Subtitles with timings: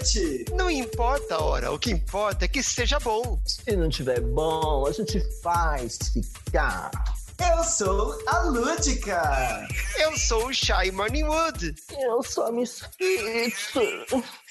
[0.00, 0.46] noite.
[0.54, 3.38] Não importa a hora, o que importa é que seja bom.
[3.44, 6.90] Se não tiver bom, a gente faz ficar.
[7.38, 9.66] Eu sou a Lúdica.
[9.98, 11.74] Eu sou o Shy Morningwood.
[11.98, 13.54] Eu sou a Miss Fit.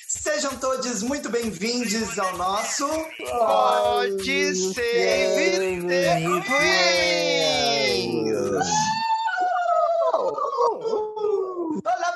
[0.08, 2.88] Sejam todos muito bem-vindos ao nosso
[3.30, 8.26] Pode Save the Queen!
[11.86, 12.12] Olá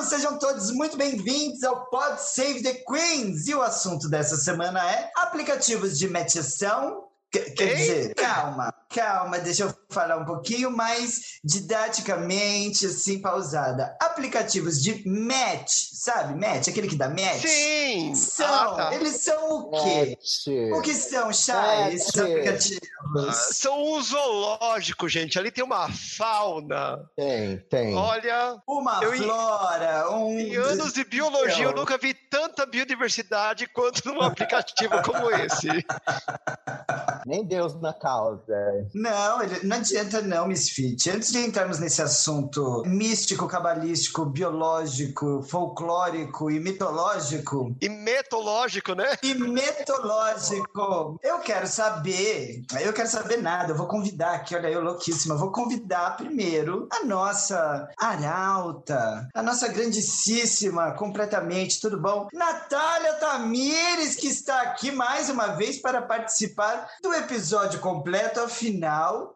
[0.00, 0.04] Brasil!
[0.04, 3.46] Sejam todos muito bem-vindos ao Pod Save the Queens!
[3.46, 7.04] E o assunto dessa semana é aplicativos de metição.
[7.30, 13.96] Quer dizer, calma, calma, deixa eu falar um pouquinho mais didaticamente, assim, pausada.
[14.00, 16.34] Aplicativos de match, sabe?
[16.38, 17.40] Match, aquele que dá match.
[17.46, 18.14] Sim!
[18.14, 18.94] São, Ah, tá.
[18.94, 20.16] eles são o quê?
[20.18, 20.76] Match.
[20.78, 22.80] O que são, Chay, esses aplicativos?
[23.28, 25.38] Ah, São um zoológico, gente.
[25.38, 26.98] Ali tem uma fauna.
[27.16, 27.94] Tem, tem.
[27.96, 30.38] Olha, Uma Eu flora, um...
[30.38, 35.68] em anos de biologia eu nunca vi tanta biodiversidade quanto num aplicativo como esse.
[37.26, 38.79] Nem Deus na causa.
[38.94, 41.10] Não, ele, não adianta não, Misfit.
[41.10, 49.16] Antes de entrarmos nesse assunto místico, cabalístico, biológico, folclórico e mitológico, E metológico, né?
[49.22, 54.80] e metológico, eu quero saber, eu quero saber nada, eu vou convidar aqui, olha eu
[54.80, 62.28] louquíssima, eu vou convidar primeiro a nossa arauta, a nossa grandíssima, completamente, tudo bom?
[62.32, 68.69] Natália Tamires, que está aqui mais uma vez para participar do episódio completo, afinal,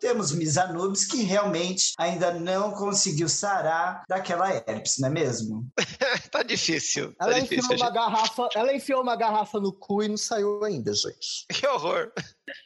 [0.00, 5.66] temos Miss Anubis que realmente ainda não conseguiu sarar daquela herpes, não é mesmo?
[6.30, 7.14] Tá difícil.
[7.14, 7.94] Tá Ela enfiou, difícil, uma gente.
[7.94, 11.46] garrafa, ela enfiou uma garrafa no cu e não saiu ainda, gente.
[11.48, 12.10] Que horror.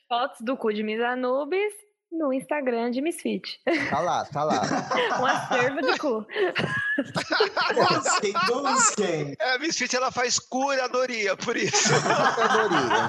[0.09, 1.75] Fotos do cu de Miss Anubis
[2.11, 3.43] no Instagram de Misfit.
[3.91, 4.63] Tá lá, tá lá.
[5.21, 6.27] Um acervo de cu.
[9.39, 11.89] É, a Misfit, ela faz curadoria, por isso.
[12.03, 13.09] Categoria.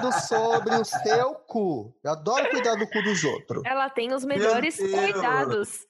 [0.00, 1.94] Tudo sobre o seu cu.
[2.02, 3.62] Eu adoro cuidar do cu dos outros.
[3.64, 5.86] Ela tem os melhores cuidados.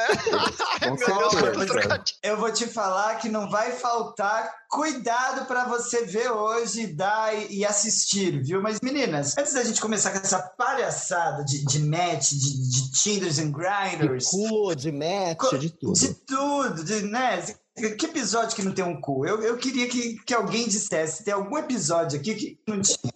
[0.80, 2.16] Ai, Deus.
[2.22, 7.64] Eu vou te falar que não vai faltar cuidado para você ver hoje, dar e
[7.64, 8.62] assistir, viu?
[8.62, 13.38] Mas meninas, antes da gente começar com essa palhaçada de, de match, de, de Tinders
[13.38, 15.92] and De Grinders, cu, de match, de tudo.
[15.92, 17.42] de tudo, de, né?
[17.74, 19.26] Que episódio que não tem um cu?
[19.26, 23.12] Eu, eu queria que, que alguém dissesse, tem algum episódio aqui que não tinha.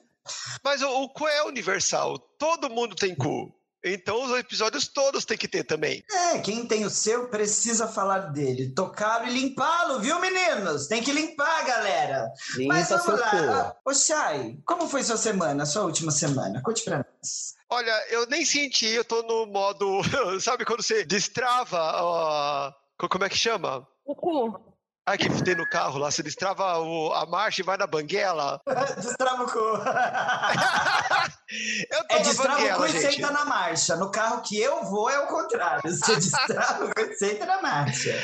[0.62, 2.18] Mas o, o cu é universal.
[2.18, 3.52] Todo mundo tem cu.
[3.84, 6.02] Então os episódios todos tem que ter também.
[6.10, 8.70] É, quem tem o seu precisa falar dele.
[8.70, 10.86] Tocá-lo e limpá-lo, viu, meninos?
[10.86, 12.30] Tem que limpar, galera.
[12.66, 13.76] Mas Limpa seu vamos lá.
[13.84, 16.62] Ô, Chay, como foi sua semana, sua última semana?
[16.62, 17.54] Conte pra nós.
[17.68, 20.00] Olha, eu nem senti, eu tô no modo.
[20.40, 21.78] Sabe quando você destrava.
[22.02, 23.86] ó, co- como é que chama?
[24.04, 24.73] O cu.
[25.06, 28.58] Ah, que tem no carro lá, você destrava o- a marcha e vai na banguela.
[28.96, 29.58] Destrava o cu.
[31.90, 33.16] Eu tô É destrava o banguela, cu e gente.
[33.16, 33.96] senta na marcha.
[33.96, 35.82] No carro que eu vou é o contrário.
[35.84, 38.18] Você destrava o cu e senta na marcha.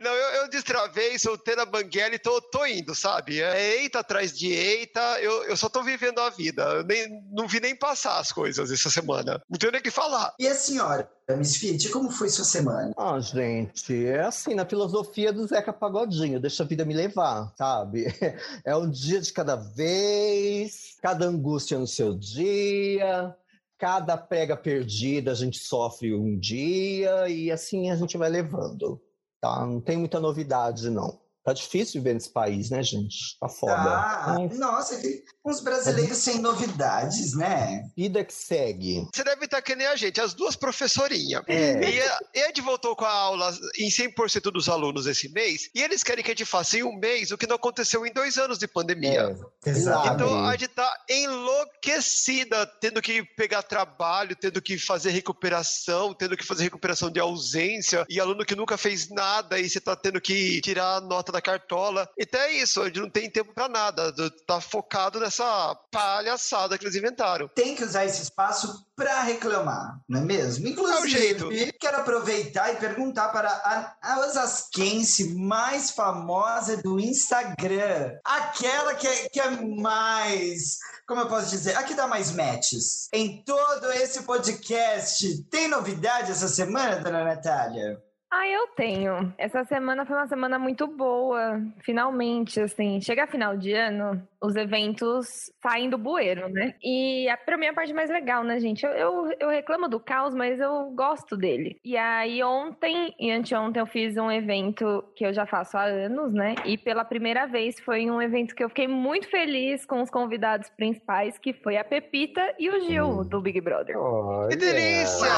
[0.00, 3.40] Não, eu, eu destravei, soltei na banguela e tô, tô indo, sabe?
[3.40, 6.62] É eita atrás de eita, eu, eu só tô vivendo a vida.
[6.62, 9.40] Eu nem, não vi nem passar as coisas essa semana.
[9.48, 10.34] Não tenho nem o que falar.
[10.38, 12.92] E a senhora, Miss Fit, como foi sua semana?
[12.96, 18.04] Ah, gente, é assim, na filosofia do Zeca Pagodinho, deixa a vida me levar, sabe?
[18.64, 23.34] É um dia de cada vez, cada angústia no seu dia,
[23.78, 29.00] cada prega perdida a gente sofre um dia e assim a gente vai levando,
[29.44, 29.66] tá?
[29.66, 31.20] Não tem muita novidade, não.
[31.44, 33.38] Tá difícil viver nesse país, né, gente?
[33.38, 33.74] Tá foda.
[33.74, 34.98] Ah, Mas nossa,
[35.44, 37.82] uns brasileiros sem novidades, né?
[37.94, 39.06] vida que segue.
[39.14, 41.42] Você deve estar que nem a gente, as duas professorinhas.
[41.46, 41.80] É.
[41.82, 46.02] E a Ed voltou com a aula em 100% dos alunos esse mês, e eles
[46.02, 48.58] querem que a gente faça em um mês o que não aconteceu em dois anos
[48.58, 49.36] de pandemia.
[49.66, 50.14] É, Exato.
[50.14, 56.44] Então a gente tá enlouquecida, tendo que pegar trabalho, tendo que fazer recuperação, tendo que
[56.44, 60.62] fazer recuperação de ausência, e aluno que nunca fez nada, e você tá tendo que
[60.62, 62.08] tirar a nota da cartola.
[62.18, 64.12] Então é isso, a gente não tem tempo pra nada,
[64.46, 67.48] tá focado nessa palhaçada que eles inventaram.
[67.48, 70.68] Tem que usar esse espaço para reclamar, não é mesmo?
[70.68, 71.46] É o jeito.
[71.46, 79.06] Inclusive, quero aproveitar e perguntar para a, a osasquense mais famosa do Instagram, aquela que
[79.06, 83.08] é, que é mais, como eu posso dizer, a que dá mais matches.
[83.12, 88.00] Em todo esse podcast, tem novidade essa semana, dona Natália?
[88.36, 89.32] Ah, eu tenho.
[89.38, 93.00] Essa semana foi uma semana muito boa, finalmente, assim.
[93.00, 95.26] Chega final de ano, os eventos
[95.62, 96.74] saem do bueiro, né?
[96.82, 98.84] E a, pra mim a parte mais legal, né, gente?
[98.84, 101.78] Eu, eu, eu reclamo do caos, mas eu gosto dele.
[101.84, 106.32] E aí ontem e anteontem eu fiz um evento que eu já faço há anos,
[106.32, 106.56] né?
[106.64, 110.68] E pela primeira vez foi um evento que eu fiquei muito feliz com os convidados
[110.70, 113.22] principais, que foi a Pepita e o Gil, Hum.
[113.24, 113.96] do Big Brother.
[113.96, 114.48] Olha.
[114.48, 115.28] Que delícia!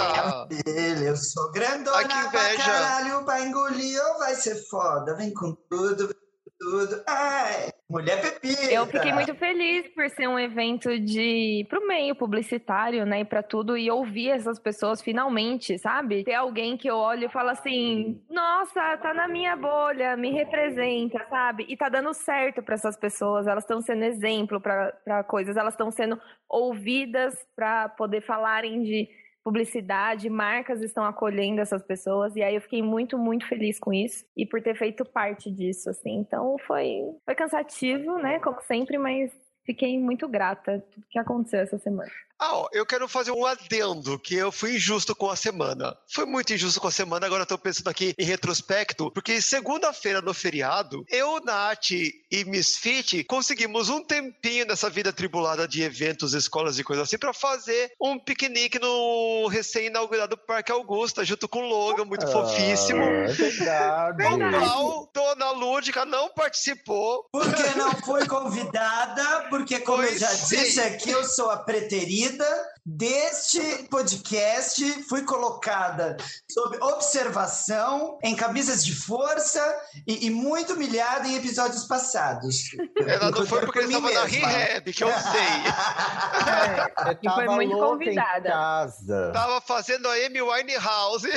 [0.66, 2.85] Ele, eu sou grandona Ai, que inveja.
[2.86, 5.14] Caralho, pra engolir ou vai ser foda?
[5.16, 7.02] Vem com tudo, vem com tudo.
[7.06, 8.72] Ai, mulher pepita.
[8.72, 13.42] Eu fiquei muito feliz por ser um evento de pro meio publicitário, né, e para
[13.42, 16.24] tudo e ouvir essas pessoas finalmente, sabe?
[16.24, 21.24] Ter alguém que eu olho e falo assim: "Nossa, tá na minha bolha, me representa",
[21.28, 21.66] sabe?
[21.68, 25.90] E tá dando certo para essas pessoas, elas estão sendo exemplo para coisas, elas estão
[25.90, 29.08] sendo ouvidas para poder falarem de
[29.46, 34.24] publicidade, marcas estão acolhendo essas pessoas e aí eu fiquei muito, muito feliz com isso
[34.36, 36.16] e por ter feito parte disso, assim.
[36.16, 39.30] Então foi, foi cansativo, né, como sempre, mas
[39.66, 42.10] fiquei muito grata tudo que aconteceu essa semana.
[42.38, 45.96] Ah, ó, eu quero fazer um adendo, que eu fui injusto com a semana.
[46.06, 50.20] Fui muito injusto com a semana, agora eu tô pensando aqui em retrospecto, porque segunda-feira
[50.20, 56.78] no feriado, eu, Nath e Misfit conseguimos um tempinho nessa vida tribulada de eventos, escolas
[56.78, 62.04] e coisas assim, pra fazer um piquenique no recém-inaugurado Parque Augusta, junto com o Logan,
[62.04, 63.02] muito fofíssimo.
[63.02, 64.58] Ah, é verdade.
[64.58, 67.26] Qual Dona Lúdica não participou.
[67.32, 70.56] Porque não foi convidada, porque, como eu já sim.
[70.56, 72.46] disse aqui, eu sou a preterida
[72.84, 73.58] deste
[73.90, 74.84] podcast.
[75.08, 76.16] Fui colocada
[76.50, 79.60] sob observação, em camisas de força
[80.06, 82.64] e, e muito humilhada em episódios passados.
[83.06, 85.62] Ela não foi porque estava na rehab, que eu sei.
[87.04, 88.48] Você E foi tava muito convidada.
[88.48, 89.30] Em casa.
[89.32, 91.28] Tava fazendo a Amy Winehouse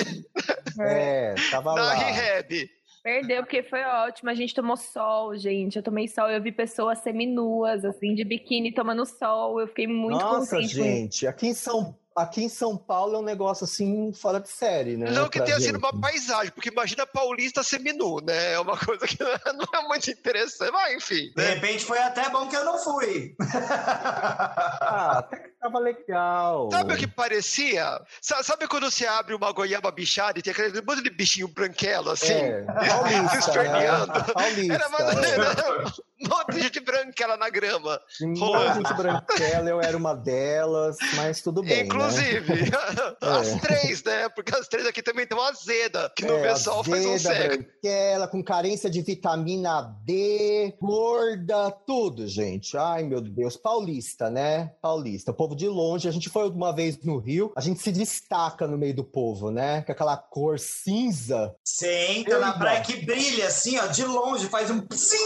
[0.79, 1.93] É, tava na lá.
[1.93, 2.69] rehab.
[3.03, 5.77] Perdeu porque foi ótimo, a gente tomou sol, gente.
[5.77, 9.59] Eu tomei sol, eu vi pessoas seminuas, assim, de biquíni tomando sol.
[9.59, 13.23] Eu fiquei muito Nossa, contente gente, aqui em São Aqui em São Paulo é um
[13.23, 15.09] negócio assim fora de série, né?
[15.11, 15.67] Não que tenha gente.
[15.67, 18.53] sido uma paisagem, porque imagina paulista seminu, né?
[18.53, 20.69] É uma coisa que não é muito interessante.
[20.71, 21.53] Mas enfim, De né?
[21.53, 23.35] repente foi até bom que eu não fui.
[23.39, 26.69] Ah, até que tava legal.
[26.71, 28.01] Sabe o que parecia?
[28.21, 32.11] Sa- Sabe quando você abre uma goiaba bichada e tem aquele monte de bichinho branquelo
[32.11, 32.33] assim?
[32.33, 33.39] É, paulista, né?
[33.39, 34.33] Esperneando.
[34.33, 34.73] Paulista.
[34.73, 34.99] Era uma...
[35.25, 36.25] é.
[36.25, 37.99] um monte de gente branquela na grama.
[38.21, 41.83] Muita gente branquela, eu era uma delas, mas tudo bem, né?
[41.83, 42.53] Inclusive,
[43.21, 43.59] as É.
[43.59, 44.29] três, né?
[44.29, 47.35] Porque as três aqui também tem uma azeda, que no É, pessoal faz um azeda,
[47.35, 47.63] século.
[47.63, 52.77] branquela, com carência de vitamina D, gorda, tudo, gente.
[52.77, 53.55] Ai, meu Deus.
[53.57, 54.71] Paulista, né?
[54.81, 55.31] Paulista.
[55.31, 56.07] O povo de longe.
[56.07, 59.49] A gente foi uma vez no Rio, a gente se destaca no meio do povo,
[59.49, 59.81] né?
[59.81, 61.55] Com aquela cor cinza.
[61.63, 62.59] Senta na Eita.
[62.59, 65.17] praia que brilha assim, ó, de longe, faz um psim.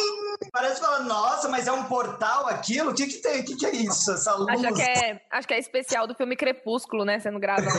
[0.52, 2.92] Parece falar, nossa, mas é um portal aquilo?
[2.92, 3.42] O que que tem?
[3.42, 4.12] O que que é isso?
[4.12, 4.50] Essa luz?
[4.50, 7.20] Acho que, é, acho que é especial do filme Crepúsculo, né?
[7.20, 7.68] Sendo gravado.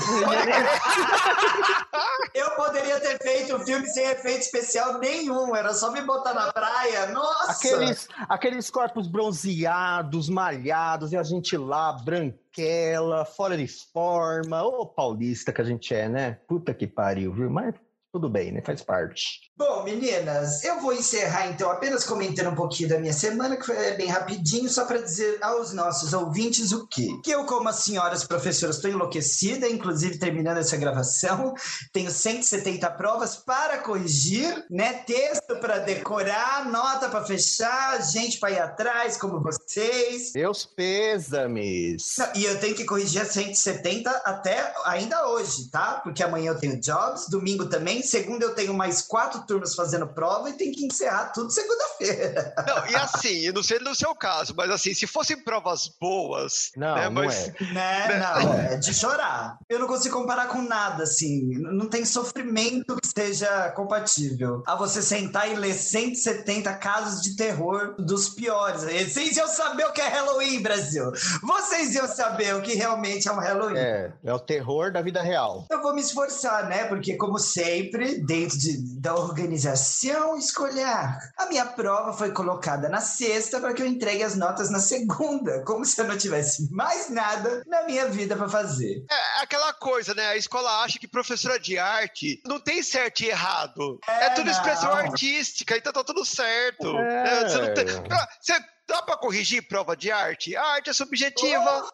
[2.35, 6.53] Eu poderia ter feito um filme sem efeito especial nenhum, era só me botar na
[6.53, 7.07] praia.
[7.07, 7.53] Nossa!
[7.53, 11.93] Aqueles, aqueles corpos bronzeados, malhados, e a gente lá,
[12.35, 14.63] branquela, fora de forma.
[14.63, 16.39] Ô, paulista que a gente é, né?
[16.47, 17.51] Puta que pariu, viu?
[17.51, 17.75] Mas
[18.15, 18.63] tudo bem, né?
[18.65, 19.41] Faz parte.
[19.57, 23.77] Bom, meninas, eu vou encerrar então apenas comentando um pouquinho da minha semana, que foi
[23.95, 27.09] bem rapidinho, só para dizer aos nossos ouvintes o quê?
[27.25, 31.55] Que eu, como as senhoras professoras, estou enlouquecida, inclusive terminando essa gravação,
[31.93, 34.93] tenho 170 provas para corrigir, né?
[34.93, 40.31] Texto para decorar, nota para fechar, gente para ir atrás, como vocês.
[40.33, 42.15] Deus pêsames.
[42.17, 46.01] Não, e eu tenho que corrigir a 170 até ainda hoje, tá?
[46.05, 50.51] Porque amanhã eu tenho jobs, domingo também, segunda eu tenho mais quatro turmas fazendo prova
[50.51, 52.55] e tenho que encerrar tudo segunda-feira.
[52.67, 56.71] Não, e assim, eu não sei no seu caso, mas assim, se fossem provas boas,
[56.77, 57.65] Não, né, não mas é.
[57.73, 58.19] Né?
[58.19, 59.59] Não, é de chorar.
[59.69, 61.59] Eu não consigo comparar com nada, assim.
[61.59, 67.95] Não tem sofrimento que esteja compatível a você sentar e ler 170 casos de terror
[67.99, 68.83] dos piores.
[68.83, 71.13] Vocês iam saber o que é Halloween, Brasil.
[71.43, 73.77] Vocês iam saber o que realmente é um Halloween.
[73.77, 75.67] É, é o terror da vida real.
[75.71, 76.85] Eu vou me esforçar, né?
[76.85, 77.94] Porque, como sempre,
[78.27, 83.87] dentro de- da organização escolar, a minha prova foi colocada na sexta para que eu
[83.87, 88.37] entregue as notas na segunda, como se eu não tivesse mais nada na minha vida
[88.37, 89.05] para fazer.
[89.11, 90.27] é aquela coisa, né?
[90.29, 93.99] A escola acha que professora de arte não tem certo e errado.
[94.09, 94.97] É, É, tudo expressão não.
[94.97, 96.89] artística, então tá tudo certo.
[96.99, 97.43] É.
[97.43, 97.49] né?
[97.49, 98.59] Você não tem- Pra- você-
[98.89, 100.57] dá pra corrigir prova de arte?
[100.57, 101.89] A arte é subjetiva.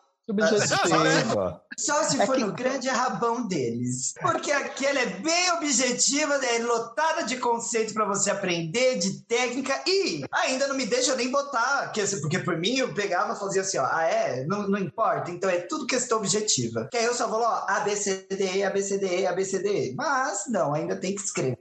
[1.78, 4.12] Só se É for que- no grande rabão deles.
[4.20, 10.24] Porque aquele é bem objetiva, é lotada de conceito pra você aprender, de técnica e
[10.32, 11.90] ainda não me deixa nem botar.
[12.20, 13.86] Porque por mim eu pegava e fazia assim, ó.
[13.90, 14.44] Ah, é?
[14.46, 15.30] Não, não importa.
[15.30, 16.88] Então é tudo questão objetiva.
[16.90, 18.98] Que aí eu só vou lá, ó, A, B, C, D, E, A, B, C,
[18.98, 19.94] D, E, A, B, C, D, E.
[19.94, 21.56] Mas não, ainda tem que escrever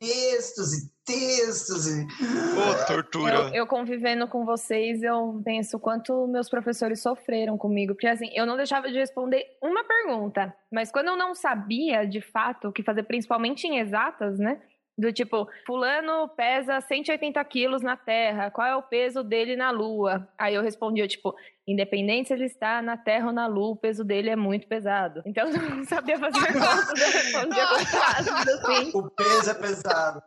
[0.00, 2.06] textos e textos e.
[2.06, 3.34] Ô, tortura.
[3.34, 7.94] Eu, eu convivendo com vocês, eu penso quanto meus professores sofreram comigo.
[7.94, 10.54] Porque assim, eu não deixava de responder uma pergunta.
[10.72, 14.60] Mas quando eu não sabia, de fato, o que fazer, principalmente em exatas, né?
[15.00, 20.28] Do tipo, fulano pesa 180 quilos na Terra, qual é o peso dele na Lua?
[20.36, 21.34] Aí eu respondia, tipo,
[21.66, 25.22] independente se ele está na Terra ou na Lua, o peso dele é muito pesado.
[25.24, 28.90] Então eu não sabia fazer contas, eu respondia com frases assim.
[28.94, 30.22] O peso é pesado.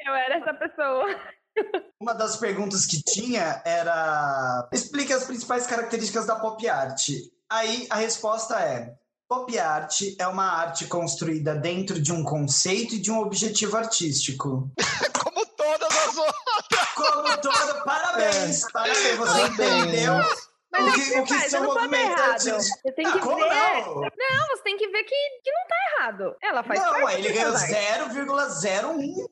[0.00, 1.16] Eu era essa pessoa.
[2.00, 7.10] Uma das perguntas que tinha era: explique as principais características da pop art.
[7.48, 8.92] Aí a resposta é:
[9.32, 14.70] pop art é uma arte construída dentro de um conceito e de um objetivo artístico.
[15.24, 16.88] Como todas as outras.
[16.94, 20.12] Como todo, parabéns, parabéns, você entendeu?
[20.70, 22.62] Mas O é que- que o que faz, são eu não movimentos errado.
[22.62, 23.48] Você tem Ah, que como ver.
[23.48, 23.94] não?
[24.00, 26.36] Não, você tem que ver que, que não tá errado.
[26.42, 28.08] Ela faz Não, parte ele ganhou personagem.
[28.08, 29.28] 0,01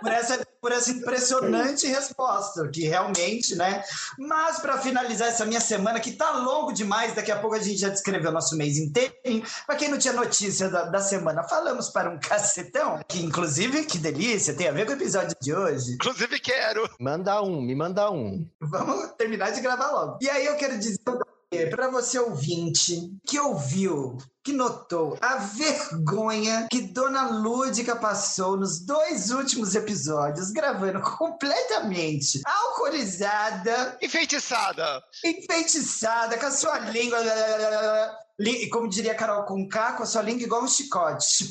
[0.00, 3.82] por essa, por essa impressionante resposta, que realmente, né?
[4.18, 7.78] Mas para finalizar essa minha semana, que tá longo demais, daqui a pouco a gente
[7.78, 9.14] já descreveu nosso mês inteiro.
[9.66, 13.98] Para quem não tinha notícia da, da semana, falamos para um cacetão, que inclusive, que
[13.98, 15.94] delícia, tem a ver com o episódio de hoje.
[15.94, 16.88] Inclusive quero.
[17.00, 18.46] Manda um, me manda um.
[18.60, 20.18] Vamos terminar de gravar logo.
[20.20, 20.98] E aí eu quero dizer
[21.70, 29.30] para você ouvinte que ouviu, que notou a vergonha que Dona Lúdica passou nos dois
[29.30, 35.02] últimos episódios, gravando completamente alcoolizada, Enfeitiçada.
[35.24, 37.18] enfeitiçada, com a sua língua.
[38.72, 41.48] Como diria Carol Conká, com a sua língua igual um chicote.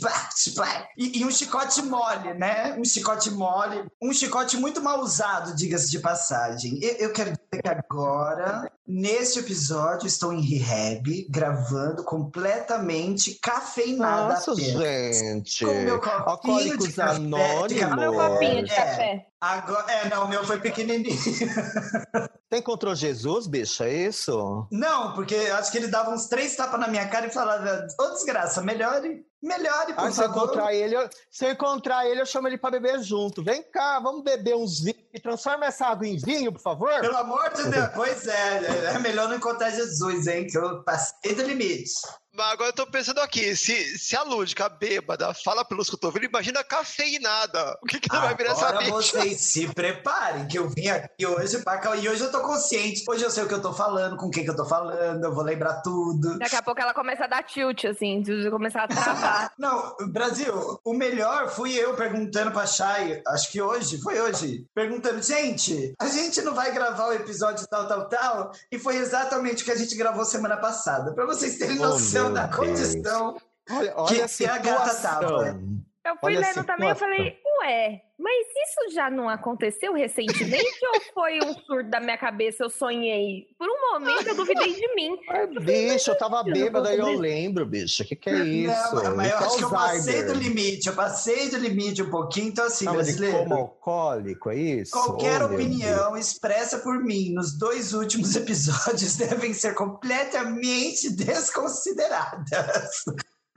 [0.97, 2.75] E, e um chicote mole, né?
[2.77, 3.85] Um chicote mole.
[4.01, 6.79] Um chicote muito mal usado, diga-se de passagem.
[6.81, 15.17] Eu, eu quero que agora, neste episódio, estou em rehab, gravando completamente cafeinada Nossa, apenas.
[15.17, 15.65] gente.
[15.65, 17.81] Com o meu copinho Alcoólicos de café, de Anônimos.
[17.83, 18.75] Olha o meu copinho de É.
[18.75, 19.25] café.
[19.41, 21.13] Agora, é, não, o meu foi pequenininho.
[22.51, 23.83] Você encontrou Jesus, bicho?
[23.83, 24.67] É isso?
[24.71, 28.09] Não, porque acho que ele dava uns três tapas na minha cara e falava: Ô
[28.11, 30.43] desgraça, melhore, melhore, por Ah, se eu favor.
[30.43, 33.43] encontrar ele, eu, se eu encontrar ele, eu chamo ele pra beber junto.
[33.43, 36.99] Vem cá, vamos beber uns vinhos e transforma essa água em vinho, por favor.
[37.01, 40.47] Pelo amor de Deus, pois é, é melhor não encontrar Jesus, hein?
[40.47, 41.91] Que eu passei do limite.
[42.33, 46.63] Mas agora eu tô pensando aqui, se, se a lúdica bêbada fala pelos cotovelos, imagina
[46.63, 47.77] cafeinada.
[47.81, 48.91] O que que não vai virar essa Agora bicha?
[48.91, 51.95] vocês se preparem, que eu vim aqui hoje pra cá.
[51.95, 53.03] E hoje eu tô consciente.
[53.09, 55.33] Hoje eu sei o que eu tô falando, com quem que eu tô falando, eu
[55.33, 56.39] vou lembrar tudo.
[56.39, 59.51] Daqui a pouco ela começa a dar tilt, assim, de começar a travar.
[59.59, 65.21] Não, Brasil, o melhor fui eu perguntando pra Chay, acho que hoje, foi hoje, perguntando,
[65.21, 68.51] gente, a gente não vai gravar o episódio tal, tal, tal?
[68.71, 72.20] E foi exatamente o que a gente gravou semana passada, pra vocês terem Oh, noção
[72.23, 73.37] meu da condição.
[73.69, 75.21] Olha, Que- olha a que a gata situação.
[75.21, 75.59] tava.
[76.03, 76.97] Eu fui Olha lendo também, eu situação.
[77.17, 82.63] falei, ué, mas isso já não aconteceu recentemente ou foi um surto da minha cabeça?
[82.63, 83.47] Eu sonhei.
[83.57, 85.17] Por um momento eu duvidei de mim.
[85.29, 88.03] Ai, bicho, eu tava bêbada e eu lembro, bicho.
[88.03, 88.95] O que, que é isso?
[88.95, 90.27] Não, mas eu é acho que eu passei Alzheimer.
[90.27, 93.37] do limite, eu passei do limite um pouquinho, então assim, Tava brasileiro.
[93.37, 94.91] como alcoólico, é isso?
[94.91, 103.05] Qualquer opinião expressa por mim nos dois últimos episódios devem ser completamente desconsideradas.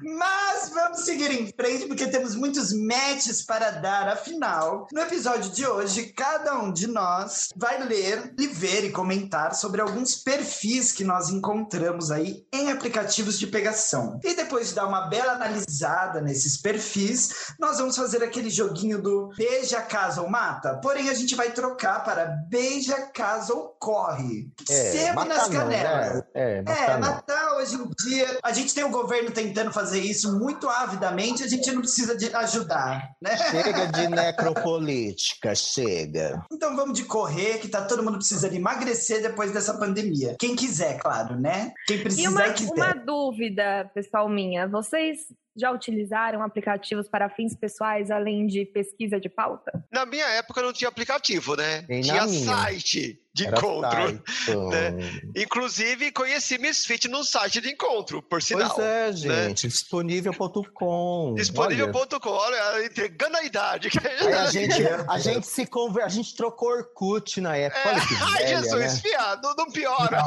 [0.01, 4.09] Mas vamos seguir em frente porque temos muitos matches para dar.
[4.09, 9.55] Afinal, no episódio de hoje, cada um de nós vai ler e ver e comentar
[9.55, 14.19] sobre alguns perfis que nós encontramos aí em aplicativos de pegação.
[14.25, 19.29] E depois de dar uma bela analisada nesses perfis, nós vamos fazer aquele joguinho do
[19.37, 20.81] beija, casa ou mata.
[20.83, 24.49] Porém, a gente vai trocar para beija, casa ou corre.
[24.71, 26.15] É, Sebo mata nas não, canelas.
[26.15, 26.23] né?
[26.35, 27.01] É, É, não.
[27.01, 28.39] matar hoje em dia.
[28.43, 32.35] A gente tem o governo tentando fazer isso muito avidamente, a gente não precisa de
[32.35, 33.37] ajudar, né?
[33.37, 36.43] Chega de necropolítica, chega.
[36.51, 40.35] Então vamos de correr, que tá todo mundo precisando emagrecer depois dessa pandemia.
[40.39, 41.73] Quem quiser, claro, né?
[41.87, 42.73] Quem E precisar uma, e quiser.
[42.73, 44.67] uma dúvida, pessoal minha.
[44.67, 45.19] Vocês
[45.57, 49.71] já utilizaram aplicativos para fins pessoais além de pesquisa de pauta?
[49.93, 51.83] Na minha época não tinha aplicativo, né?
[51.83, 52.45] Tinha minha.
[52.57, 53.21] site.
[53.35, 54.23] De Era encontro.
[54.71, 55.21] Né?
[55.35, 58.71] Inclusive, conheci Misfit num site de encontro, por sinal.
[58.73, 59.67] Pois é, gente.
[59.67, 61.35] Disponível.com.
[61.35, 63.89] Disponível.com, olha, entregando a idade.
[64.21, 66.05] Aí a gente, a gente se conver...
[66.05, 67.89] a gente trocou Orkut na época.
[67.89, 69.01] Olha que velha, Ai, Jesus, né?
[69.01, 70.23] fia, não, não piora.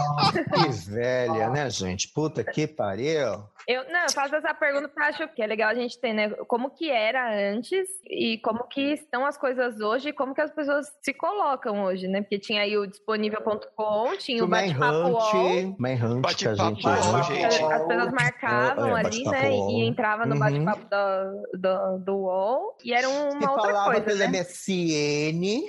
[0.54, 2.10] Que velha, né, gente?
[2.10, 3.48] Puta que pariu.
[3.68, 6.30] Eu, não, eu faço essa pergunta porque acho que é legal a gente ter, né?
[6.48, 10.52] Como que era antes e como que estão as coisas hoje e como que as
[10.52, 12.22] pessoas se colocam hoje, né?
[12.22, 15.10] Porque tinha aí o disponível.com, tinha o bate-papo.
[15.12, 16.88] Manhunt, Manhunt que a gente...
[16.88, 17.24] Usa.
[17.24, 17.64] gente.
[17.64, 19.50] As pessoas marcavam É, é, ali, né?
[19.52, 20.40] E entrava no Uhum.
[20.40, 22.78] bate-papo do, do, do UOL.
[22.86, 24.28] E era uma Se outra falava coisa, pelo né?
[24.28, 25.64] MSN,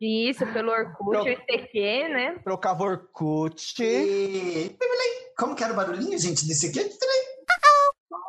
[0.00, 2.36] Isso, pelo Orkut, Pro- o ICQ, né?
[2.44, 3.82] trocava Orkut.
[3.82, 4.76] E...
[5.36, 6.78] Como que era o barulhinho, gente, desse aqui?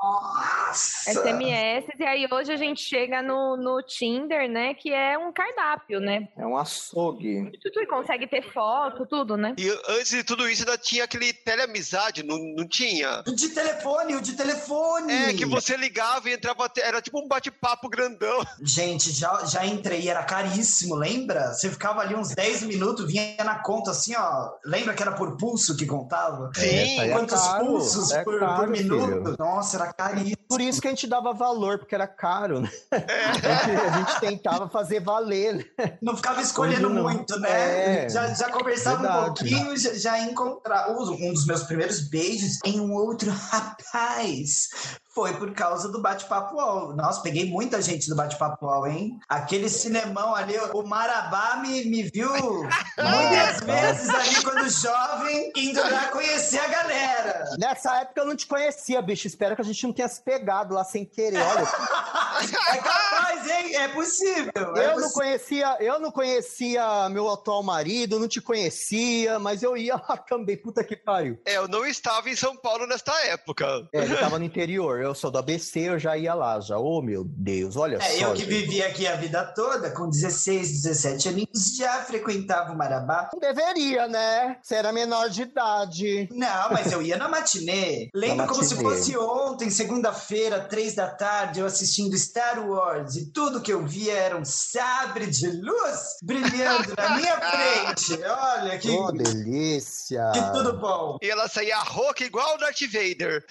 [0.06, 1.12] Nossa!
[1.12, 4.74] SMS, e aí hoje a gente chega no, no Tinder, né?
[4.74, 6.28] Que é um cardápio, né?
[6.38, 7.52] É um açougue.
[7.60, 9.56] Tu, tu consegue ter foto, tudo, né?
[9.58, 13.24] E antes de tudo isso, ainda tinha aquele teleamizade, não, não tinha?
[13.26, 15.12] O de telefone, o de telefone!
[15.12, 18.46] É, que você ligava e entrava, era tipo um bate-papo grandão.
[18.62, 21.54] Gente, já, já entrei, era caríssimo, lembra?
[21.54, 24.52] Você ficava ali uns 10 minutos, vinha na conta assim, ó.
[24.64, 26.52] Lembra que era por pulso que contava?
[26.54, 29.06] Sim, é Quantos caro, pulsos é por, caro, por minuto?
[29.06, 29.36] filho.
[29.40, 30.38] Nossa, era caríssimo.
[30.48, 32.70] Por isso que a gente dava valor, porque era caro, né?
[32.92, 35.98] A, gente, a gente tentava fazer valer, né?
[36.02, 37.04] Não ficava escolhendo não.
[37.04, 38.06] muito, né?
[38.06, 39.26] É, já, já conversava um verdade.
[39.26, 40.92] pouquinho, já, já encontrava.
[40.92, 44.70] Um dos meus primeiros beijos em um outro rapaz
[45.16, 46.94] foi por causa do bate-papo UOL.
[46.94, 49.18] Nossa, peguei muita gente do bate-papo UOL, hein?
[49.30, 52.30] Aquele cinemão ali, o Marabá me, me viu
[53.00, 57.46] muitas vezes ali quando jovem, indo lá conhecer a galera.
[57.58, 59.26] Nessa época eu não te conhecia, bicho.
[59.26, 61.38] Espero que a gente não tenha se pegado lá sem querer.
[61.42, 61.66] Olha,
[62.74, 63.76] É capaz, hein?
[63.76, 64.52] É possível.
[64.56, 65.12] é eu não possível.
[65.14, 70.58] conhecia, eu não conhecia meu atual marido, não te conhecia, mas eu ia lá também.
[70.58, 71.40] Puta que pariu.
[71.46, 73.88] É, eu não estava em São Paulo nesta época.
[73.94, 75.05] É, ele tava no interior.
[75.06, 76.78] Eu sou do ABC, eu já ia lá, já.
[76.78, 78.28] Oh, meu Deus, olha É, só.
[78.30, 78.48] eu que gente.
[78.50, 83.30] vivi aqui a vida toda, com 16, 17 aninhos, já frequentava o Marabá.
[83.34, 84.58] Não deveria, né?
[84.62, 86.28] Você era menor de idade.
[86.32, 88.10] Não, mas eu ia na matinê.
[88.16, 88.96] Lembro como se matinê.
[88.96, 94.14] fosse ontem, segunda-feira, três da tarde, eu assistindo Star Wars e tudo que eu via
[94.14, 98.22] era um sabre de luz brilhando na minha frente.
[98.24, 100.32] Olha que, Oh, delícia.
[100.34, 101.18] que tudo bom.
[101.22, 103.46] E ela saía rouca igual o Darth Vader.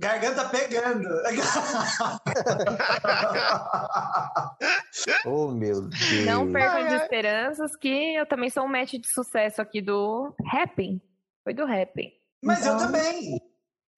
[0.00, 1.08] Garganta pegando.
[5.26, 6.24] Oh, meu Deus.
[6.26, 6.96] Não percam ai.
[7.02, 11.00] esperanças que eu também sou um match de sucesso aqui do Rapping.
[11.42, 12.10] Foi do Rapping.
[12.42, 13.38] Mas eu Então- também.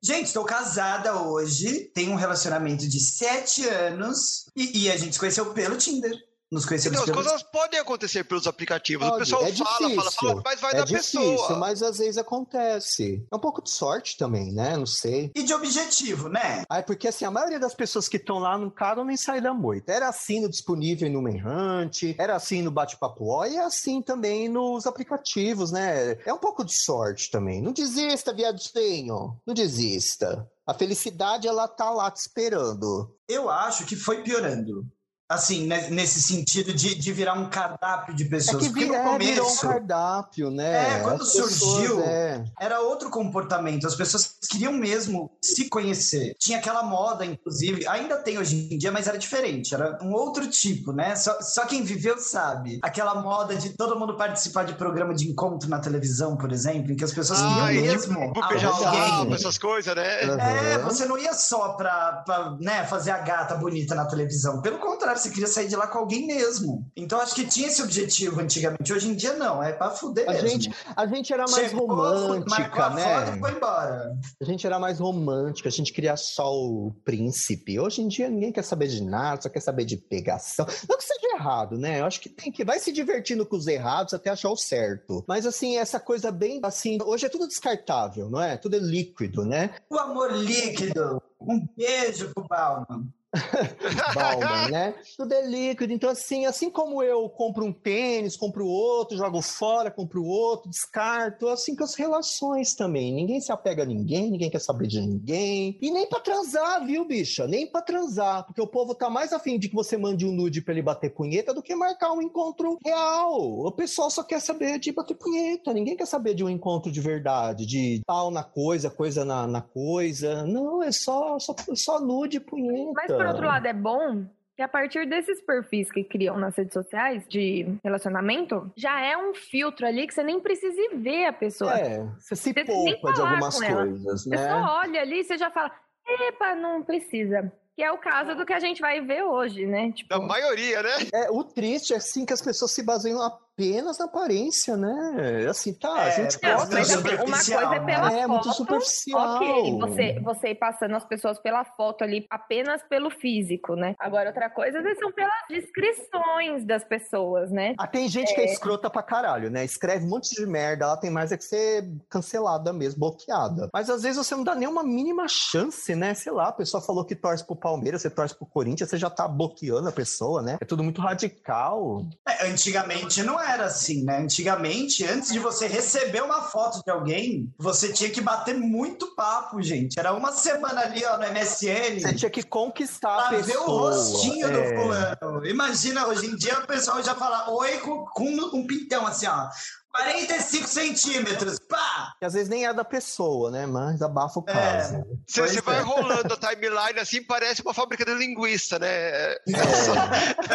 [0.02, 5.18] Gente, estou casada hoje, tenho um relacionamento de sete anos e, e a gente se
[5.18, 6.12] conheceu pelo Tinder.
[6.50, 9.04] Nos conhecemos Então, as pelo coisas podem acontecer pelos aplicativos.
[9.06, 10.28] o Pode, pessoal é fala, fala, difícil.
[10.28, 11.58] fala, mas vai é da difícil, pessoa.
[11.58, 13.26] mas às vezes acontece.
[13.32, 14.76] É um pouco de sorte também, né?
[14.76, 15.32] Não sei.
[15.34, 16.62] E de objetivo, né?
[16.70, 19.42] Ah, é porque assim, a maioria das pessoas que estão lá não caram nem saem
[19.42, 19.90] da moita.
[19.92, 24.48] Era assim no disponível no Manhunt, era assim no Bate-Papo Ó, e é assim também
[24.48, 26.12] nos aplicativos, né?
[26.24, 27.60] É um pouco de sorte também.
[27.60, 29.36] Não desista, viadinho.
[29.44, 30.48] Não desista.
[30.66, 33.14] A felicidade, ela tá lá te esperando.
[33.28, 34.84] Eu acho que foi piorando.
[35.28, 38.62] Assim, ne- nesse sentido de, de virar um cardápio de É pessoas.
[38.62, 40.98] que Porque no é, virou um começo cardápio, né?
[40.98, 42.44] É, quando As pessoas, surgiu, é.
[42.60, 43.86] era outro comportamento.
[43.88, 46.36] As pessoas queriam mesmo se conhecer.
[46.38, 49.74] Tinha aquela moda, inclusive, ainda tem hoje em dia, mas era diferente.
[49.74, 51.16] Era um outro tipo, né?
[51.16, 52.78] Só, só quem viveu sabe.
[52.82, 56.96] Aquela moda de todo mundo participar de programa de encontro na televisão, por exemplo, em
[56.96, 58.32] que as pessoas Ah, queriam mesmo.
[58.48, 60.22] beijar alguém, essas coisas, né?
[60.22, 60.84] É, Aham.
[60.84, 64.62] você não ia só pra, pra, né, fazer a gata bonita na televisão.
[64.62, 66.90] Pelo contrário, você queria sair de lá com alguém mesmo.
[66.96, 68.92] Então acho que tinha esse objetivo antigamente.
[68.92, 70.48] Hoje em dia não, é pra fuder A mesmo.
[70.48, 73.36] gente, a gente era mais Chegou, romântica, a foto né?
[73.36, 74.18] e foi embora.
[74.40, 77.78] A gente era mais romântica, a gente queria só o príncipe.
[77.78, 80.66] Hoje em dia ninguém quer saber de nada, só quer saber de pegação.
[80.88, 82.00] Não que seja errado, né?
[82.00, 85.24] Eu acho que tem que vai se divertindo com os errados até achar o certo.
[85.28, 88.56] Mas assim, essa coisa bem assim, hoje é tudo descartável, não é?
[88.56, 89.74] Tudo é líquido, né?
[89.90, 91.22] O amor líquido.
[91.40, 93.08] Um beijo pro Bauman.
[94.14, 94.94] Bauman, né?
[95.16, 95.92] Tudo é líquido.
[95.92, 101.48] Então, assim, assim como eu compro um tênis, compro outro, jogo fora, compro outro, descarto,
[101.48, 103.14] assim com as relações também.
[103.14, 105.78] Ninguém se apega a ninguém, ninguém quer saber de ninguém.
[105.80, 107.46] E nem pra transar, viu, bicha?
[107.46, 108.44] Nem pra transar.
[108.46, 111.14] Porque o povo tá mais afim de que você mande um nude pra ele bater
[111.14, 113.66] punheta do que marcar um encontro real.
[113.66, 115.72] O pessoal só quer saber de bater punheta.
[115.72, 119.60] Ninguém quer saber de um encontro de verdade, de tal na coisa, coisa na, na
[119.60, 120.44] coisa.
[120.44, 122.92] Não, é só, só, só nude e punheta.
[122.94, 124.24] Mas por outro lado é bom,
[124.56, 129.34] que a partir desses perfis que criam nas redes sociais de relacionamento, já é um
[129.34, 131.78] filtro ali que você nem precisa ir ver a pessoa.
[131.78, 133.84] É, você se Você poupa de algumas com ela.
[133.86, 134.48] coisas, Você né?
[134.48, 135.70] só olha ali e você já fala,
[136.08, 137.52] epa, não precisa.
[137.74, 139.92] Que é o caso do que a gente vai ver hoje, né?
[139.92, 140.90] Tipo, Da maioria, né?
[141.12, 143.20] É, o triste é assim que as pessoas se baseiam
[143.56, 145.46] apenas na aparência, né?
[145.48, 148.20] Assim, tá, a É, gente é, gosta Não, mas assim, uma coisa é pela né?
[148.20, 149.36] É, muito foto, superficial.
[149.36, 153.94] ok, você, você ir passando as pessoas pela foto ali apenas pelo físico, né?
[153.98, 157.74] Agora, outra coisa às vezes, são pelas descrições das pessoas, né?
[157.78, 159.64] Ah, tem gente que é escrota pra caralho, né?
[159.64, 163.70] Escreve um monte de merda, ela tem mais é que ser cancelada mesmo, bloqueada.
[163.72, 166.12] Mas às vezes você não dá nenhuma mínima chance, né?
[166.14, 169.08] Sei lá, a pessoa falou que torce pro Palmeiras, você torce pro Corinthians, você já
[169.08, 170.58] tá bloqueando a pessoa, né?
[170.60, 172.04] É tudo muito radical.
[172.28, 174.18] É, antigamente não era assim, né?
[174.18, 179.62] Antigamente, antes de você receber uma foto de alguém, você tinha que bater muito papo,
[179.62, 179.98] gente.
[179.98, 182.00] Era uma semana ali, ó, no MSN.
[182.00, 183.46] Você tinha que conquistar a Pra pessoa.
[183.46, 184.76] ver o rostinho do é.
[184.76, 185.46] fulano.
[185.46, 189.48] Imagina, hoje em dia o pessoal já fala oi com, com um pintão assim, ó.
[189.96, 192.14] 45 centímetros, pá!
[192.18, 193.66] Que às vezes nem é da pessoa, né?
[193.66, 194.52] Mas abafa o É.
[194.52, 195.04] caso.
[195.26, 195.82] Você, Pois você vai é.
[195.82, 198.86] rolando a timeline assim, parece uma fábrica de linguiça, né?
[198.88, 199.40] É.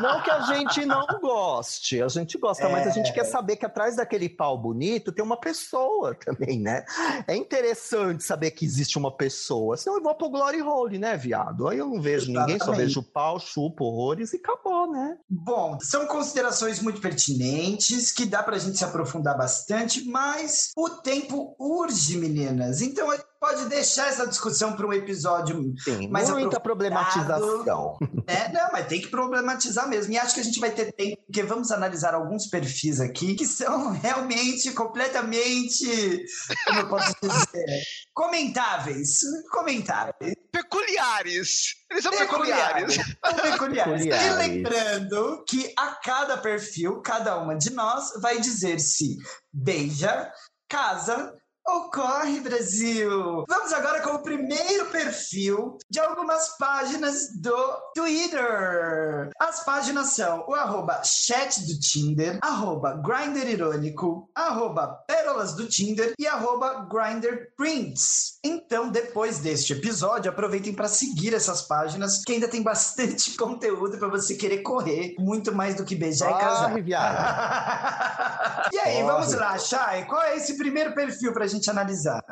[0.00, 3.56] Não, não que a gente não goste, a gente gosta, mas a gente quer saber
[3.56, 6.84] que atrás daquele pau bonito tem uma pessoa também, né?
[7.26, 9.76] É interessante saber que existe uma pessoa.
[9.76, 11.68] Senão eu vou pro Glory Hole, né, viado?
[11.68, 12.78] Aí eu não vejo ninguém, só Exatamente.
[12.86, 15.16] vejo pau, chupo, horrores e acabou, né?
[15.28, 21.54] Bom, são considerações muito pertinentes, que dá pra gente se aprofundar bastante, mas o tempo
[21.58, 22.80] urge, meninas.
[22.82, 23.12] Então
[23.48, 27.98] pode deixar essa discussão para um episódio Tem Mas muita problematização.
[28.26, 30.12] É, não, mas tem que problematizar mesmo.
[30.12, 33.46] E acho que a gente vai ter tempo, porque vamos analisar alguns perfis aqui que
[33.46, 36.26] são realmente completamente,
[36.66, 37.82] como eu posso dizer,
[38.12, 39.20] comentáveis.
[39.50, 40.34] Comentáveis.
[40.52, 41.74] Peculiares.
[41.90, 42.94] Eles são peculiares.
[42.94, 44.04] São peculiares.
[44.04, 44.36] E Peculiares.
[44.36, 49.16] lembrando que a cada perfil, cada uma de nós vai dizer se
[49.52, 50.30] beija,
[50.68, 51.34] casa
[51.68, 53.44] ou corre, Brasil.
[53.46, 57.56] Vamos agora com o primeiro perfil de algumas páginas do
[57.94, 59.30] Twitter.
[59.38, 66.14] As páginas são o arroba chat do Tinder, arroba Grindr Irônico, arroba Pérolas do Tinder
[66.18, 68.38] e arroba Grindr Prints.
[68.42, 74.08] Então, depois deste episódio, aproveitem para seguir essas páginas, que ainda tem bastante conteúdo para
[74.08, 76.70] você querer correr, muito mais do que beijar e casar.
[76.70, 76.84] Corre,
[78.72, 79.04] e aí, Corre.
[79.04, 82.22] vamos lá, Chay, qual é esse primeiro perfil pra gente analisar?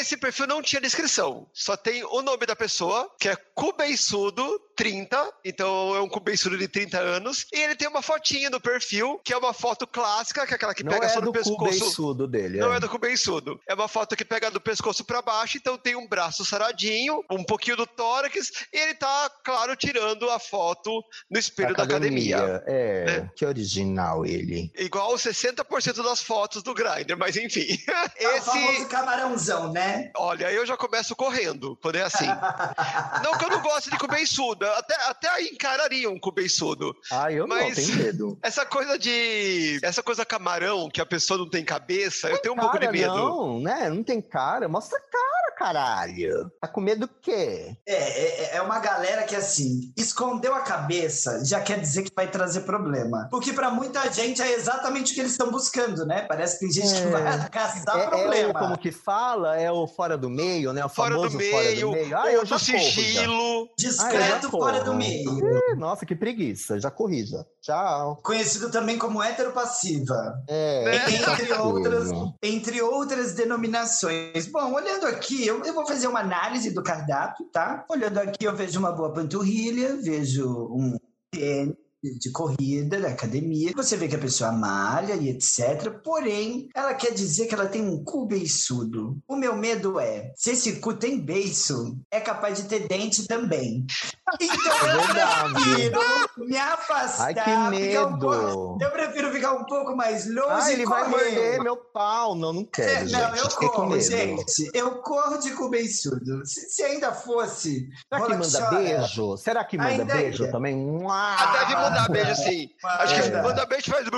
[0.00, 1.46] Esse perfil não tinha descrição.
[1.52, 5.30] Só tem o nome da pessoa, que é Cubeiçudo 30.
[5.44, 7.46] Então é um cubeiçudo de 30 anos.
[7.52, 10.74] E ele tem uma fotinha no perfil, que é uma foto clássica, que é aquela
[10.74, 12.14] que Não pega é só do cu pescoço.
[12.26, 12.58] dele.
[12.58, 12.78] Não é.
[12.78, 13.60] é do cubeiçudo.
[13.68, 17.44] É uma foto que pega do pescoço pra baixo, então tem um braço saradinho, um
[17.44, 22.62] pouquinho do tórax, e ele tá, claro, tirando a foto no espelho da academia.
[22.66, 23.30] É, né?
[23.36, 24.72] que original ele.
[24.78, 27.66] Igual 60% das fotos do Grindr, mas enfim.
[28.16, 28.86] É o famoso Esse.
[28.86, 29.89] camarãozão, né?
[30.16, 32.26] Olha, eu já começo correndo quando é assim.
[33.22, 36.94] não que eu não goste de cubeiçudo, até, até aí encararia um cubeiçudo.
[37.10, 38.38] Ah, eu Mas- não, tenho medo.
[38.42, 39.78] Essa coisa de.
[39.82, 43.14] Essa coisa camarão, que a pessoa não tem cabeça, eu tenho um pouco de medo.
[43.14, 43.88] não, né?
[43.88, 44.68] Não tem cara.
[44.68, 46.50] Mostra cara, caralho.
[46.60, 47.76] Tá com medo do quê?
[47.86, 52.28] É, é, é uma galera que, assim, escondeu a cabeça já quer dizer que vai
[52.30, 53.28] trazer problema.
[53.30, 56.22] Porque pra muita gente é exatamente o que eles estão buscando, né?
[56.22, 57.10] Parece que tem gente que É.
[57.10, 58.50] vai caçar É, é problema.
[58.50, 59.56] o, como que fala?
[59.60, 60.84] É o fora do meio, né?
[60.84, 62.18] O Fora do famoso meio, fora do meio.
[62.18, 62.90] Ah, eu já do corro já.
[62.90, 63.34] sigilo.
[63.34, 65.40] Ah, eu Discreto já fora do meio.
[65.76, 66.80] Nossa, que preguiça.
[66.80, 67.44] Já corrija.
[67.62, 68.18] Tchau.
[68.22, 70.42] Conhecido também como heteropassiva.
[70.48, 71.10] É?
[71.10, 72.08] Entre tá outras,
[72.42, 74.46] entre outras denominações.
[74.46, 77.84] Bom, olhando aqui, eu, eu vou fazer uma análise do cardápio, tá?
[77.90, 80.96] Olhando aqui, eu vejo uma boa panturrilha, vejo um
[81.30, 83.72] tênis de corrida da academia.
[83.76, 85.90] Você vê que a pessoa malha e etc.
[86.02, 89.18] Porém, ela quer dizer que ela tem um cu beiçudo.
[89.28, 93.84] O meu medo é, se esse cu tem beiço, é capaz de ter dente também.
[94.40, 96.00] Então É eu prefiro
[96.46, 97.26] me afastar.
[97.26, 98.78] Ai, que ficar um pouco- medo.
[98.80, 101.24] eu prefiro ficar um pouco mais longe Ah, e ele vai correr.
[101.34, 102.34] morder meu pau.
[102.34, 103.38] Não, não É, quero, não, gente.
[103.38, 104.02] eu Fiquei com corro, medo.
[104.02, 104.70] gente.
[104.74, 106.44] Eu corro de cu beiçudo.
[106.46, 107.88] Se, se ainda fosse.
[108.08, 108.76] Será que manda chora.
[108.76, 109.36] beijo?
[109.36, 110.50] Será que manda Ainda beijo é.
[110.50, 111.04] também?
[111.08, 112.70] Ah, deve mandar beijo sim.
[112.84, 113.42] Acho que Manda.
[113.42, 114.06] manda beijo faz.
[114.06, 114.10] É.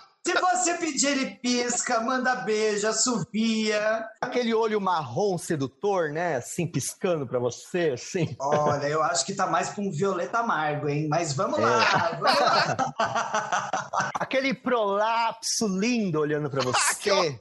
[0.30, 2.00] Se você pedir, ele pisca.
[2.00, 4.06] Manda beijo, assovia.
[4.20, 6.36] Aquele olho marrom sedutor, né?
[6.36, 8.36] Assim, piscando pra você, assim.
[8.38, 11.08] Olha, eu acho que tá mais pra um violeta amargo, hein?
[11.08, 13.70] Mas vamos lá, vamos lá.
[14.14, 17.36] Aquele prolapso lindo olhando pra você.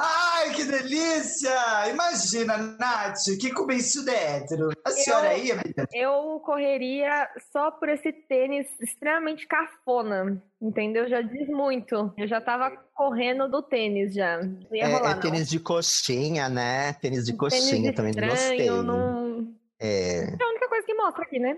[0.50, 1.52] Ai, que delícia!
[1.92, 4.70] Imagina, Nath, que começo hétero.
[4.84, 5.88] A senhora aí, amiga?
[5.94, 10.42] Eu correria só por esse tênis extremamente cafona.
[10.60, 11.08] Entendeu?
[11.08, 12.12] Já diz muito.
[12.18, 14.38] Eu já tava correndo do tênis já.
[14.42, 15.22] Não ia É, rolar, é não.
[15.22, 16.94] tênis de coxinha, né?
[16.94, 18.70] Tênis de Um coxinha tênis também estranho, gostei.
[18.70, 19.54] Não...
[19.80, 20.24] É.
[20.24, 21.56] É a única coisa que mostra aqui, né?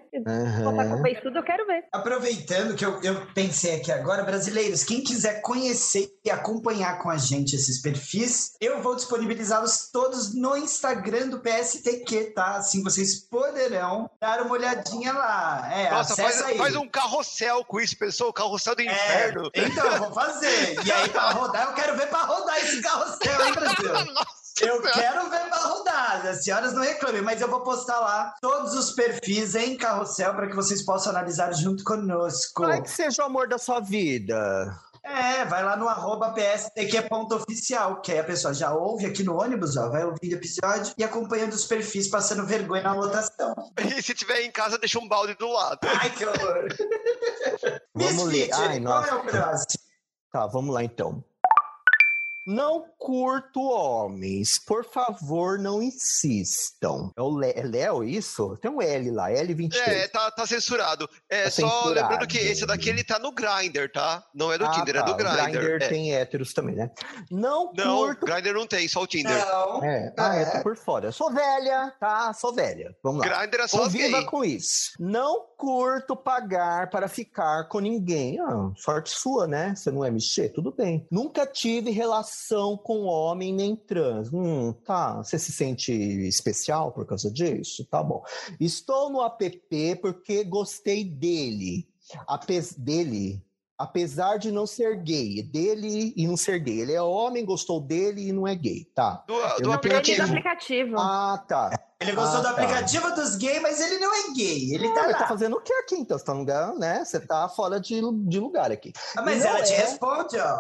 [0.89, 1.83] com beijo tudo, eu quero ver.
[1.91, 7.17] Aproveitando que eu, eu pensei aqui agora, brasileiros, quem quiser conhecer e acompanhar com a
[7.17, 12.55] gente esses perfis, eu vou disponibilizá-los todos no Instagram do PSTQ, tá?
[12.55, 15.69] Assim vocês poderão dar uma olhadinha lá.
[15.71, 16.57] É, Nossa, faz, aí.
[16.57, 18.29] faz um carrossel com isso, pessoal.
[18.29, 19.49] O carrossel do É, inferno.
[19.53, 20.75] então, eu vou fazer.
[20.85, 24.13] E aí, pra rodar, eu quero ver pra rodar esse carrossel, hein, Brasil?
[24.13, 26.25] Nossa Eu quero ver pra rodar.
[26.27, 30.47] As senhoras não reclamem, mas eu vou postar lá todos os perfis em carrossel para
[30.47, 32.63] que vocês possam analisar junto conosco.
[32.63, 34.35] Vai que seja o amor da sua vida.
[35.03, 39.75] É, vai lá no arroba pstq.oficial, que aí a pessoa já ouve aqui no ônibus,
[39.75, 43.55] ó, vai ouvindo o episódio e acompanhando os perfis, passando vergonha na lotação.
[43.77, 45.79] E se tiver em casa, deixa um balde do lado.
[45.83, 46.67] Ai, que horror.
[47.95, 48.47] Vamos ler.
[48.47, 49.09] Misfit, Ai, qual nossa.
[49.09, 49.83] é o próximo?
[50.31, 51.23] Tá, vamos lá então.
[52.45, 54.57] Não curto homens.
[54.59, 57.11] Por favor, não insistam.
[57.15, 58.57] É o é Léo isso?
[58.61, 59.75] Tem um L lá, L23.
[59.87, 61.07] É, tá, tá censurado.
[61.29, 61.93] É Tá só censurado.
[61.93, 64.23] lembrando que esse daqui ele tá no Grindr, tá?
[64.33, 65.83] Não é do Ah, Tinder, tá, é do o Grindr.
[65.83, 65.87] É.
[65.87, 66.89] tem héteros também, né?
[67.29, 68.25] Não, Não, curto.
[68.25, 69.37] Grindr não tem, só o Tinder.
[69.45, 69.83] Não.
[69.83, 70.45] É, ah, É.
[70.45, 71.07] tô por fora.
[71.07, 72.33] Eu sou velha, tá?
[72.33, 72.95] Sou velha.
[73.03, 73.39] Vamos lá.
[73.45, 74.25] Grindr é só Conviva gay.
[74.25, 74.91] com isso.
[74.99, 78.39] Não curto pagar para ficar com ninguém.
[78.39, 79.73] Ah, sorte sua, né?
[79.75, 80.49] Você não é mexer?
[80.49, 81.05] Tudo bem.
[81.11, 82.30] Nunca tive relação
[82.77, 84.31] com homem nem trans.
[84.33, 85.17] Hum, tá.
[85.17, 87.85] Você se sente especial por causa disso?
[87.85, 88.23] Tá bom.
[88.59, 91.87] Estou no app porque gostei dele.
[92.27, 93.43] Apes dele.
[93.77, 96.81] Apesar de não ser gay, dele e não ser gay.
[96.81, 99.23] Ele é homem, gostou dele e não é gay, tá?
[99.27, 100.21] Do, do não aplicativo.
[100.21, 100.95] aplicativo.
[100.99, 101.79] Ah, tá.
[101.99, 102.51] Ele gostou Ah, do tá.
[102.51, 104.75] aplicativo dos gays, mas ele não é gay.
[104.75, 105.17] Ele tá Ele lá.
[105.19, 106.15] tá fazendo o que aqui, então?
[106.15, 107.03] Você tá, no lugar, né?
[107.03, 108.93] Você tá fora de, de lugar aqui.
[109.17, 110.59] Ah, mas não ela te é- responde, ó.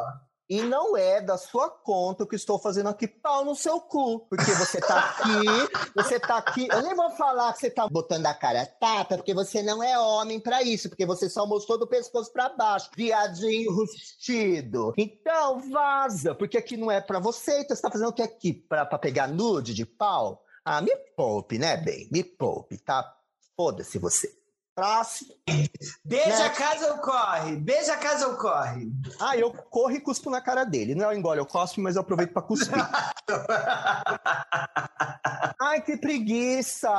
[0.51, 4.27] E não é da sua conta o que estou fazendo aqui, pau no seu cu.
[4.27, 5.45] Porque você tá aqui,
[5.95, 6.67] você tá aqui.
[6.69, 9.97] Eu nem vou falar que você tá botando a cara tapa, porque você não é
[9.97, 12.89] homem pra isso, porque você só mostrou do pescoço pra baixo.
[12.97, 14.93] Viadinho rustido.
[14.97, 18.51] Então vaza, porque aqui não é pra você, então você tá fazendo o que aqui?
[18.51, 20.43] Pra, pra pegar nude de pau?
[20.65, 22.09] Ah, me poupe, né, bem?
[22.11, 23.09] Me poupe, tá?
[23.55, 24.40] Foda-se você.
[24.75, 25.33] Próximo.
[26.05, 26.45] Beija Né?
[26.45, 27.55] a casa ou corre?
[27.57, 28.89] Beija a casa ou corre?
[29.19, 30.95] Ah, eu corro e cuspo na cara dele.
[30.95, 32.71] Não, eu engole, eu cospo, mas eu aproveito pra cuspir.
[35.59, 36.89] Ai, que preguiça!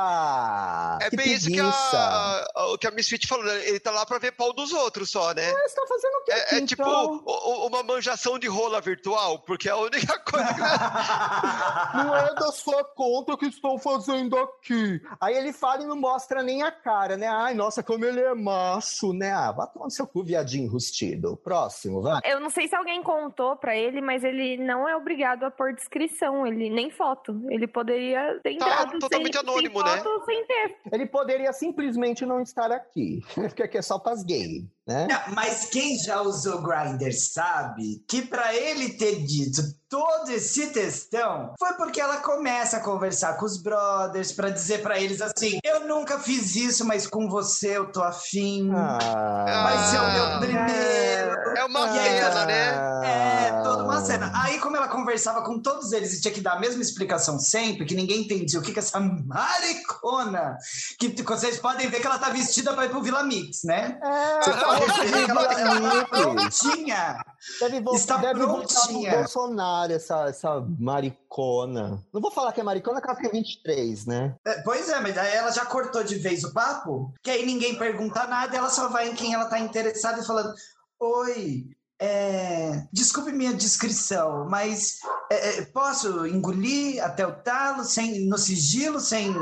[1.01, 1.97] É que bem isso que preguiça.
[1.97, 3.67] a, a- o que a Misfit falou, né?
[3.67, 5.51] Ele tá lá pra ver pau dos outros só, né?
[5.51, 7.23] Mas tá fazendo o quê É, aqui, é tipo então?
[7.25, 10.61] o- o- uma manjação de rola virtual, porque é a única coisa que.
[11.97, 15.01] Não é da sua conta que estou fazendo aqui.
[15.19, 17.27] Aí ele fala e não mostra nem a cara, né?
[17.27, 19.31] Ai, nossa, como ele é macho, né?
[19.31, 21.37] Ah, vai tomar no seu cu, viadinho rustido.
[21.37, 22.19] Próximo, vai.
[22.25, 25.73] Eu não sei se alguém contou pra ele, mas ele não é obrigado a pôr
[25.73, 27.41] descrição, ele nem foto.
[27.49, 29.97] Ele poderia ter Tá entrado totalmente sem, anônimo, sem né?
[30.03, 30.77] foto, sem ter.
[30.91, 35.07] Ele poderia simplesmente não estar aqui, porque aqui é só pras gays, né?
[35.09, 41.53] Não, Mas quem já usou Grindr sabe que pra ele ter dito todo esse textão
[41.59, 45.87] foi porque ela começa a conversar com os brothers pra dizer pra eles assim: eu
[45.87, 48.71] nunca fiz isso, mas com você eu tô afim.
[48.73, 51.57] Ah, Vai ser o meu primeiro.
[51.57, 53.01] É uma cena, né?
[53.05, 54.31] É, uma cena.
[54.33, 57.85] Aí, como ela conversava com todos eles e tinha que dar a mesma explicação sempre,
[57.85, 60.57] que ninguém entendia o que que essa maricona.
[60.99, 63.99] Que vocês podem ver que ela tá vestida pra ir pro Vila Mix, né?
[64.01, 67.25] É, podem tá que ela, tá prontinha.
[67.59, 69.17] Deve, vo Está deve prontinha.
[69.17, 72.01] Bolsonaro, essa, essa maricona.
[72.13, 74.35] Não vou falar que é maricona, porque ela tem 23, né?
[74.45, 77.77] É, Pois é, mas aí ela já cortou de vez o papo, que aí ninguém
[77.77, 80.53] pergunta nada, ela só vai em quem ela tá interessada e falando:
[80.99, 81.65] Oi,
[81.99, 84.99] é, desculpe minha descrição, mas
[85.31, 89.33] é, é, posso engolir até o talo, sem, no sigilo, sem,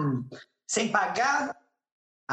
[0.68, 1.56] sem pagar?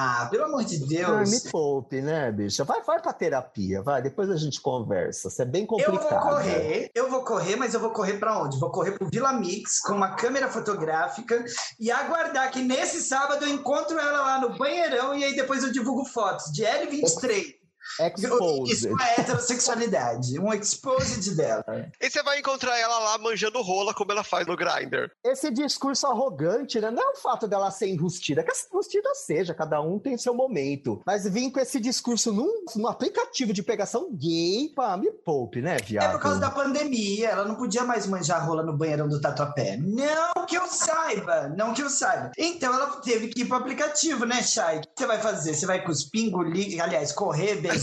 [0.00, 1.28] Ah, pelo amor de Deus.
[1.28, 2.62] me poupe, né, bicha?
[2.62, 4.00] Vai, vai pra terapia, vai.
[4.00, 5.26] Depois a gente conversa.
[5.26, 6.08] Isso é bem Eu complicado.
[6.08, 8.60] vou correr, eu vou correr, mas eu vou correr para onde?
[8.60, 11.44] Vou correr pro Vila Mix com uma câmera fotográfica
[11.80, 15.72] e aguardar que nesse sábado eu encontro ela lá no banheirão e aí depois eu
[15.72, 17.57] divulgo fotos de L23
[18.00, 18.72] Exposed.
[18.72, 20.38] Isso é heterossexualidade.
[20.38, 21.64] Um exposed dela.
[22.00, 25.10] E você vai encontrar ela lá manjando rola como ela faz no Grindr.
[25.24, 26.90] Esse discurso arrogante, né?
[26.90, 31.02] Não é o fato dela ser enrustida, que enrustida seja, cada um tem seu momento.
[31.06, 35.76] Mas vir com esse discurso num, num aplicativo de pegação gay, pá, me poupe, né,
[35.84, 36.10] viado?
[36.10, 39.76] É por causa da pandemia, ela não podia mais manjar rola no banheirão do Tatuapé.
[39.76, 42.32] Não que eu saiba, não que eu saiba.
[42.38, 44.78] Então ela teve que ir pro aplicativo, né, Chay?
[44.78, 45.54] O que você vai fazer?
[45.54, 47.77] Você vai cuspir, engolir, aliás, correr, beijar,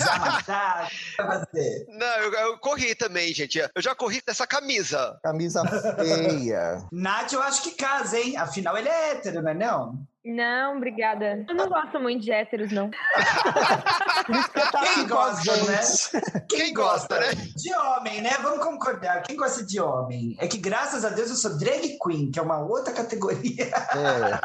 [1.87, 3.59] Não, eu, eu corri também, gente.
[3.59, 5.19] Eu já corri dessa camisa.
[5.23, 5.63] Camisa
[5.95, 6.85] feia.
[6.91, 8.37] Nath, eu acho que casa, hein?
[8.37, 10.07] Afinal, ele é hétero, não é não?
[10.25, 11.45] Não, obrigada.
[11.47, 12.89] Eu não gosto muito de héteros, não.
[14.25, 15.79] Tá Quem gosta, né?
[16.49, 17.27] Quem gosta, né?
[17.55, 18.31] De homem, né?
[18.41, 19.21] Vamos concordar.
[19.21, 20.35] Quem gosta de homem?
[20.39, 23.65] É que graças a Deus eu sou drag queen, que é uma outra categoria.
[23.65, 24.39] É.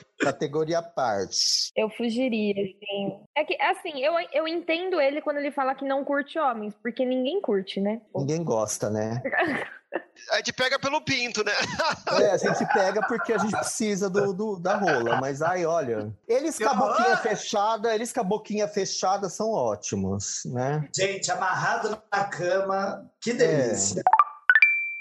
[0.20, 1.70] Categoria à parte.
[1.76, 3.20] Eu fugiria, assim.
[3.36, 7.04] É que, assim, eu, eu entendo ele quando ele fala que não curte homens, porque
[7.04, 8.00] ninguém curte, né?
[8.14, 9.22] Ninguém gosta, né?
[10.30, 11.52] A gente pega pelo pinto, né?
[12.20, 15.20] É, a gente pega porque a gente precisa do, do- da rola.
[15.20, 20.42] Mas aí, olha, eles com a boquinha fechada, eles com a boquinha fechada são ótimos,
[20.46, 20.88] né?
[20.96, 24.02] Gente, amarrado na cama, que delícia.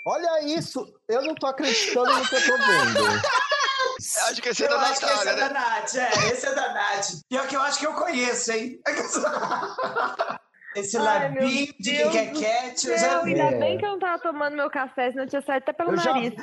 [0.06, 3.22] Olha isso, eu não tô acreditando no que eu tô vendo.
[4.28, 5.54] Acho que esse é da acho que esse é da né?
[5.54, 7.08] Nath, é, esse é da Nath.
[7.30, 8.82] Pior que eu acho que eu conheço, hein?
[10.76, 12.32] Esse Ai, labinho de quem Deus quer
[12.72, 13.32] cat, eu já vi.
[13.40, 13.60] ainda É.
[13.60, 15.98] bem que eu não tava tomando meu café, senão eu tinha saído até pelo Eu
[15.98, 16.34] já, nariz.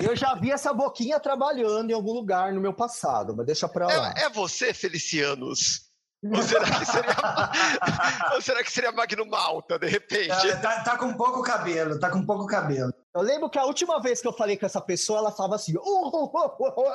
[0.00, 3.86] eu já vi essa boquinha trabalhando em algum lugar no meu passado, mas deixa pra
[3.86, 4.14] lá.
[4.16, 5.88] É, é você, Felicianos?
[6.22, 7.14] Ou será que seria,
[8.34, 10.30] ou será que seria Magno Malta, de repente?
[10.30, 12.92] Ah, Tá, tá com pouco cabelo, tá com pouco cabelo.
[13.14, 15.74] Eu lembro que a última vez que eu falei com essa pessoa, ela falava assim.
[15.78, 16.92] "Oh, oh, oh, oh, oh."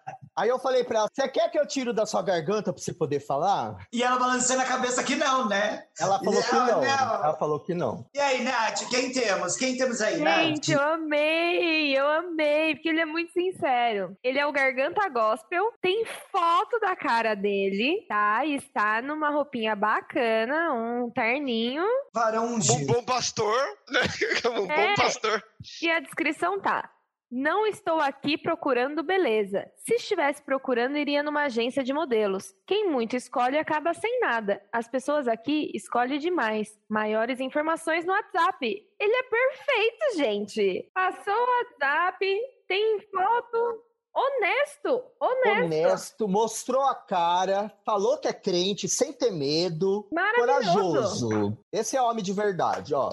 [0.38, 2.92] Aí eu falei pra ela: Você quer que eu tiro da sua garganta pra você
[2.92, 3.76] poder falar?
[3.92, 5.84] E ela balançando a cabeça que não, né?
[5.98, 6.84] Ela falou que Não, não.
[6.84, 8.06] Ela falou que não.
[8.14, 9.56] E aí, Nath, quem temos?
[9.56, 10.94] Quem temos aí, Gente, eu Nath?
[10.94, 14.16] amei, eu amei, porque ele é muito sincero.
[14.22, 18.44] Ele é o Garganta Gospel, tem foto da cara dele, tá?
[18.44, 22.92] E está numa roupinha bacana, um terninho, Varão Um ungido.
[22.92, 23.56] bom pastor,
[23.90, 24.00] né?
[24.66, 24.88] Um É.
[24.88, 25.42] bom pastor.
[25.82, 26.90] e a descrição tá.
[27.30, 29.68] Não estou aqui procurando beleza.
[29.84, 32.54] Se estivesse procurando, iria numa agência de modelos.
[32.64, 34.62] Quem muito escolhe acaba sem nada.
[34.72, 36.78] As pessoas aqui escolhem demais.
[36.88, 38.64] Maiores informações no WhatsApp.
[38.98, 40.90] Ele é perfeito, gente.
[40.94, 43.82] Passou o WhatsApp, tem foto.
[44.14, 45.64] Honesto, honesto.
[45.64, 51.28] Honesto, mostrou a cara, falou que é crente, sem ter medo, Maravilhoso.
[51.28, 51.58] corajoso.
[51.70, 53.12] Esse é homem de verdade, ó.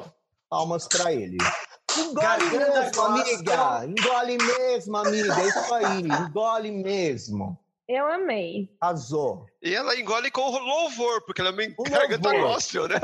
[0.49, 1.36] Palmas pra ele.
[1.99, 3.86] Engole Garganta mesmo, amiga.
[3.86, 5.41] Engole mesmo, amiga.
[5.41, 6.01] É isso aí.
[6.01, 7.58] Engole mesmo.
[7.88, 8.69] Eu amei.
[8.82, 9.45] Arrasou.
[9.63, 12.99] E ela engole com louvor, porque ela é uma Com garganta gospel, né?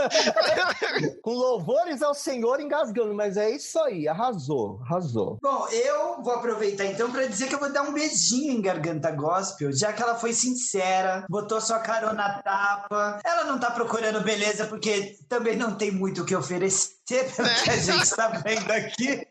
[1.23, 4.09] Com louvores ao Senhor engasgando, mas é isso aí.
[4.09, 5.39] Arrasou, arrasou.
[5.41, 9.09] Bom, eu vou aproveitar então para dizer que eu vou dar um beijinho em Garganta
[9.11, 13.21] Gospel, já que ela foi sincera, botou sua carona na tapa.
[13.23, 17.69] Ela não tá procurando beleza porque também não tem muito o que oferecer, pelo que
[17.69, 19.25] a gente está vendo aqui.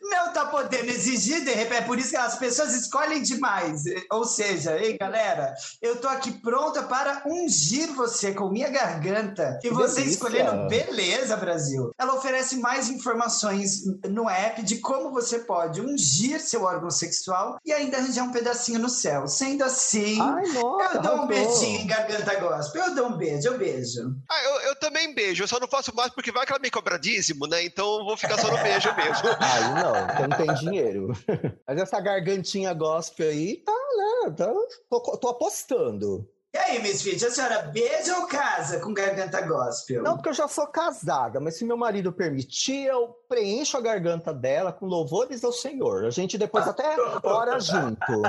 [0.00, 3.82] Não tá podendo exigir, de repente, é por isso que as pessoas escolhem demais.
[4.10, 6.30] Ou seja, ei galera, eu tô aqui
[6.62, 10.14] pronta para ungir você com minha garganta e você delícia.
[10.14, 11.90] escolhendo beleza, Brasil.
[11.98, 17.72] Ela oferece mais informações no app de como você pode ungir seu órgão sexual e
[17.72, 19.26] ainda arranjar um pedacinho no céu.
[19.26, 22.84] Sendo assim, Ai, nossa, eu dou um beijinho em garganta gospel.
[22.84, 24.14] Eu dou um beijo, eu beijo.
[24.30, 26.70] Ah, eu, eu também beijo, eu só não faço mais porque vai que ela me
[26.70, 27.64] cobra dízimo, né?
[27.64, 29.28] Então eu vou ficar só no beijo mesmo.
[29.40, 31.12] Aí não, porque não tem dinheiro.
[31.66, 34.34] Mas essa gargantinha gospel aí, tá, né?
[34.36, 34.52] Tá,
[34.88, 36.28] tô, tô apostando.
[36.54, 40.02] E aí, Miss Fit, a senhora beija ou casa com garganta gospel?
[40.02, 44.34] Não, porque eu já sou casada, mas se meu marido permitir, eu preencho a garganta
[44.34, 46.04] dela com louvores ao Senhor.
[46.04, 48.22] A gente depois até ora junto.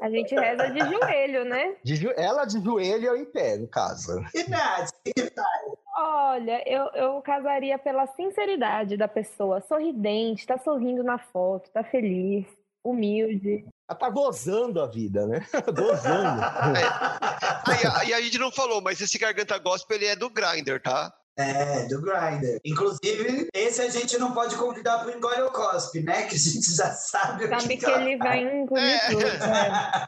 [0.00, 1.76] A gente reza de joelho, né?
[1.84, 4.12] De jo- ela de joelho e eu em pé, no caso.
[4.34, 5.44] E Nath, que tal?
[5.98, 9.60] Olha, eu, eu casaria pela sinceridade da pessoa.
[9.60, 12.46] Sorridente, tá sorrindo na foto, tá feliz,
[12.82, 13.66] humilde.
[13.92, 15.44] Ela tá gozando a vida, né?
[15.76, 16.40] gozando.
[17.68, 20.80] Aí, a- e a gente não falou, mas esse garganta gospel ele é do Grindr,
[20.82, 21.12] tá?
[21.36, 22.58] É, do Grindr.
[22.64, 26.22] Inclusive, esse a gente não pode convidar pro Engole ou Cospe, né?
[26.24, 29.08] Que a gente já sabe o Sabe que, que ele vai engolir É.
[29.10, 30.06] tudo, né?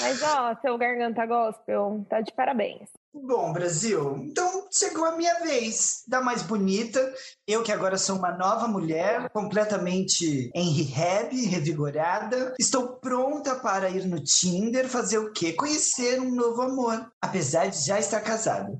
[0.00, 2.88] Mas, ó, seu garganta gospel, tá de parabéns.
[3.12, 7.12] Bom, Brasil, então chegou a minha vez da mais bonita.
[7.44, 12.54] Eu que agora sou uma nova mulher, completamente em rehab, revigorada.
[12.56, 15.52] Estou pronta para ir no Tinder fazer o quê?
[15.54, 18.78] Conhecer um novo amor, apesar de já estar casada.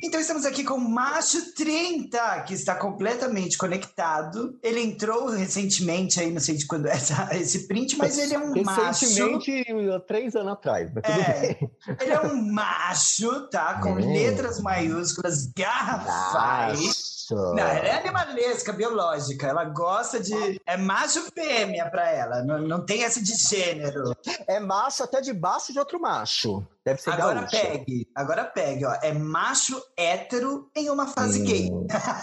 [0.00, 4.56] Então estamos aqui com o Macho 30, que está completamente conectado.
[4.62, 8.38] Ele entrou recentemente aí, não sei de quando é essa- esse print, mas ele é
[8.38, 9.04] um macho.
[9.04, 11.40] Recentemente, há três anos atrás, mas tudo É.
[11.54, 11.70] bem.
[12.00, 13.80] Ele é um macho, tá?
[13.82, 14.12] Com Hum.
[14.12, 17.17] letras maiúsculas, garrafais.
[17.34, 17.54] Macho.
[17.54, 19.46] Não, ela é animalesca, biológica.
[19.46, 20.60] Ela gosta de.
[20.66, 22.42] É macho fêmea pra ela.
[22.42, 24.14] Não, não tem essa de gênero.
[24.46, 26.64] É macho até debaixo de outro macho.
[26.84, 27.50] Deve ser Agora gaúcho.
[27.60, 28.08] pegue.
[28.14, 28.92] Agora pegue, ó.
[29.02, 31.44] É macho hétero em uma fase Hum.
[31.44, 31.68] gay.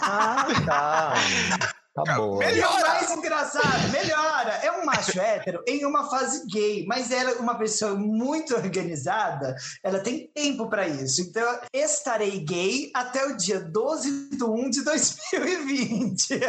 [0.02, 1.14] Ah, tá.
[1.96, 2.88] Tá Melhora!
[2.88, 4.50] mais engraçado, melhora.
[4.62, 9.56] É um macho hétero em uma fase gay, mas ela é uma pessoa muito organizada,
[9.82, 11.22] ela tem tempo pra isso.
[11.22, 16.44] Então, estarei gay até o dia 12 de 1 de 2020.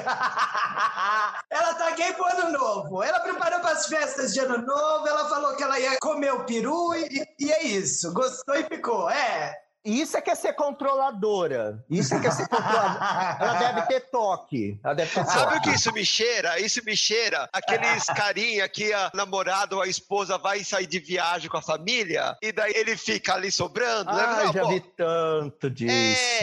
[1.49, 3.01] ela tá gay pro ano novo.
[3.01, 6.43] Ela preparou para as festas de ano novo, ela falou que ela ia comer o
[6.43, 8.11] peru e, e é isso.
[8.11, 9.09] Gostou e ficou.
[9.09, 9.66] É.
[9.87, 11.83] Isso é que é ser controladora.
[11.89, 13.37] Isso é que é ser controladora.
[13.39, 14.79] Ela deve ter toque.
[14.83, 15.33] Ela deve ter toque.
[15.39, 16.59] Sabe o que isso me cheira?
[16.59, 21.49] Isso me cheira aqueles carinha que a namorada ou a esposa vai sair de viagem
[21.49, 24.11] com a família e daí ele fica ali sobrando.
[24.13, 24.23] né?
[24.27, 25.91] Ah, Não, já pô, vi tanto disso.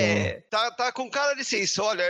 [0.01, 1.65] É, tá, tá com cara de sim.
[1.81, 2.05] Olha,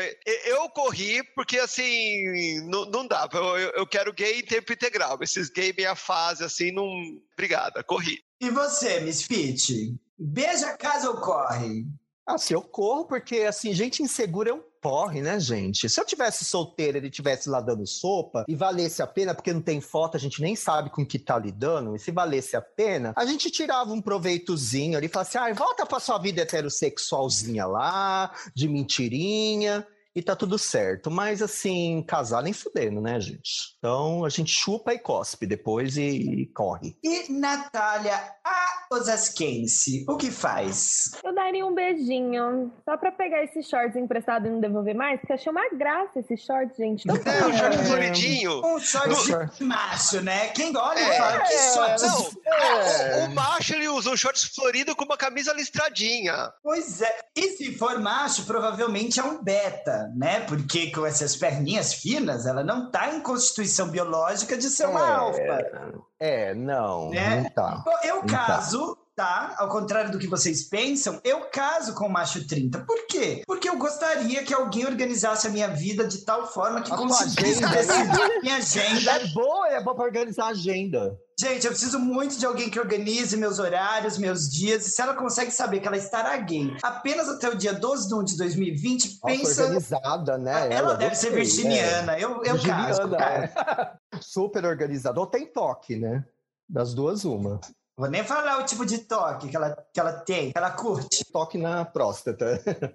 [0.47, 3.29] eu corri porque assim, não, não dá.
[3.33, 5.19] Eu, eu- eu quero gay em tempo integral.
[5.21, 6.85] Esses gay meia fase, assim, não.
[7.33, 8.21] Obrigada, corri.
[8.41, 9.95] E você, Miss Fit?
[10.19, 11.87] Beija casa ou corre?
[12.27, 15.89] Ah, se eu corro, porque assim, gente insegura é um porre, né, gente?
[15.89, 19.61] Se eu tivesse solteiro, ele tivesse lá dando sopa e valesse a pena, porque não
[19.61, 23.13] tem foto, a gente nem sabe com que tá lidando, e se valesse a pena,
[23.17, 27.67] a gente tirava um proveitozinho ali e falava assim: ah, volta pra sua vida heterossexualzinha
[27.67, 29.87] lá, de mentirinha.
[30.17, 31.11] E tá tudo certo.
[31.11, 33.75] Mas, assim, casar nem fudendo, né, gente?
[33.79, 36.97] Então, a gente chupa e cospe depois e, e corre.
[37.03, 41.11] E Natália, a Osasquense, o que faz?
[41.25, 45.33] Eu daria um beijinho, só pra pegar esse shorts emprestado e não devolver mais, porque
[45.33, 47.05] achei uma graça esse short, gente.
[47.07, 47.85] Tão É, o short É.
[47.85, 48.65] floridinho.
[48.65, 50.49] Um short No- de macho, né?
[50.49, 52.49] Quem olha É, e fala, que short Não, de...
[52.49, 53.25] É.
[53.27, 56.53] o, o macho ele usa um shorts florido com uma camisa listradinha.
[56.63, 57.19] Pois é.
[57.37, 60.41] E se for macho, provavelmente é um beta, né?
[60.41, 65.13] Porque com essas perninhas finas, ela não tá em constituição biológica de ser uma É.
[65.13, 66.03] alfa.
[66.21, 67.43] É, não, Né?
[67.43, 67.85] não tá.
[68.03, 68.47] Eu Não tá.
[68.47, 69.03] caso, tá?
[69.57, 72.81] Ao contrário do que vocês pensam, eu caso com o macho 30.
[72.81, 73.43] Por quê?
[73.47, 77.61] Porque eu gostaria que alguém organizasse a minha vida de tal forma que A conseguisse
[77.61, 77.69] né?
[77.71, 79.11] decidir minha agenda.
[79.13, 81.19] É boa, é boa pra organizar a agenda.
[81.39, 84.87] Gente, eu preciso muito de alguém que organize meus horários, meus dias.
[84.87, 88.15] E se ela consegue saber que ela estará gay apenas até o dia 12 de
[88.15, 89.63] 1 de 2020, Nossa, pensa.
[89.65, 90.73] organizada, né?
[90.73, 92.19] Ela, deve ser gostei, virginiana.
[92.19, 92.51] Eu, é.
[92.51, 93.09] eu caso.
[93.09, 93.99] Virginiana, cara.
[94.13, 94.19] é.
[94.21, 95.19] Super organizada.
[95.19, 96.25] Ou tem toque, né?
[96.69, 97.61] Das duas, uma.
[97.97, 101.25] Vou nem falar o tipo de toque que ela, que ela tem, que ela curte.
[101.33, 102.61] Toque na próstata.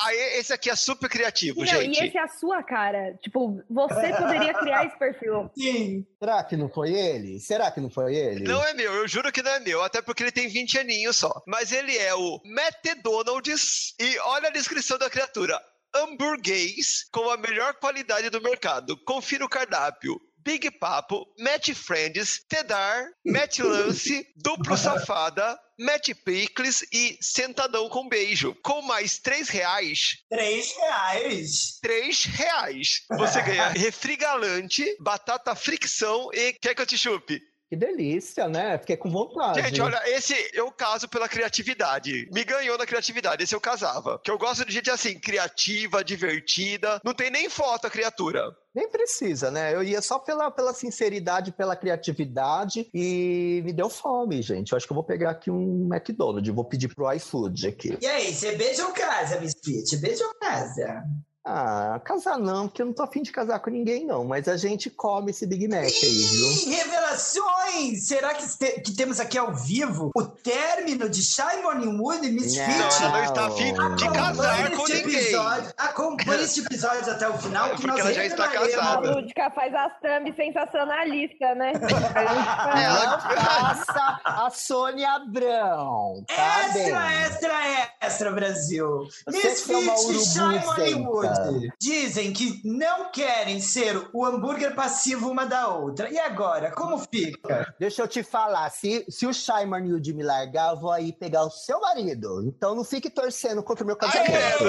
[0.00, 2.00] Ah, esse aqui é super criativo, Não, gente.
[2.00, 3.18] e esse é a sua cara.
[3.20, 5.50] Tipo, você poderia criar esse perfil.
[5.58, 6.06] Sim.
[6.20, 7.40] Será que não foi ele?
[7.40, 8.44] Será que não foi ele?
[8.44, 11.16] Não é meu, eu juro que não é meu, até porque ele tem 20 aninhos
[11.16, 11.42] só.
[11.48, 15.60] Mas ele é o Matt Donalds e olha a descrição da criatura.
[15.92, 18.96] Hamburguês com a melhor qualidade do mercado.
[19.04, 20.20] Confira o cardápio.
[20.48, 28.56] Big Papo, Matt Friends, Tedar, Matt Lance, Duplo Safada, Matt Pickles e Sentadão com Beijo.
[28.62, 31.78] Com mais 3 reais, Três reais.
[31.82, 33.02] 3 reais.
[33.10, 37.42] Você ganha refrigalante, batata fricção e quer que eu te chupe?
[37.68, 38.78] Que delícia, né?
[38.78, 39.60] Fiquei com vontade.
[39.60, 42.26] Gente, olha, esse eu caso pela criatividade.
[42.32, 44.18] Me ganhou na criatividade, esse eu casava.
[44.24, 46.98] Que eu gosto de gente assim, criativa, divertida.
[47.04, 48.56] Não tem nem foto a criatura.
[48.74, 49.74] Nem precisa, né?
[49.74, 54.72] Eu ia só pela, pela sinceridade, pela criatividade e me deu fome, gente.
[54.72, 57.98] Eu acho que eu vou pegar aqui um McDonald's, vou pedir pro iFood aqui.
[58.00, 59.94] E aí, você beija ou casa, Miss Fit?
[59.98, 61.04] Beija ou casa?
[61.50, 64.22] Ah, casar não, porque eu não tô afim de casar com ninguém, não.
[64.22, 66.76] Mas a gente come esse Big Mac aí, viu?
[66.76, 68.06] Revelações!
[68.06, 72.32] Será que, te- que temos aqui ao vivo o término de Shy Morning Wood e
[72.32, 72.68] Misfit?
[72.68, 74.98] Não, ela não está afim de casar com ninguém.
[74.98, 78.74] Episódio, acompanhe este episódio até o final, que Porque nós ela já está revelaremos.
[78.74, 79.10] A casada.
[79.14, 81.72] Lúdica faz as thumb sensacionalista, né?
[81.80, 86.82] Não faça a Sônia Abrão, tá bem?
[86.82, 89.00] Extra, extra, extra, Brasil!
[89.28, 89.72] Misfit
[90.10, 91.06] e Shy Morning.
[91.06, 91.37] Wood
[91.80, 96.10] dizem que não querem ser o hambúrguer passivo uma da outra.
[96.10, 97.74] E agora, como fica?
[97.78, 101.44] Deixa eu te falar, se, se o Shaiman Nilde me largar, eu vou aí pegar
[101.44, 102.42] o seu marido.
[102.46, 104.64] Então não fique torcendo contra o meu casamento.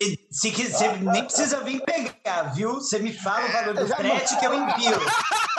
[0.00, 2.74] E Se quiser, nem precisa vir pegar, viu?
[2.74, 4.98] Você me fala o valor do frete que eu envio.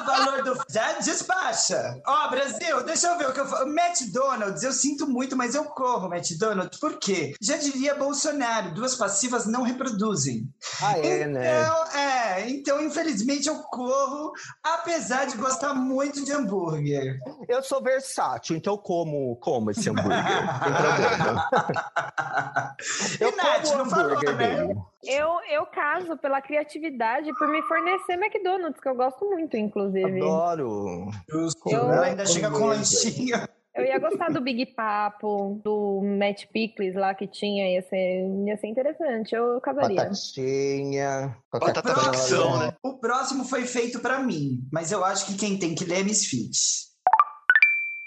[0.00, 0.58] O valor do.
[0.68, 2.00] Já despacha.
[2.06, 3.68] Ó, Brasil, deixa eu ver o que eu falo.
[3.70, 6.78] McDonald's, eu sinto muito, mas eu corro, McDonald's.
[6.78, 7.34] Por quê?
[7.40, 10.48] Já diria Bolsonaro: duas passivas não reproduzem.
[10.82, 11.62] Ah, é, né?
[11.62, 14.32] Então, é, então, infelizmente, eu corro,
[14.62, 17.18] apesar de gostar muito de hambúrguer.
[17.48, 20.10] Eu sou versátil, então eu como, como esse hambúrguer.
[20.10, 21.50] Não tem problema.
[23.20, 24.74] E Eu Nath, como o não falou, né?
[25.02, 29.89] Eu, eu caso pela criatividade por me fornecer McDonald's, que eu gosto muito, inclusive.
[30.04, 31.10] Adoro.
[31.30, 31.68] Justo.
[31.70, 32.78] Eu- Ela ainda chega com Beleza.
[32.78, 33.36] lanchinho.
[33.72, 38.56] Eu ia gostar do Big Papo, do Matt Pickles lá que tinha, ia ser, ia
[38.56, 39.32] ser interessante.
[39.34, 39.96] Eu casaria.
[39.96, 41.36] Batatinha.
[41.50, 42.12] qualquer Batata coisa.
[42.12, 42.72] ficção, né?
[42.82, 46.02] O próximo foi feito pra mim, mas eu acho que quem tem que ler é
[46.02, 46.90] Misfit.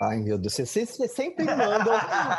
[0.02, 1.92] Ai, meu Deus, você, você- você sempre manda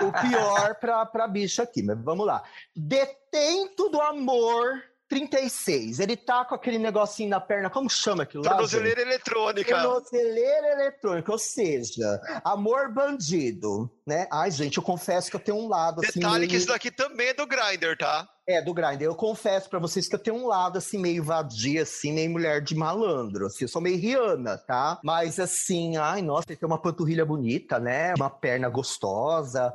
[0.06, 2.42] o pior pra, pra bicho aqui, mas vamos lá.
[2.76, 6.00] Detento do amor 36.
[6.00, 8.50] Ele tá com aquele negocinho na perna, como chama aquilo lá?
[8.50, 9.82] Tornozeleira eletrônica.
[9.82, 14.26] Tornozeleira eletrônica, ou seja, amor bandido, né?
[14.30, 16.20] Ai, gente, eu confesso que eu tenho um lado assim.
[16.20, 16.50] Detalhe meio...
[16.50, 18.28] que isso daqui também é do Grindr, tá?
[18.46, 19.04] É, do Grindr.
[19.04, 22.60] Eu confesso pra vocês que eu tenho um lado, assim, meio vadia, assim, meio mulher
[22.60, 23.46] de malandro.
[23.46, 25.00] Assim, eu sou meio Rihanna, tá?
[25.02, 28.12] Mas, assim, ai, nossa, ele tem uma panturrilha bonita, né?
[28.14, 29.72] Uma perna gostosa.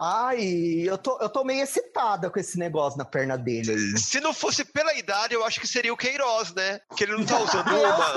[0.00, 0.40] Ai,
[0.86, 3.98] eu tô, eu tô meio excitada com esse negócio na perna dele aí.
[3.98, 6.80] Se não fosse pela idade, eu acho que seria o Queiroz, né?
[6.96, 8.14] Que ele não tá usando uma.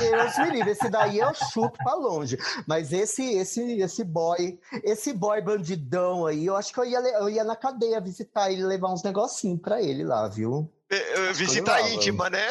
[0.00, 0.70] Deus me livre.
[0.70, 2.38] Esse daí eu chuto pra longe.
[2.66, 7.28] Mas esse, esse, esse boy, esse boy bandidão aí, eu acho que eu ia, eu
[7.28, 10.70] ia na cadeia visitar ele, levar uns negocinhos pra ele lá, viu?
[10.88, 12.46] Eh, eh, Visita íntima, né?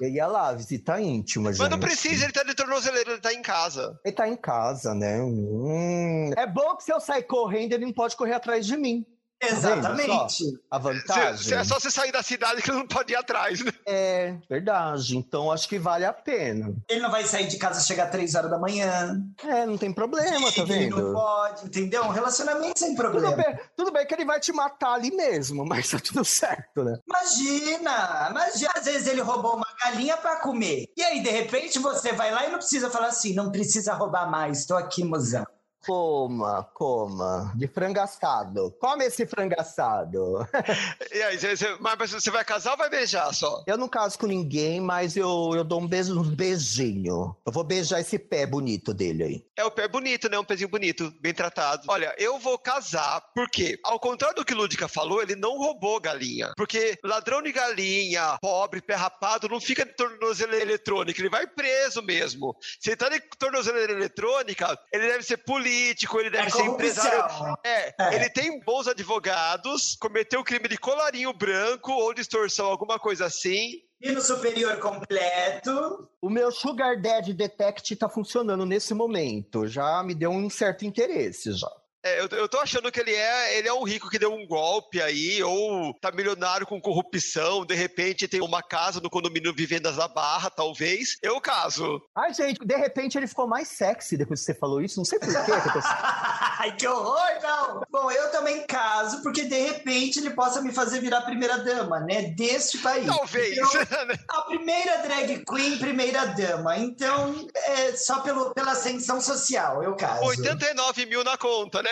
[0.00, 1.60] Eu ia lá, visita íntima, gente.
[1.60, 3.98] Mas não precisa, ele tá de tornozeleira, ele tá em casa.
[4.04, 5.20] Ele tá em casa, né?
[5.22, 6.30] Hum.
[6.36, 9.04] É bom que se eu sair correndo, ele não pode correr atrás de mim.
[9.40, 10.44] Exatamente.
[10.70, 11.36] A vantagem.
[11.38, 13.72] Se- se é só você sair da cidade que não pode ir atrás, né?
[13.86, 15.16] É verdade.
[15.16, 16.74] Então acho que vale a pena.
[16.88, 19.20] Ele não vai sair de casa chegar três horas da manhã.
[19.44, 21.12] É, não tem problema, tá Ele não vendo?
[21.12, 22.04] pode, entendeu?
[22.04, 23.36] Um relacionamento sem Tudo problema.
[23.36, 26.98] bem, tudo bem que ele vai te matar ali mesmo, mas tá tudo certo, né?
[27.08, 28.70] Imagina, imagina.
[28.76, 30.86] Às vezes ele roubou uma galinha pra comer.
[30.96, 34.30] E aí, de repente, você vai lá e não precisa falar assim, não precisa roubar
[34.30, 35.46] mais, tô aqui, mozão.
[35.84, 37.52] Coma, coma.
[37.54, 38.74] De frango assado.
[38.80, 40.46] Come esse frango assado.
[41.10, 41.38] E aí,
[41.80, 43.62] mas você vai casar ou vai beijar só?
[43.66, 47.34] Eu não caso com ninguém, mas eu, eu dou um beijo, um beijinho.
[47.44, 49.44] Eu vou beijar esse pé bonito dele aí.
[49.56, 50.38] É o pé bonito, né?
[50.38, 51.84] Um pezinho bonito, bem tratado.
[51.88, 56.00] Olha, eu vou casar, porque, ao contrário do que o Lúdica falou, ele não roubou
[56.00, 56.52] galinha.
[56.56, 62.02] Porque ladrão de galinha, pobre, pé rapado, não fica de tornozeleira eletrônica, ele vai preso
[62.02, 62.56] mesmo.
[62.80, 65.38] Se ele tá de tornozeleira eletrônica, ele deve ser
[65.68, 67.56] político, ele deve É ser empresário.
[67.62, 68.14] É, É.
[68.14, 73.82] ele tem bons advogados, cometeu crime de colarinho branco ou distorção, alguma coisa assim.
[74.00, 79.66] E no superior completo, O meu Sugar Daddy Detect tá funcionando nesse momento.
[79.66, 81.70] Já me deu um certo interesse já.
[82.04, 84.46] É, eu, eu tô achando que ele é, ele é um rico que deu um
[84.46, 89.96] golpe aí, ou tá milionário com corrupção, de repente tem uma casa no condomínio Vivendas
[89.96, 91.16] da Barra, talvez.
[91.22, 92.00] Eu caso.
[92.16, 94.98] Ai, gente, de repente ele ficou mais sexy depois que você falou isso.
[94.98, 95.34] Não sei por quê.
[95.44, 95.80] que eu tô-
[96.60, 97.82] Ai, que horror, não!
[97.90, 102.22] Bom, eu também caso, porque de repente ele possa me fazer virar primeira dama, né?
[102.36, 103.06] Deste país.
[103.06, 103.56] Talvez.
[103.58, 103.70] Então,
[104.38, 106.76] a primeira drag queen, primeira dama.
[106.78, 110.24] Então, é só pelo, pela ascensão social, eu caso.
[110.24, 111.87] 89 mil na conta, né?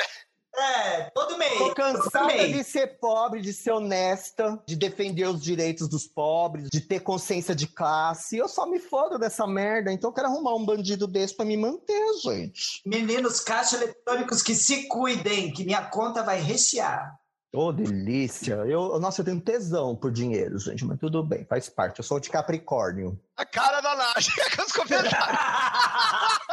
[0.58, 1.52] É, todo mês.
[1.52, 2.56] Tô todo cansada mês.
[2.56, 7.54] de ser pobre, de ser honesta, de defender os direitos dos pobres, de ter consciência
[7.54, 8.38] de classe.
[8.38, 11.56] Eu só me fodo dessa merda, então eu quero arrumar um bandido desse pra me
[11.56, 12.80] manter, gente.
[12.86, 17.18] Meninos, caixa eletrônicos que se cuidem, que minha conta vai rechear.
[17.54, 18.54] Ô, delícia.
[18.66, 21.98] Eu, nossa, eu tenho tesão por dinheiro, gente, mas tudo bem, faz parte.
[21.98, 23.18] Eu sou de Capricórnio.
[23.36, 24.26] A cara da Nath
[24.56, 25.12] com os comentários.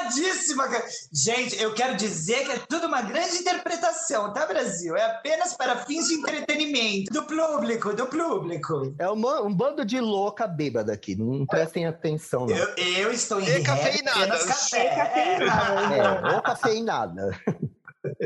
[0.00, 0.84] Cara.
[1.12, 4.96] Gente, eu quero dizer que é tudo uma grande interpretação, tá, Brasil?
[4.96, 7.12] É apenas para fins de entretenimento.
[7.12, 8.94] Do público, do público.
[8.98, 11.16] É uma- um bando de louca bêbada aqui.
[11.16, 12.56] Não prestem atenção, não.
[12.56, 14.94] Eu, eu estou em apenas café.
[14.94, 15.46] Cafeinadas.
[15.90, 16.28] É.
[16.30, 17.30] É, ou cafeinada.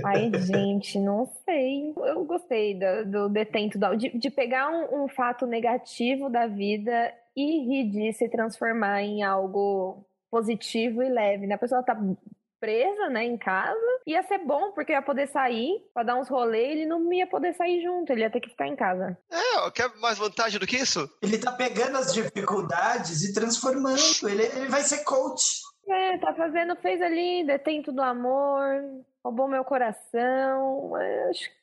[0.04, 1.92] Ai, gente, não sei.
[1.96, 7.12] Eu gostei do, do detento, do- de, de pegar um, um fato negativo da vida
[7.34, 11.46] e rir disso e transformar em algo positivo e leve.
[11.46, 11.54] Né?
[11.54, 11.96] A pessoa tá
[12.60, 13.80] presa, né, em casa.
[14.06, 17.54] Ia ser bom, porque ia poder sair pra dar uns rolês, ele não ia poder
[17.54, 19.16] sair junto, ele ia ter que ficar em casa.
[19.30, 21.08] É, quer mais vantagem do que isso?
[21.22, 23.98] Ele tá pegando as dificuldades e transformando.
[24.24, 25.62] Ele, ele vai ser coach.
[25.90, 28.82] É, tá fazendo, fez ali, detento do amor,
[29.24, 30.94] roubou meu coração.
[31.28, 31.56] Acho que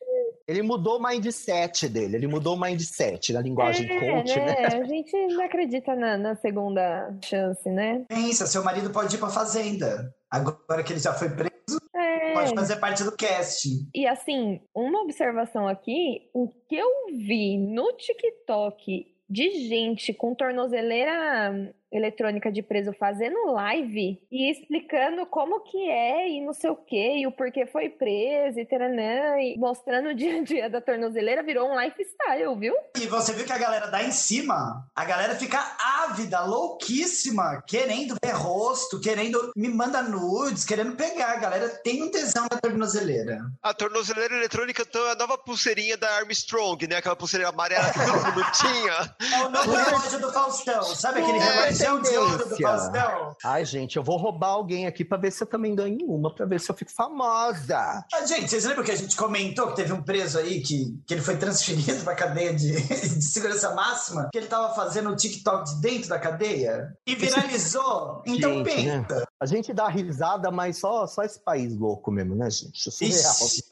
[0.48, 2.18] Ele mudou o mindset dele.
[2.18, 4.66] Ele mudou o mindset na linguagem é, coach, né?
[4.66, 8.06] A gente não acredita na, na segunda chance, né?
[8.08, 10.14] Pensa, seu marido pode ir pra fazenda.
[10.30, 12.34] Agora que ele já foi preso, É.
[12.34, 13.90] pode fazer parte do casting.
[13.96, 21.74] E assim, uma observação aqui, o que eu vi no TikTok de gente com tornozeleira
[21.92, 27.18] eletrônica de preso fazendo live e explicando como que é e não sei o que,
[27.18, 31.44] e o porquê foi preso e taranã, e mostrando o dia a dia da tornozeleira,
[31.44, 32.74] virou um lifestyle, viu?
[32.96, 35.60] E você viu que a galera dá em cima, a galera fica
[36.04, 41.34] ávida, louquíssima, querendo ver rosto, querendo me manda nudes, querendo pegar.
[41.34, 43.40] A galera tem um tesão na tornozeleira.
[43.62, 46.98] A tornozeleira eletrônica então, é a nova pulseirinha da Armstrong, né?
[46.98, 49.16] Aquela pulseirinha amarela que todo mundo tinha.
[49.38, 52.58] É o novo relógio do Faustão, sabe aquele É, de ouro do.
[52.58, 53.36] Faustão?
[53.44, 56.46] Ai, gente, eu vou roubar alguém aqui pra ver se eu também ganho uma, pra
[56.46, 58.06] ver se eu fico famosa.
[58.14, 61.14] Ah, gente, vocês lembram que a gente comentou que teve um preso aí que, que
[61.14, 64.30] ele foi transferido pra cadeia de, de segurança máxima?
[64.32, 66.94] Que ele tava fazendo o TikTok de dentro da cadeia?
[67.06, 68.22] E viralizou?
[68.26, 69.16] Então Gente, pensa.
[69.16, 69.26] né?
[69.40, 72.92] A gente dá risada, mas só, só esse país louco mesmo, né, gente?
[72.92, 73.12] Surreal.
[73.12, 73.64] Ixi.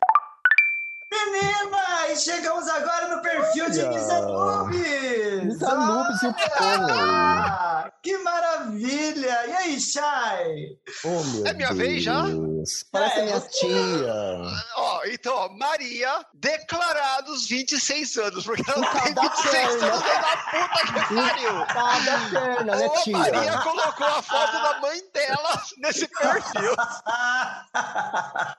[2.18, 3.90] Chegamos agora no perfil de Olha.
[3.92, 5.44] Misa Nubes!
[5.44, 6.34] Misa Nubes e o
[8.02, 9.48] Que maravilha!
[9.48, 10.78] E aí, Chay?
[11.04, 12.22] Oh, meu É minha vez já?
[12.24, 12.86] Deus.
[12.92, 14.14] Parece É, minha tia.
[15.06, 19.86] Ó, então, ó, Maria, declarados 26 anos, porque ela Em tem cada 26 perna.
[19.86, 21.66] anos da puta que pariu.
[21.66, 23.18] Cada perna, né, Ô, tia?
[23.18, 26.76] Maria colocou a foto da mãe dela nesse perfil.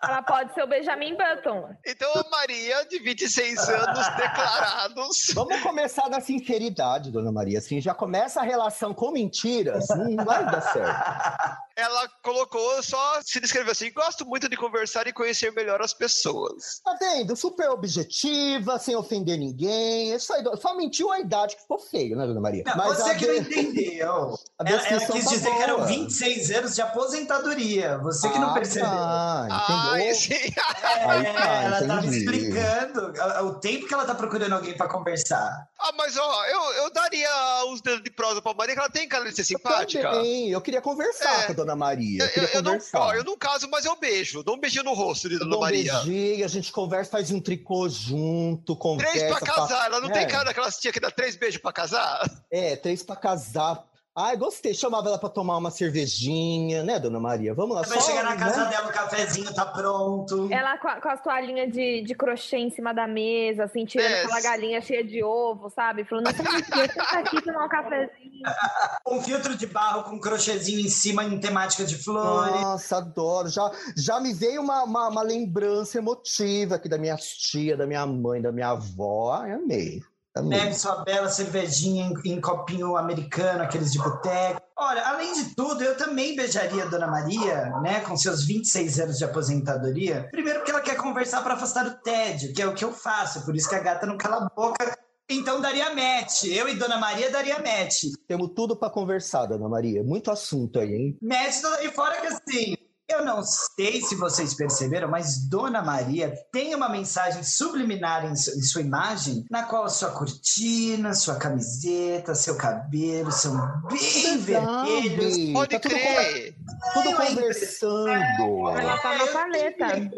[0.02, 1.74] Ela pode ser o Benjamin Button.
[1.84, 5.30] Então, a Maria, de 26 anos, declarados.
[5.34, 7.58] Vamos começar na sinceridade, dona Maria.
[7.58, 11.65] Assim, já começa a relação com mentiras, não vai dar certo.
[11.76, 16.80] Ela colocou, só se descreveu assim: gosto muito de conversar e conhecer melhor as pessoas.
[16.82, 17.36] Tá vendo?
[17.36, 20.12] Super objetiva, sem ofender ninguém.
[20.14, 22.62] É só, só mentiu a idade que ficou feio, né, dona Maria?
[22.66, 24.38] Não, Mas você a que não de- entendeu.
[24.58, 25.86] a Ela, ela quis tá dizer que eram boa.
[25.86, 27.98] 26 anos de aposentadoria.
[27.98, 28.88] Você que não Ah, percebeu.
[28.88, 30.14] Tá, Ah, entendeu?
[30.14, 30.34] sim.
[30.34, 33.12] É, Aí tá, ela tava explicando
[33.46, 35.68] o tempo que ela tá procurando alguém pra conversar.
[35.78, 37.28] Ah, mas ó, eu, eu daria
[37.70, 40.08] os dedos de prosa pra Maria, que ela tem cara de ser simpática.
[40.10, 41.46] Também, eu queria conversar É.
[41.46, 42.22] com a dona Maria.
[42.36, 44.42] Eu, Eu, eu não, ó, eu não caso, mas eu beijo.
[44.42, 45.92] Dou um beijinho no rosto de Dona dou um Maria.
[46.04, 49.12] beijinho, a gente conversa, faz um tricô junto, conversa.
[49.12, 49.86] Três pra casar.
[49.86, 50.12] Ela não É.
[50.12, 52.30] tem cara daquelas tia que dá três beijos pra casar?
[52.50, 53.84] É, três pra casar.
[54.18, 54.72] Ai, gostei.
[54.72, 57.52] Chamava ela pra tomar uma cervejinha, né, dona Maria?
[57.52, 57.82] Vamos lá.
[57.82, 58.70] Vai chegar na casa né?
[58.70, 60.48] dela, o cafezinho tá pronto.
[60.50, 64.10] Ela com, a, com as toalhinhas de, de crochê em cima da mesa, assim, tirando
[64.10, 64.22] É.
[64.24, 66.04] aquela galinha cheia de ovo, sabe?
[66.04, 68.42] Falando, aqui, senta aqui tomar um cafezinho.
[69.08, 72.60] Um filtro de barro com um crochêzinho em cima em temática de flores.
[72.60, 73.48] Nossa, adoro.
[73.48, 78.04] Já, já me veio uma, uma, uma lembrança emotiva aqui da minha tia, da minha
[78.06, 79.32] mãe, da minha avó.
[79.32, 80.02] Ai, amei.
[80.36, 80.58] Amei.
[80.58, 84.60] Bebe sua bela cervejinha em, em copinho americano, aqueles de boteco.
[84.78, 89.18] Olha, além de tudo, eu também beijaria a Dona Maria, né, com seus 26 anos
[89.18, 90.28] de aposentadoria.
[90.30, 93.44] Primeiro porque ela quer conversar para afastar o tédio, que é o que eu faço,
[93.44, 94.96] por isso que a gata não cala a boca.
[95.28, 96.44] Então daria match.
[96.44, 98.04] Eu e Dona Maria daria match.
[98.28, 100.04] Temos tudo pra conversar, dona Maria.
[100.04, 101.18] Muito assunto aí, hein?
[101.20, 102.76] Match e fora que assim,
[103.08, 108.50] eu não sei se vocês perceberam, mas Dona Maria tem uma mensagem subliminar em, su-
[108.58, 113.54] em sua imagem, na qual sua cortina, sua camiseta, seu cabelo são
[113.88, 115.36] bem vermelhos.
[115.36, 115.52] Verdade.
[115.52, 116.56] Pode Tá tudo, crer.
[116.94, 118.68] tudo a conversando.
[118.78, 120.10] Ela tá na paleta.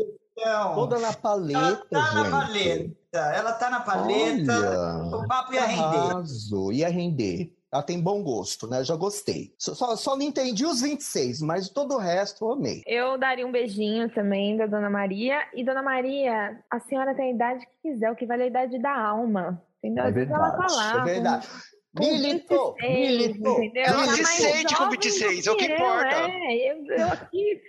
[0.74, 2.30] Toda na Ela paleta, tá na gente.
[2.30, 3.18] paleta.
[3.34, 4.52] Ela tá na paleta.
[4.52, 5.82] Olha, O papo ia render.
[5.82, 7.52] arraso, ia render.
[7.72, 8.82] Ela tem bom gosto, né?
[8.82, 9.52] Já gostei.
[9.58, 12.82] Só, só, só não entendi os 26, mas todo o resto eu amei.
[12.86, 15.46] Eu daria um beijinho também da Dona Maria.
[15.54, 18.48] E Dona Maria, a senhora tem a idade que quiser, o que vale é a
[18.48, 19.62] idade da alma.
[19.82, 20.04] Entendeu?
[20.04, 20.56] É ela verdade.
[20.56, 21.48] tá lá é verdade.
[21.96, 23.60] com Militou, 26, militou.
[23.74, 26.16] Ela se sente com jovem 26, do é o que eu, importa.
[26.16, 27.62] É, eu, eu aqui,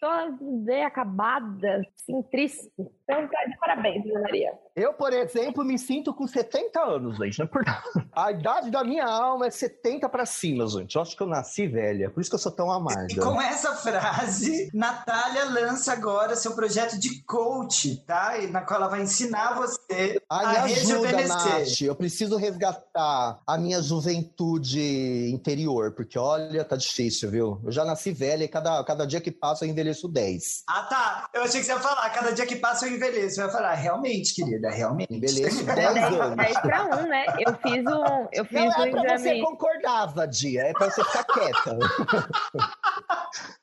[0.00, 2.70] tô bem acabada, assim, triste.
[3.10, 4.52] Então, tá de parabéns, Ana Maria.
[4.76, 7.38] Eu, por exemplo, me sinto com 70 anos, gente.
[7.38, 7.82] Não é por nada.
[8.12, 10.94] A idade da minha alma é 70 pra cima, gente.
[10.94, 12.08] Eu acho que eu nasci velha.
[12.10, 13.20] Por isso que eu sou tão E amarga.
[13.22, 18.38] com essa frase, Natália lança agora seu projeto de coach, tá?
[18.38, 21.86] E na qual ela vai ensinar você Ai, a rejuvenescer.
[21.88, 27.60] Eu preciso resgatar a minha juventude interior, porque olha, tá difícil, viu?
[27.64, 30.64] Eu já nasci velha e cada, cada dia que passa eu envelheço 10.
[30.68, 31.28] Ah, tá.
[31.34, 33.40] Eu achei que você ia falar, cada dia que passa eu envelheço.
[33.40, 35.14] Eu ia falar, realmente, querida, realmente.
[35.14, 36.36] Envelheço 10 10, anos.
[36.36, 37.26] 10 pra 1, né?
[37.38, 40.62] Eu fiz um, eu fiz Não um é pra você concordava, Dia.
[40.62, 41.78] É pra você ficar quieta.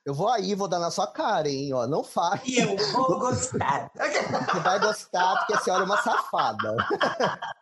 [0.07, 1.73] eu vou aí, vou dar na sua cara, hein?
[1.73, 2.39] Ó, não faz.
[2.45, 3.91] E eu vou gostar.
[3.99, 6.75] Você vai gostar, porque a senhora é uma safada.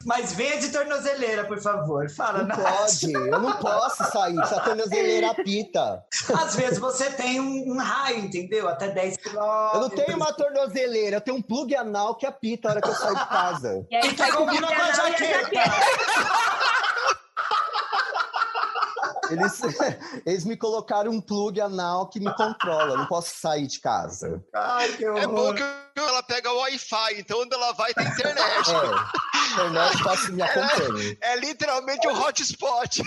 [0.05, 2.07] Mas venha de tornozeleira, por favor.
[2.11, 2.61] Fala, Não Nath.
[2.61, 4.39] pode, eu não posso sair.
[4.39, 6.03] Essa tornozeleira apita.
[6.39, 8.69] Às vezes você tem um, um raio, entendeu?
[8.69, 9.73] Até 10 quilômetros.
[9.73, 12.89] Eu não tenho uma tornozeleira, eu tenho um plug anal que apita a hora que
[12.89, 13.87] eu saio de casa.
[13.89, 15.49] E aí Que sai com combina a jaqueta.
[19.29, 19.61] Eles,
[20.25, 24.43] eles me colocaram um plug anal que me controla, eu não posso sair de casa.
[24.53, 25.63] Ai, que É bom que
[25.95, 28.69] ela pega o Wi-Fi, então onde ela vai tem internet.
[28.71, 29.24] É,
[29.55, 31.17] internet passa me acompanha.
[31.21, 33.01] É literalmente um hotspot.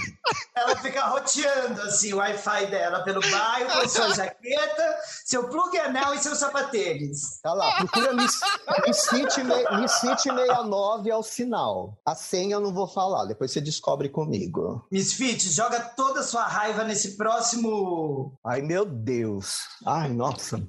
[0.55, 6.15] Ela fica roteando assim o Wi-Fi dela pelo bairro com sua jaqueta, seu plug anel
[6.15, 7.41] e seus sapatênis.
[7.43, 8.41] Tá lá, procura Miss,
[8.87, 11.97] Miss, me- Miss City 69 é o sinal.
[12.05, 14.87] A senha eu não vou falar, depois você descobre comigo.
[14.91, 18.39] Misfit, joga toda a sua raiva nesse próximo.
[18.45, 19.61] Ai, meu Deus.
[19.87, 20.61] Ai, nossa.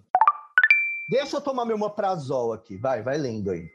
[1.10, 2.78] Deixa eu tomar meu moprazol aqui.
[2.78, 3.68] Vai, vai lendo aí.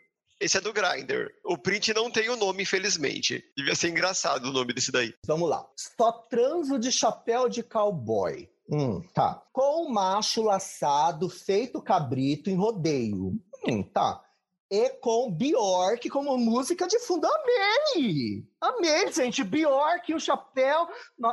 [0.45, 1.33] Esse é do Grindr.
[1.43, 3.43] O print não tem o nome, infelizmente.
[3.57, 5.15] Devia ser engraçado o nome desse daí.
[5.27, 5.67] Vamos lá.
[5.75, 8.47] Só transo de chapéu de cowboy.
[8.71, 9.43] Hum, tá.
[9.51, 13.33] Com macho laçado, feito cabrito em rodeio.
[13.67, 14.21] Hum, tá.
[14.71, 17.27] E com Bjork como música de fundo.
[18.65, 19.13] Amei!
[19.13, 19.45] Gente.
[19.45, 20.89] Bjork e o chapéu.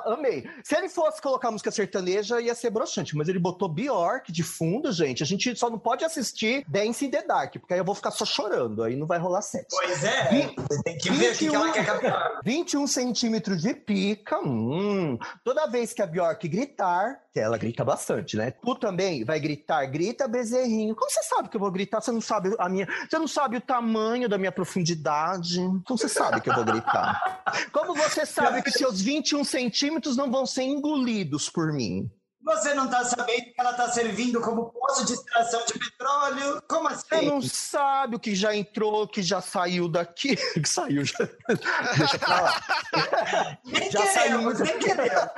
[0.06, 0.50] Amei.
[0.64, 3.16] Se ele fosse colocar música sertaneja, ia ser broxante.
[3.16, 5.24] Mas ele botou Bjork de fundo, gente.
[5.24, 8.12] A gente só não pode assistir Dance in the Dark, porque aí eu vou ficar
[8.12, 8.84] só chorando.
[8.84, 9.70] Aí não vai rolar sexo.
[9.70, 12.42] Pois é, você tem que ver o que, ela quer captar.
[12.44, 14.40] 21 centímetros de pica.
[14.40, 15.18] Hum.
[15.44, 18.52] Toda vez que a Bjork gritar, que ela grita bastante, né?
[18.52, 20.96] Tu também vai gritar, grita bezerrinho.
[20.96, 22.02] Como você sabe que eu vou gritar?
[22.02, 25.58] Você não sabe a minha, você não sabe o tamanho da minha profundidade.
[25.86, 27.21] Como você sabe que eu vou gritar?
[27.72, 32.10] Como você sabe que seus 21 centímetros não vão ser engolidos por mim?
[32.44, 36.62] Você não tá sabendo que ela tá servindo como poço de extração de petróleo?
[36.68, 37.26] Como Você assim?
[37.28, 40.36] não sabe o que já entrou, o que já saiu daqui.
[40.36, 41.18] Que saiu já.
[41.98, 42.62] Deixa pra lá.
[43.64, 44.80] Nem já saiu queremos, muito.
[44.80, 45.30] queremos.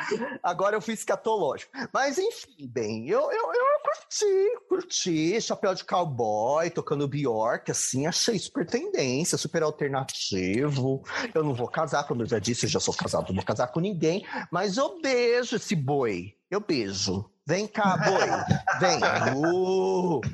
[0.42, 1.72] Agora eu fui escatológico.
[1.94, 5.42] Mas enfim, bem, eu, eu, eu curti, curti.
[5.42, 11.04] Chapéu de cowboy, tocando Bjork, assim, achei super tendência, super alternativo.
[11.34, 13.68] Eu não vou casar, como eu já disse, eu já sou casado, não vou casar
[13.68, 14.26] com ninguém.
[14.52, 16.34] Mas eu beijo esse boi.
[16.54, 17.33] Eu beijo.
[17.46, 18.20] Vem cá, boi.
[18.80, 19.00] Vem.
[19.36, 20.22] Uh,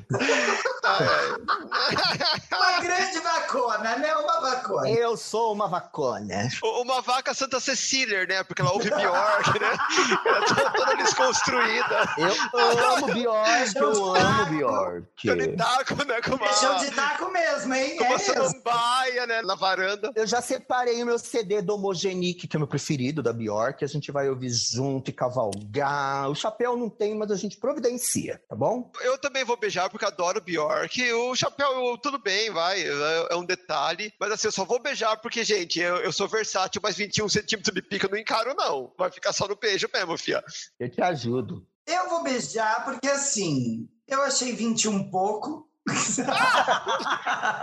[2.52, 4.14] Uma grande vacona, né?
[4.14, 4.88] Uma vacona.
[4.90, 6.48] eu sou uma vacona.
[6.62, 8.44] Uma vaca Santa Cecília, né?
[8.44, 9.76] Porque ela ouve Bjork, né?
[10.24, 12.08] Ela tá toda desconstruída.
[12.16, 12.58] Eu
[12.94, 15.28] amo Bjork, eu amo Bjork.
[15.28, 16.20] Em taco, né?
[16.22, 17.96] Com uma, de taco mesmo, hein?
[17.96, 18.34] com É uma mesmo.
[18.34, 19.42] samambaia, né?
[19.42, 20.12] Na varanda.
[20.14, 23.84] Eu já separei o meu CD do Homogenic, que é o meu preferido, da Bjork.
[23.84, 26.28] A gente vai ouvir junto e cavalgar.
[26.30, 28.92] O chapéu não tem, mas a gente providencia, tá bom?
[29.00, 31.12] Eu também vou beijar porque adoro Bjork.
[31.14, 32.78] O chapéu, eu- tudo bem, vai.
[32.82, 34.12] É, é um detalhe.
[34.20, 37.74] Mas assim, eu só vou beijar porque, gente, eu, eu sou versátil, mas 21 centímetros
[37.74, 38.92] de pica eu não encaro, não.
[38.98, 40.44] Vai ficar só no beijo mesmo, fia.
[40.78, 41.66] Eu te ajudo.
[41.86, 45.66] Eu vou beijar porque, assim, eu achei 21 pouco.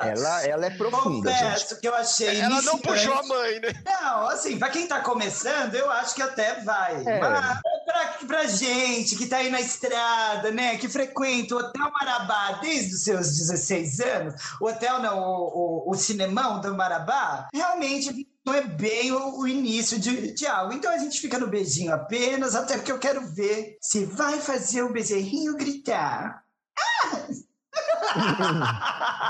[0.04, 1.44] Ela, ela é profunda, gente.
[1.44, 3.70] Confesso que eu achei Ela não puxou a mãe, né?
[3.86, 6.96] Não, assim, pra quem tá começando, eu acho que até vai.
[7.06, 7.20] É.
[7.20, 12.60] Mas pra, pra gente que tá aí na estrada, né, que frequenta o Hotel Marabá
[12.62, 18.28] desde os seus 16 anos, o hotel não, o, o, o cinemão do Marabá, realmente
[18.46, 20.74] não é bem o, o início de, de algo.
[20.74, 24.84] Então a gente fica no beijinho apenas, até porque eu quero ver se vai fazer
[24.84, 26.44] o bezerrinho gritar.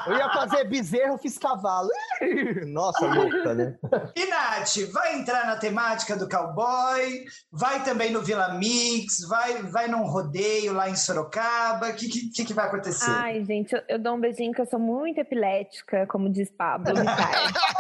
[0.08, 1.90] Eu ia fazer bezerro, fiz cavalo.
[2.68, 3.76] Nossa, louca, né?
[4.16, 9.88] E Nath, vai entrar na temática do cowboy, vai também no Vila Mix, vai, vai
[9.88, 11.90] num rodeio lá em Sorocaba.
[11.90, 13.10] O que, que, que vai acontecer?
[13.10, 16.94] Ai, gente, eu, eu dou um beijinho que eu sou muito epilética, como diz Pablo.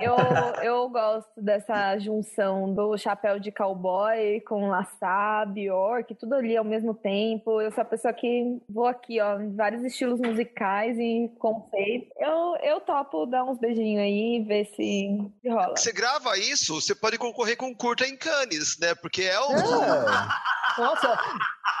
[0.00, 0.16] Eu,
[0.62, 6.94] eu gosto dessa junção do chapéu de cowboy com laçá, Bjork, tudo ali ao mesmo
[6.94, 7.60] tempo.
[7.60, 12.08] Eu sou a pessoa que vou aqui, ó, em vários estilos musicais e conceitos.
[12.18, 15.76] Eu, eu topo dar uns beijinhos aí e ver se, se rola.
[15.76, 18.94] Você grava isso, você pode concorrer com curta em Cannes, né?
[18.94, 19.52] Porque é um.
[19.52, 20.28] É.
[20.78, 21.18] Nossa,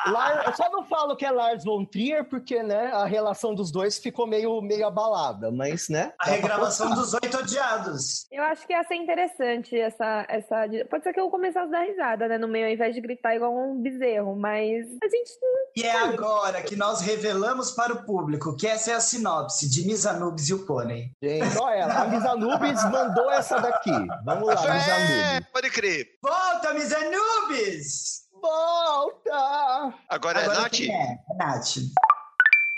[0.06, 3.70] Lar- eu só não falo que é Lars von Trier, porque né, a relação dos
[3.70, 6.12] dois ficou meio, meio abalada, mas né.
[6.18, 8.26] A regravação dos Oito Odiados.
[8.30, 10.64] Eu acho que ia ser interessante essa, essa.
[10.90, 12.38] Pode ser que eu começasse a dar risada, né?
[12.38, 15.30] No meio, ao invés de gritar igual um bezerro, mas a gente.
[15.76, 19.86] E é agora que nós revelamos para o público que essa é a sinopse de
[19.86, 21.10] Miss Anubis e o Pônei.
[21.22, 23.90] Gente, olha, a Misa Nubes mandou essa daqui.
[24.24, 25.48] Vamos lá, Misa É, Nubes.
[25.52, 26.06] pode crer.
[26.22, 28.29] Volta, Miss Anubis!
[28.40, 29.94] Volta!
[30.08, 30.70] Agora, é Nath?
[30.72, 31.18] quem é?
[31.30, 31.76] É Nath.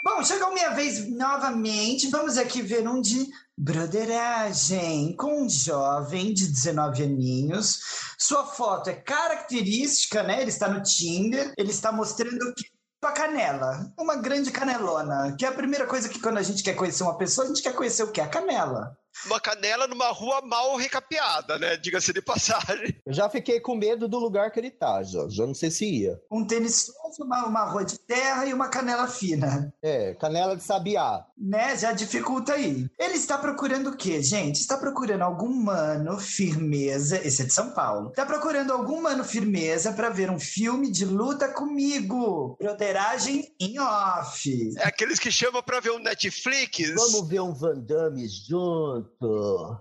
[0.04, 2.08] Bom, chegou minha vez novamente.
[2.08, 7.78] Vamos aqui ver um de broderagem com um jovem de 19 aninhos.
[8.18, 10.40] Sua foto é característica, né?
[10.40, 11.54] Ele está no Tinder.
[11.56, 12.64] Ele está mostrando que
[13.04, 16.74] a canela, uma grande canelona, que é a primeira coisa que quando a gente quer
[16.74, 18.20] conhecer uma pessoa, a gente quer conhecer o quê?
[18.20, 18.96] A canela.
[19.26, 21.76] Uma canela numa rua mal recapeada, né?
[21.76, 22.96] Diga-se de passagem.
[23.06, 25.28] Eu já fiquei com medo do lugar que ele tá, já.
[25.28, 26.20] Já não sei se ia.
[26.30, 29.72] Um tênis sujo, uma, uma rua de terra e uma canela fina.
[29.82, 31.24] É, canela de sabiá.
[31.38, 31.76] né?
[31.76, 32.88] Já dificulta aí.
[32.98, 34.56] Ele está procurando o quê, gente?
[34.60, 37.18] Está procurando algum mano firmeza.
[37.26, 38.08] Esse é de São Paulo.
[38.10, 42.56] Está procurando algum mano firmeza para ver um filme de luta comigo.
[42.58, 44.74] Broderagem em off.
[44.78, 46.90] É aqueles que chamam pra ver um Netflix.
[46.94, 49.01] Vamos ver um Van Damme junto.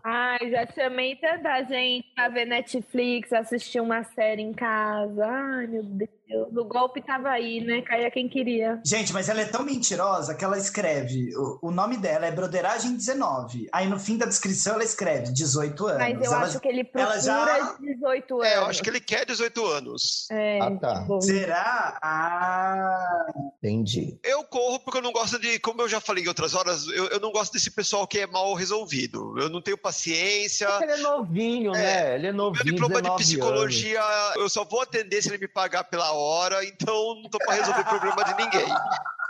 [0.03, 5.25] Ai, já chamei tanta gente pra ver Netflix, assistir uma série em casa.
[5.25, 6.20] Ai, meu Deus.
[6.33, 7.81] O golpe tava aí, né?
[7.81, 8.79] Caía quem queria.
[8.85, 11.35] Gente, mas ela é tão mentirosa que ela escreve.
[11.35, 13.67] O, o nome dela é Broderagem 19.
[13.71, 15.97] Aí no fim da descrição ela escreve 18 anos.
[15.99, 18.47] Mas eu Ela- acho que ele procura ela já- 18 anos.
[18.47, 20.27] É, eu acho que ele quer 18 anos.
[20.31, 21.01] É, Ah, tá.
[21.01, 21.99] tipo, Será?
[22.01, 23.25] Ah.
[23.63, 24.19] Entendi.
[24.23, 27.07] Eu corro porque eu não gosto de, como eu já falei em outras horas, eu,
[27.09, 29.37] eu não gosto desse pessoal que é mal resolvido.
[29.39, 30.67] Eu não tenho paciência.
[30.81, 32.15] Ele é novinho, né?
[32.15, 34.01] Ele é Meu novinho, diploma de 19 psicologia,
[34.35, 36.20] eu só vou atender se ele me pagar pela hora,
[36.63, 38.67] então não tô pra resolver problema de ninguém.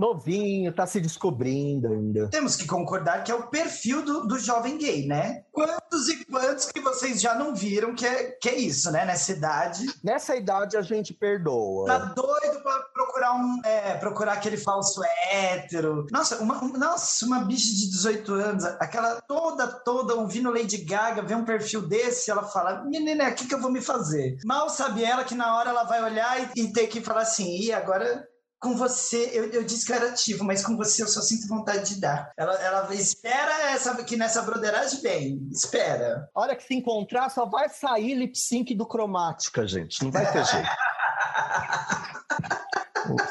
[0.00, 2.28] Novinho, tá se descobrindo ainda.
[2.28, 5.44] Temos que concordar que é o perfil do, do jovem gay, né?
[5.52, 9.04] Quantos e quantos que vocês já não viram que é, que é isso, né?
[9.04, 9.86] Nessa idade.
[10.02, 11.86] Nessa idade a gente perdoa.
[11.86, 13.60] Tá doido pra procurar um.
[13.62, 16.06] É, procurar aquele falso hétero.
[16.10, 21.20] Nossa, uma, um- nossa, uma bicha de 18 anos, aquela toda, toda ouvindo Lady Gaga,
[21.22, 24.38] vê um perfil desse, ela fala: Menina, o que, que eu vou me fazer?
[24.46, 27.60] Mal sabe ela que na hora ela vai olhar e, e ter que falar assim:
[27.60, 28.26] e agora.
[28.60, 31.48] Com você, eu, eu disse que eu era ativo, mas com você eu só sinto
[31.48, 32.30] vontade de dar.
[32.36, 35.48] Ela, ela espera essa, que nessa broderagem vem.
[35.50, 36.28] Espera.
[36.34, 40.04] A hora que se encontrar, só vai sair lip sync do cromática, gente.
[40.04, 40.68] Não vai ter jeito.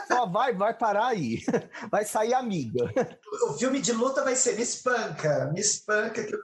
[0.07, 1.41] Só vai, vai parar aí.
[1.89, 2.91] Vai sair amiga.
[3.43, 5.49] O filme de luta vai ser Me Espanca.
[5.53, 6.25] Me Espanca.
[6.25, 6.39] Que eu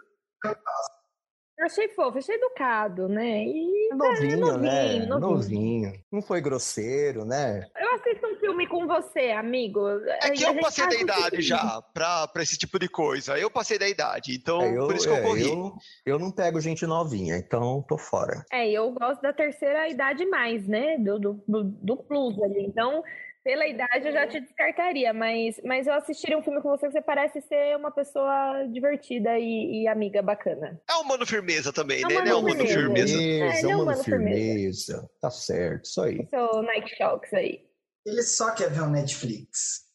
[1.58, 3.46] eu achei fofo, achei educado, né?
[3.46, 5.06] E Novinho, novinho, né?
[5.06, 5.20] novinho.
[5.20, 5.94] Novinho.
[6.12, 7.66] Não foi grosseiro, né?
[7.80, 8.25] eu assisto
[8.56, 9.82] filme com você, amigo.
[10.22, 13.38] É que eu passei tá da idade já pra, pra esse tipo de coisa.
[13.38, 15.48] Eu passei da idade, então É, eu, por isso que eu é, corri.
[15.48, 15.74] eu,
[16.06, 18.46] eu não pego gente novinha, então tô fora.
[18.52, 20.98] É, eu gosto da terceira idade mais, né?
[20.98, 22.66] Do, do, do, plus ali.
[22.66, 23.04] Então,
[23.44, 26.94] pela idade eu já te descartaria, mas, mas eu assistiria um filme com você que
[26.94, 30.80] você parece ser uma pessoa divertida e, e amiga bacana.
[30.90, 32.30] É um mano firmeza também, É um né?
[32.30, 33.18] É um mano firmeza.
[33.18, 33.18] firmeza.
[33.18, 35.10] É, ele é um mano mano firmeza.
[35.20, 36.26] Tá certo, isso aí.
[36.30, 37.66] Seu Nike Shox aí.
[38.06, 39.86] Ele só quer ver um Netflix.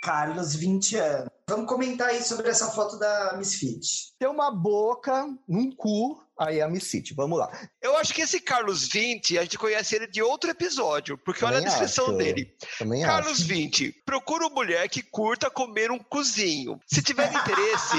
[0.00, 1.30] Carlos, 20 anos.
[1.48, 4.14] Vamos comentar aí sobre essa foto da Misfit.
[4.16, 7.14] Tem uma boca, um cu, aí é a Missite.
[7.14, 7.50] Vamos lá.
[7.80, 11.58] Eu acho que esse Carlos 20, a gente conhece ele de outro episódio, porque olha
[11.58, 12.16] a Também descrição acho.
[12.16, 12.54] dele.
[12.78, 13.44] Também Carlos acho.
[13.48, 16.80] 20, procura uma mulher que curta comer um cozinho.
[16.86, 17.96] Se tiver interesse,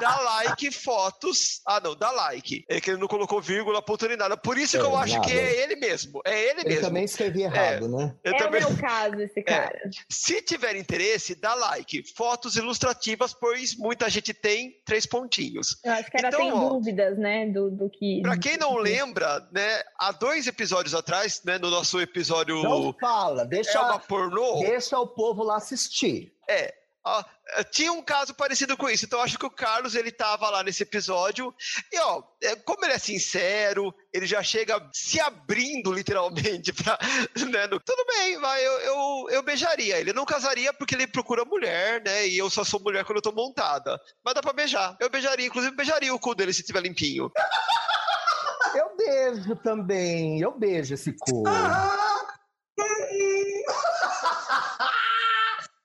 [0.00, 1.60] dá like, fotos.
[1.66, 2.64] Ah, não, dá like.
[2.68, 4.36] É que ele não colocou vírgula, ponto nem nada.
[4.36, 5.26] Por isso que É, eu acho nada.
[5.26, 6.20] que é ele mesmo.
[6.24, 6.82] É ele, mesmo.
[6.82, 8.14] também escrevi errado, né?
[8.22, 8.60] Eu é também.
[8.62, 8.66] É.
[8.66, 9.80] o meu caso, esse cara.
[10.08, 12.02] Se tiver interesse, dá like.
[12.14, 15.78] Fotos ilustrativas, pois muita gente tem três pontinhos.
[15.84, 17.46] Eu acho que ela Então, tem ó, dúvidas, né?
[17.48, 18.20] Do, do que.
[18.22, 23.44] Pra quem não lembra, né, há dois episódios atrás, né, no nosso episódio Não fala,
[23.44, 26.32] deixa, É uma pornô, deixa o povo lá assistir.
[26.48, 27.24] é, Ó,
[27.72, 30.62] tinha um caso parecido com isso, então eu acho que o Carlos ele tava lá
[30.62, 31.52] nesse episódio
[31.90, 36.98] e ó, é, como ele é sincero, ele já chega se abrindo literalmente pra,
[37.50, 39.98] né, no- tudo bem, vai, eu, eu, eu beijaria.
[39.98, 43.22] Ele não casaria porque ele procura mulher, né, e eu só sou mulher quando eu
[43.22, 43.98] tô montada.
[44.22, 44.94] Mas dá pra beijar.
[45.00, 47.30] Eu beijaria, inclusive beijaria o cu dele se tiver limpinho.
[48.74, 50.38] Eu beijo também.
[50.40, 51.42] Eu beijo esse cu.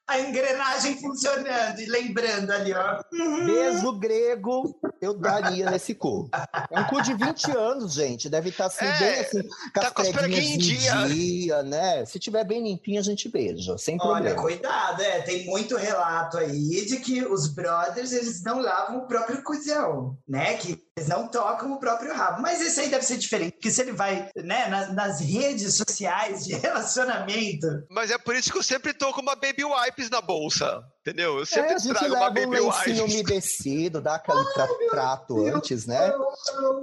[0.07, 3.01] A engrenagem funcionando e lembrando ali, ó.
[3.45, 6.29] Beijo grego eu daria nesse cu.
[6.69, 8.29] É um cu de 20 anos, gente.
[8.29, 12.05] Deve estar assim, É, bem assim, com tá as preguinhas em em dia, né?
[12.05, 14.41] Se tiver bem limpinho, a gente beija, sem Olha, problema.
[14.41, 15.21] cuidado, é.
[15.21, 20.53] Tem muito relato aí de que os brothers, eles não lavam o próprio cuzão, né?
[20.57, 22.41] Que eles não tocam o próprio rabo.
[22.41, 26.45] Mas esse aí deve ser diferente, porque se ele vai, né, na- nas redes sociais
[26.45, 30.21] de relacionamento, Mas é por isso que eu sempre tô com uma baby wipes na
[30.21, 31.35] bolsa, entendeu?
[31.37, 33.13] Eu É, sempre a gente trago uma um baby lencinho wipes.
[33.15, 36.13] umedecido, dá aquele tra- trato antes, né?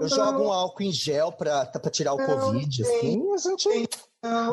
[0.00, 3.88] Eu jogo um álcool em gel pra, pra tirar o Covid, assim, e a gente.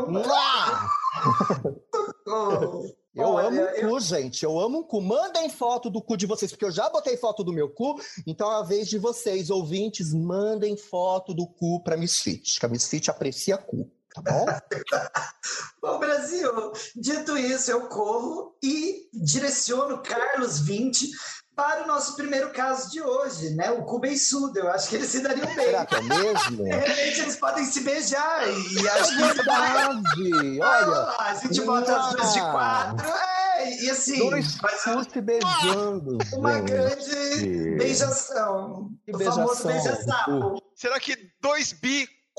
[0.08, 0.90] Mua!
[2.28, 2.84] oh,
[3.20, 4.44] Eu Olha, amo um eu- cu, gente.
[4.44, 5.02] Eu amo um cu.
[5.02, 8.00] Mandem foto do cu de vocês, porque eu já botei foto do meu cu.
[8.26, 12.70] Então é a vez de vocês, ouvintes, mandem foto do cu pra Misfit, que a
[12.70, 13.90] Misfit aprecia cu,
[14.24, 14.46] tá bom?
[15.82, 21.10] Bom, Brasil, dito isso, eu corro e direciono Carlos 20
[21.56, 23.70] para o nosso primeiro caso de hoje, né?
[23.72, 24.60] O cu beiçudo.
[24.60, 25.66] Eu acho que eles se dariam bem.
[25.66, 26.64] Será que é mesmo?
[26.64, 30.60] De repente eles podem se beijar e acho que É verdade!
[30.62, 32.52] Olha, a gente bota as duas de Ah.
[32.52, 36.66] quatro, é, e assim, dois vai ser cus se beijando, uma gente.
[36.72, 38.90] grande beijação.
[39.06, 39.96] Que o famoso beijação.
[39.96, 40.64] beija-sapo.
[40.76, 41.74] Será que dois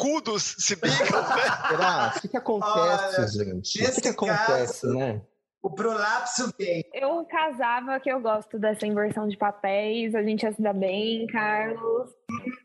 [0.04, 1.36] bicudos se bicam, né?
[1.68, 2.12] Será?
[2.16, 3.82] O que, que acontece, Olha, gente?
[3.84, 5.22] O que, que acontece, caso- né?
[5.62, 6.82] O prolapso vem.
[6.94, 10.14] Eu casava que eu gosto dessa inversão de papéis.
[10.14, 12.10] A gente ia se dar bem, Carlos.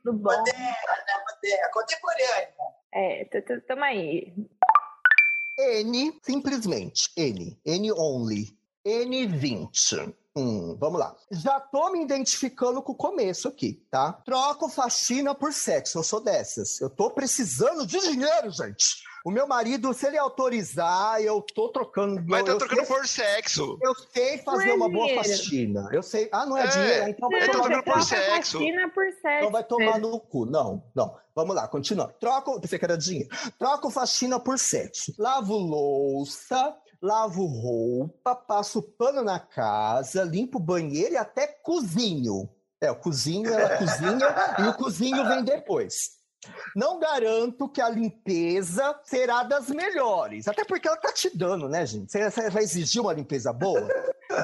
[0.02, 0.32] Tudo bom?
[0.32, 2.54] É, contemporânea.
[2.94, 4.34] É, t- t- tamo aí.
[5.60, 8.58] N, simplesmente, N, N only,
[8.88, 10.14] N20.
[10.38, 11.16] Hum, vamos lá.
[11.32, 14.12] Já tô me identificando com o começo aqui, tá?
[14.26, 16.82] Troco faxina por sexo, eu sou dessas.
[16.82, 19.04] Eu tô precisando de dinheiro, gente.
[19.26, 22.22] O meu marido, se ele autorizar, eu tô trocando.
[22.28, 23.80] Mas tá trocando sei, por sexo.
[23.82, 25.28] eu sei fazer é uma boa dinheiro.
[25.28, 25.90] faxina.
[25.92, 26.30] Eu sei.
[26.32, 27.10] Ah, não é, É, dinheiro?
[27.10, 28.04] Então vai eu tô tomar trocando no por cu.
[28.04, 28.60] sexo.
[28.94, 29.06] Por.
[29.38, 30.46] Então vai tomar no cu.
[30.46, 31.18] Não, não.
[31.34, 32.14] Vamos lá, continua.
[32.20, 33.30] Troco, pensei que era dinheiro.
[33.58, 35.14] Troco faxina por sexo.
[35.18, 36.76] Lavo louça,
[37.06, 42.49] lavo roupa, passo pano na casa, limpo o banheiro e até cozinho.
[42.82, 46.16] É, o cozinho, ela cozinha e o cozinho vem depois.
[46.76, 50.47] Não garanto que a limpeza será das melhores.
[50.47, 52.12] Até porque ela tá te dando, né, gente?
[52.12, 53.88] Você você vai exigir uma limpeza boa?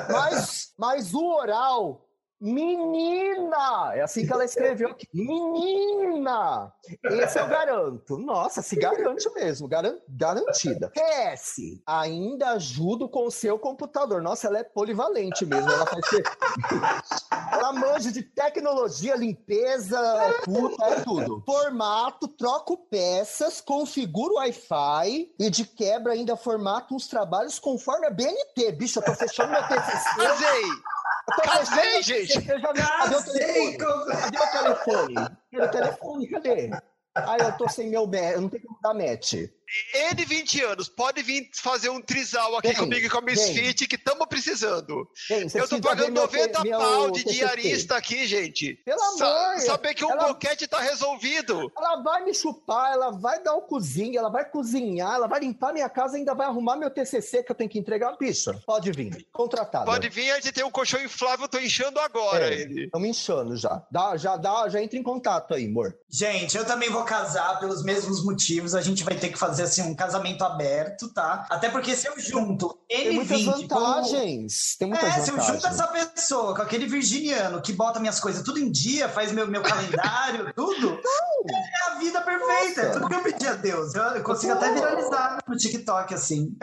[0.09, 2.07] Mas, mas o oral,
[2.42, 3.92] menina!
[3.94, 5.08] É assim que ela escreveu aqui.
[5.14, 6.72] Menina!
[7.04, 8.18] Esse eu garanto.
[8.18, 10.92] Nossa, se garante mesmo, garan- garantida.
[10.92, 14.22] PS, ainda ajudo com o seu computador.
[14.22, 15.70] Nossa, ela é polivalente mesmo.
[15.70, 16.02] Ela faz.
[17.54, 20.00] ela manja de tecnologia, limpeza,
[20.44, 21.44] puta, é tudo.
[21.46, 28.72] Formato, troco peças, configuro Wi-Fi e de quebra ainda formato uns trabalhos conforme a BNT.
[28.74, 30.16] Bicho, eu tô fechando meu TCC.
[30.18, 30.62] Casei!
[31.38, 32.28] Eu Casei, gente!
[32.34, 33.78] TCC, já vi- Cadê o Casei.
[33.78, 35.16] Cadê o telefone?
[35.16, 36.28] Cadê o telefone?
[36.28, 36.70] Cadê?
[37.16, 39.34] Ai, eu tô sem meu match, eu não tenho como dar match.
[39.93, 43.22] Ele, 20 anos, pode vir fazer um trisal aqui Vem, comigo e com a.
[43.22, 45.07] Misfit, que estamos precisando.
[45.30, 47.36] Bem, Eu tô pagando meu 90 te- meu pau de TCC.
[47.38, 48.74] diarista aqui, gente.
[48.84, 51.72] Pelo Sa- amor, Saber que um ela- boquete tá resolvido.
[51.78, 55.72] Ela vai me chupar, ela vai dar o cozinho, ela vai cozinhar, ela vai limpar
[55.74, 58.17] minha casa, ainda vai arrumar meu TCC que eu tenho que entregar.
[58.17, 59.86] Bicha, pode vir, contratada.
[59.86, 62.61] Pode vir, a gente tem um colchão inflável, eu tô inchando agora É.
[62.61, 62.89] ele.
[62.95, 63.82] Me inchando já.
[63.89, 65.95] Dá, já dá, já entra em contato aí, amor.
[66.09, 68.76] Gente, eu também vou casar pelos mesmos motivos.
[68.76, 71.45] A gente vai ter que fazer assim um casamento aberto, tá?
[71.49, 73.80] Até porque se eu junto Tem muitas N20 com...
[73.80, 74.76] vantagens.
[74.78, 75.62] Tem muitas É, se eu vantagens.
[75.64, 79.47] junto essa pessoa com aquele virginiano que bota minhas coisas tudo em dia, faz meu,
[79.47, 82.82] meu calendário, tudo, é a vida perfeita.
[82.82, 82.99] É Nossa.
[82.99, 83.93] tudo que eu pedi a Deus.
[83.95, 86.55] Eu, eu consigo até viralizar no TikTok, assim.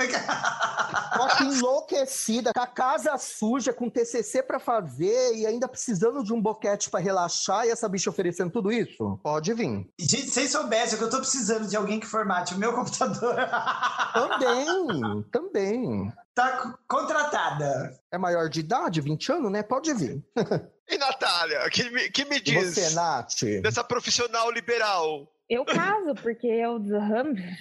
[1.16, 6.32] Tô aqui enlouquecida, com a casa suja, com TCC pra fazer e ainda precisando de
[6.32, 9.18] um boquete pra relaxar e essa bicha oferecendo tudo isso?
[9.22, 9.88] Pode vir.
[9.98, 12.87] Gente, se vocês soubessem que eu tô precisando de alguém que formate o meu computador,
[14.14, 16.12] Também, também.
[16.34, 17.98] tá contratada.
[18.10, 19.62] É maior de idade, 20 anos, né?
[19.62, 20.24] Pode vir.
[20.88, 23.42] E Natália, que me, que me diz você, Nath?
[23.62, 25.28] dessa profissional liberal?
[25.48, 26.78] Eu caso, porque eu.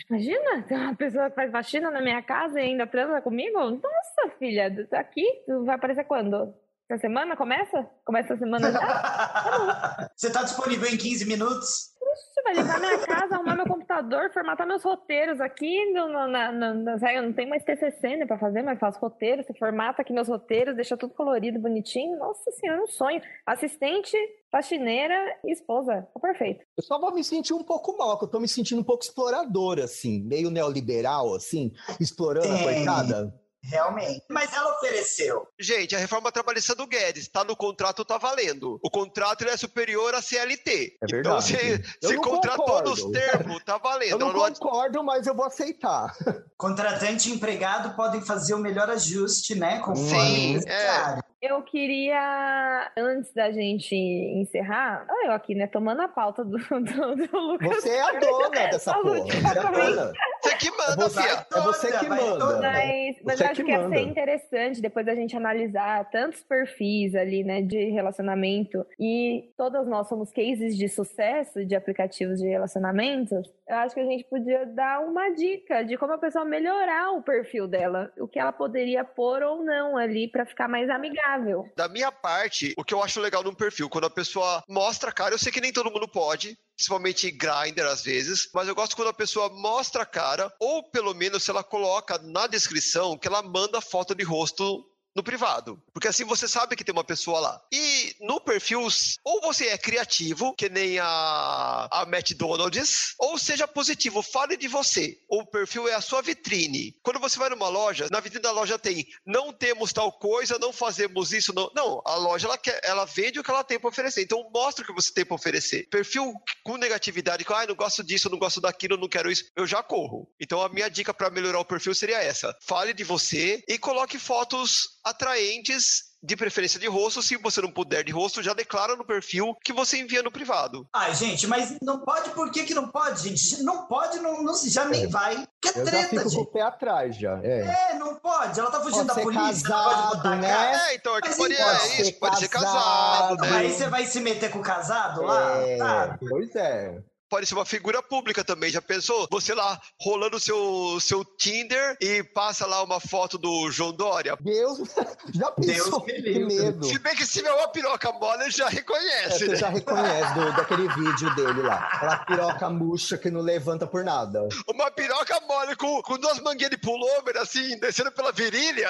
[0.10, 3.60] Imagina, tem uma pessoa que faz faxina na minha casa e ainda transa comigo?
[3.60, 5.26] Nossa, filha, tá aqui?
[5.46, 6.54] Tu vai aparecer quando?
[6.90, 7.86] Essa semana começa?
[8.06, 10.10] Começa a semana já?
[10.16, 11.92] Você tá disponível em 15 minutos?
[12.18, 15.92] Você vai limpar minha casa, arrumar meu computador, formatar meus roteiros aqui.
[15.94, 19.46] No, no, na, na, eu não tenho mais TCC né, pra fazer, mas faço roteiros.
[19.46, 22.18] Você formata aqui meus roteiros, deixa tudo colorido, bonitinho.
[22.18, 23.22] Nossa senhora, um sonho.
[23.46, 24.18] Assistente,
[24.52, 25.16] faxineira
[25.46, 26.08] e esposa.
[26.14, 26.66] Tá perfeito.
[26.76, 29.04] Eu só vou me sentir um pouco mal, que eu tô me sentindo um pouco
[29.04, 33.47] explorador, assim, meio neoliberal, assim, explorando a coitada.
[33.68, 34.24] Realmente.
[34.30, 35.48] Mas ela ofereceu.
[35.60, 38.80] Gente, a reforma trabalhista do Guedes, tá no contrato, tá valendo.
[38.82, 40.98] O contrato ele é superior à CLT.
[41.02, 41.20] É verdade.
[41.20, 42.90] Então, se, se contratou concordo.
[42.90, 44.12] nos termos, tá valendo.
[44.12, 46.16] Eu não não- concordo, mas eu vou aceitar.
[46.58, 49.80] Contratante e empregado podem fazer o melhor ajuste, né?
[49.80, 51.24] Conforme Sim, necessário.
[51.40, 57.38] Eu queria, antes da gente encerrar, eu aqui, né, tomando a pauta do, do, do
[57.40, 57.76] Lucas.
[57.76, 59.20] Você é a dona dessa porra.
[59.20, 60.14] Você é a dona.
[60.42, 61.32] Você que É manda, você, fia.
[61.56, 62.62] é você que manda.
[62.62, 66.42] Mas, mas Você eu acho que que ia ser interessante depois da gente analisar tantos
[66.42, 72.48] perfis ali, né, de relacionamento e todas nós somos cases de sucesso de aplicativos de
[72.48, 73.48] relacionamentos.
[73.68, 77.22] Eu acho que a gente podia dar uma dica de como a pessoa melhorar o
[77.22, 81.27] perfil dela, o que ela poderia pôr ou não ali para ficar mais amigável.
[81.76, 85.14] Da minha parte, o que eu acho legal num perfil, quando a pessoa mostra a
[85.14, 88.96] cara, eu sei que nem todo mundo pode, principalmente grinder às vezes, mas eu gosto
[88.96, 93.28] quando a pessoa mostra a cara, ou pelo menos se ela coloca na descrição que
[93.28, 94.84] ela manda foto de rosto
[95.18, 95.82] no privado.
[95.92, 97.62] Porque assim você sabe que tem uma pessoa lá.
[97.74, 98.88] E no perfil,
[99.24, 105.18] ou você é criativo, que nem a, a McDonald's, ou seja positivo, fale de você.
[105.28, 106.96] O perfil é a sua vitrine.
[107.02, 110.72] Quando você vai numa loja, na vitrine da loja tem não temos tal coisa, não
[110.72, 111.72] fazemos isso, não.
[111.74, 114.22] Não, a loja ela, quer, ela vende o que ela tem para oferecer.
[114.22, 115.88] Então mostra o que você tem para oferecer.
[115.90, 116.32] Perfil
[116.64, 119.82] com negatividade, com ah, não gosto disso, não gosto daquilo, não quero isso, eu já
[119.82, 120.30] corro.
[120.40, 124.20] Então a minha dica para melhorar o perfil seria essa: fale de você e coloque
[124.20, 126.06] fotos atraentes.
[126.24, 129.72] De preferência de rosto, se você não puder de rosto, já declara no perfil que
[129.72, 130.88] você envia no privado.
[130.92, 133.62] Ai, gente, mas não pode, por que, que não pode, gente?
[133.62, 135.08] Não pode, não, não- já nem É.
[135.08, 135.48] vai.
[135.62, 136.52] Que Eu já treta, fico com o gente.
[136.52, 137.40] pé atrás já.
[137.44, 137.92] É.
[137.92, 138.60] É, não pode.
[138.60, 140.50] Ela tá fugindo Pode da polícia, não pode casado, botar a né?
[140.50, 140.90] cara.
[140.92, 143.58] É, então é que Mas pode, pode é ser isso, pode ser casado, casado, né?
[143.60, 145.58] Aí você vai se meter com o casado lá?
[145.60, 146.18] É, Tá.
[146.28, 146.98] Pois é.
[147.30, 148.70] Pode ser uma figura pública também.
[148.72, 149.28] Já pensou?
[149.32, 154.38] Você lá rolando seu seu Tinder e passa lá uma foto do João Dória.
[154.40, 154.80] Deus,
[155.34, 156.02] já pensou?
[156.06, 156.86] Deus que medo.
[156.86, 159.56] Se bem que se tiver uma piroca mole, ele já É, reconhece, você né?
[159.56, 161.90] já reconhece do, daquele vídeo dele lá.
[161.94, 164.48] Aquela piroca murcha que não levanta por nada.
[164.68, 168.90] Uma piroca mole com, com duas manguinhas de pullover, assim, descendo pela virilha,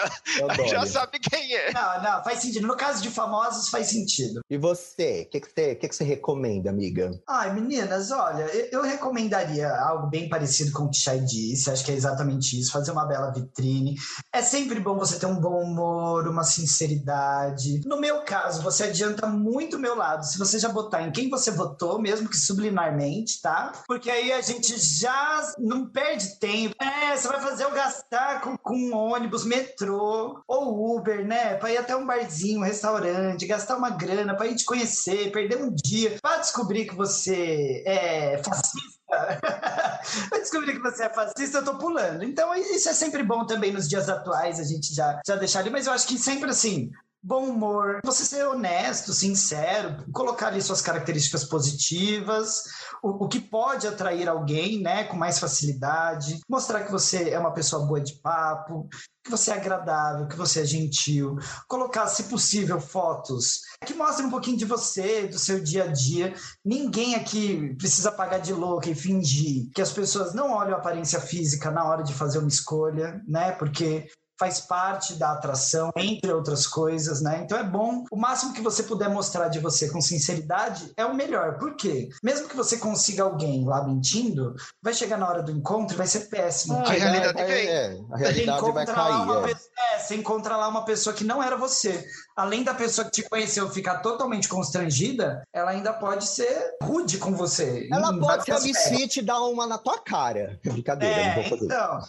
[0.50, 1.72] aí já sabe quem é.
[1.74, 2.68] Não, não, faz sentido.
[2.68, 4.42] No caso de famosos, faz sentido.
[4.50, 5.24] E você?
[5.28, 7.12] O que, que, você, que, que você recomenda, amiga?
[7.28, 11.70] Ai, meninas, olha, eu, recomendaria algo bem parecido com o que Chay disse.
[11.70, 12.72] Acho que é exatamente isso.
[12.72, 13.96] Fazer uma bela vitrine.
[14.34, 17.82] É sempre bom você ter um bom humor, uma sinceridade.
[17.86, 20.26] No meu caso, você adianta muito o meu lado.
[20.26, 23.72] Se você já botar em quem você votou, mesmo que subliminarmente, tá?
[23.88, 26.76] Porque aí a gente já não perde tempo.
[26.82, 31.56] É, você vai fazer eu gastar com, com ônibus, metrô ou Uber, né?
[31.56, 35.58] Pra ir até um barzinho, um restaurante, gastar uma grana pra ir te conhecer, perder
[35.58, 38.98] um dia, pra descobrir que você é fascista.
[40.30, 42.24] pra descobrir que você é fascista, eu tô pulando.
[42.24, 45.70] Então, isso é sempre bom também nos dias atuais, a gente já, já deixar ali,
[45.70, 46.92] mas eu acho que sempre assim.
[47.28, 52.64] Bom humor, você ser honesto, sincero, colocar ali suas características positivas,
[53.04, 57.52] o, o que pode atrair alguém, né, com mais facilidade, mostrar que você é uma
[57.52, 58.88] pessoa boa de papo,
[59.22, 61.36] que você é agradável, que você é gentil,
[61.68, 66.34] colocar, se possível, fotos que mostrem um pouquinho de você, do seu dia a dia.
[66.64, 71.20] Ninguém aqui precisa pagar de louca e fingir que as pessoas não olham a aparência
[71.20, 73.52] física na hora de fazer uma escolha, né?
[73.52, 74.08] Porque
[74.40, 77.42] faz parte da atração, entre outras coisas, né?
[77.44, 78.04] Então é bom.
[78.12, 81.58] O máximo que você puder mostrar de você com sinceridade é o melhor.
[81.58, 82.10] Por quê?
[82.24, 86.08] Mesmo que você consiga alguém lá mentindo, vai chegar na hora do encontro e vai
[86.08, 86.76] ser péssimo.
[86.78, 87.68] A porque realidade vai, vem.
[87.68, 89.50] é, a você realidade vai encontra lá uma cair.
[89.50, 89.54] É.
[89.54, 92.08] pessoa, é, você encontra lá uma pessoa que não era você.
[92.36, 97.34] Além da pessoa que te conheceu ficar totalmente constrangida, ela ainda pode ser rude com
[97.36, 97.88] você.
[97.92, 100.60] Ela pode ser a e dar uma na tua cara.
[100.64, 101.66] Brincadeira, não É, vou fazer.
[101.66, 102.00] então.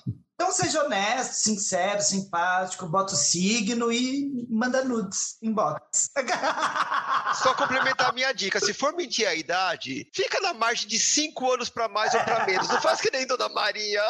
[0.41, 6.11] Então seja honesto, sincero, simpático, bota o signo e manda nudes, inbox.
[7.43, 11.53] Só complementar a minha dica: se for mentir a idade, fica na margem de 5
[11.55, 12.68] anos pra mais ou pra menos.
[12.68, 14.01] Não faz que nem Dona Maria.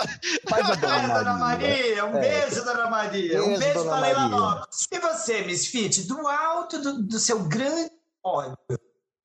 [0.47, 1.69] Faz a dona É, Dona Maria.
[1.69, 2.21] Maria, um É.
[2.21, 3.43] beijo, Dona Maria.
[3.43, 4.37] um Beijo, beijo pra Leila Maria.
[4.37, 4.87] Lopes.
[4.93, 7.91] E você, Misfit, do alto do, do seu grande
[8.23, 8.55] olho,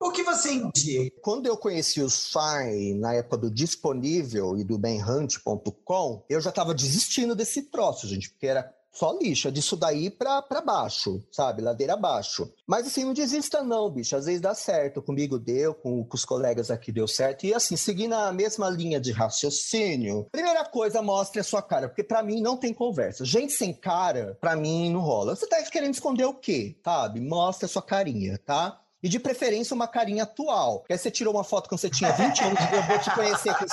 [0.04, 1.16] o que você indica?
[1.22, 6.74] Quando eu conheci o Shine na época do disponível e do benhunt.com, eu já tava
[6.74, 11.60] desistindo desse troço, gente, porque era Só lixo, é disso daí pra, pra baixo, sabe?
[11.60, 12.48] Ladeira abaixo.
[12.64, 14.14] Mas assim, não desista não, bicho.
[14.14, 15.02] Às vezes dá certo.
[15.02, 17.44] Comigo deu, com, com os colegas aqui deu certo.
[17.44, 21.88] E assim, seguindo a mesma linha de raciocínio, primeira coisa, mostre a sua cara.
[21.88, 23.24] Porque para mim não tem conversa.
[23.24, 25.34] Gente sem cara, para mim não rola.
[25.34, 27.20] Você tá querendo esconder o quê, sabe?
[27.20, 28.80] Mostre a sua carinha, tá?
[29.04, 30.78] E de preferência uma carinha atual.
[30.78, 33.54] Porque aí você tirou uma foto quando você tinha 20 anos, eu vou te conhecer
[33.54, 33.66] com,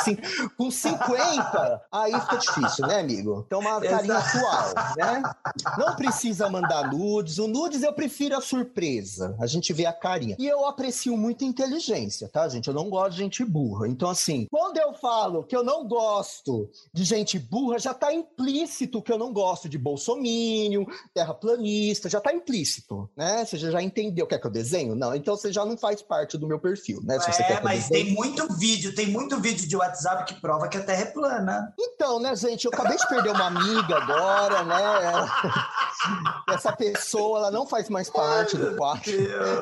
[0.58, 3.46] com 50, aí fica difícil, né, amigo?
[3.48, 4.38] Então uma carinha Exato.
[4.38, 5.24] atual, né?
[5.78, 7.38] Não precisa mandar nudes.
[7.38, 9.34] O nudes eu prefiro a surpresa.
[9.40, 10.36] A gente vê a carinha.
[10.38, 12.68] E eu aprecio muito inteligência, tá, gente?
[12.68, 13.88] Eu não gosto de gente burra.
[13.88, 19.02] Então, assim, quando eu falo que eu não gosto de gente burra, já tá implícito
[19.02, 23.46] que eu não gosto de bolsomínio, terraplanista, já tá implícito, né?
[23.46, 24.94] Você já entendeu o que é que eu desenho?
[24.94, 27.20] Não, então você já não faz parte do meu perfil, né?
[27.20, 30.84] Se é, mas tem muito vídeo, tem muito vídeo de WhatsApp que prova que a
[30.84, 31.74] Terra é plana.
[31.80, 35.30] Então, né, gente, eu acabei de perder uma amiga agora, né?
[36.50, 39.12] Essa pessoa, ela não faz mais parte Ai, do quarto.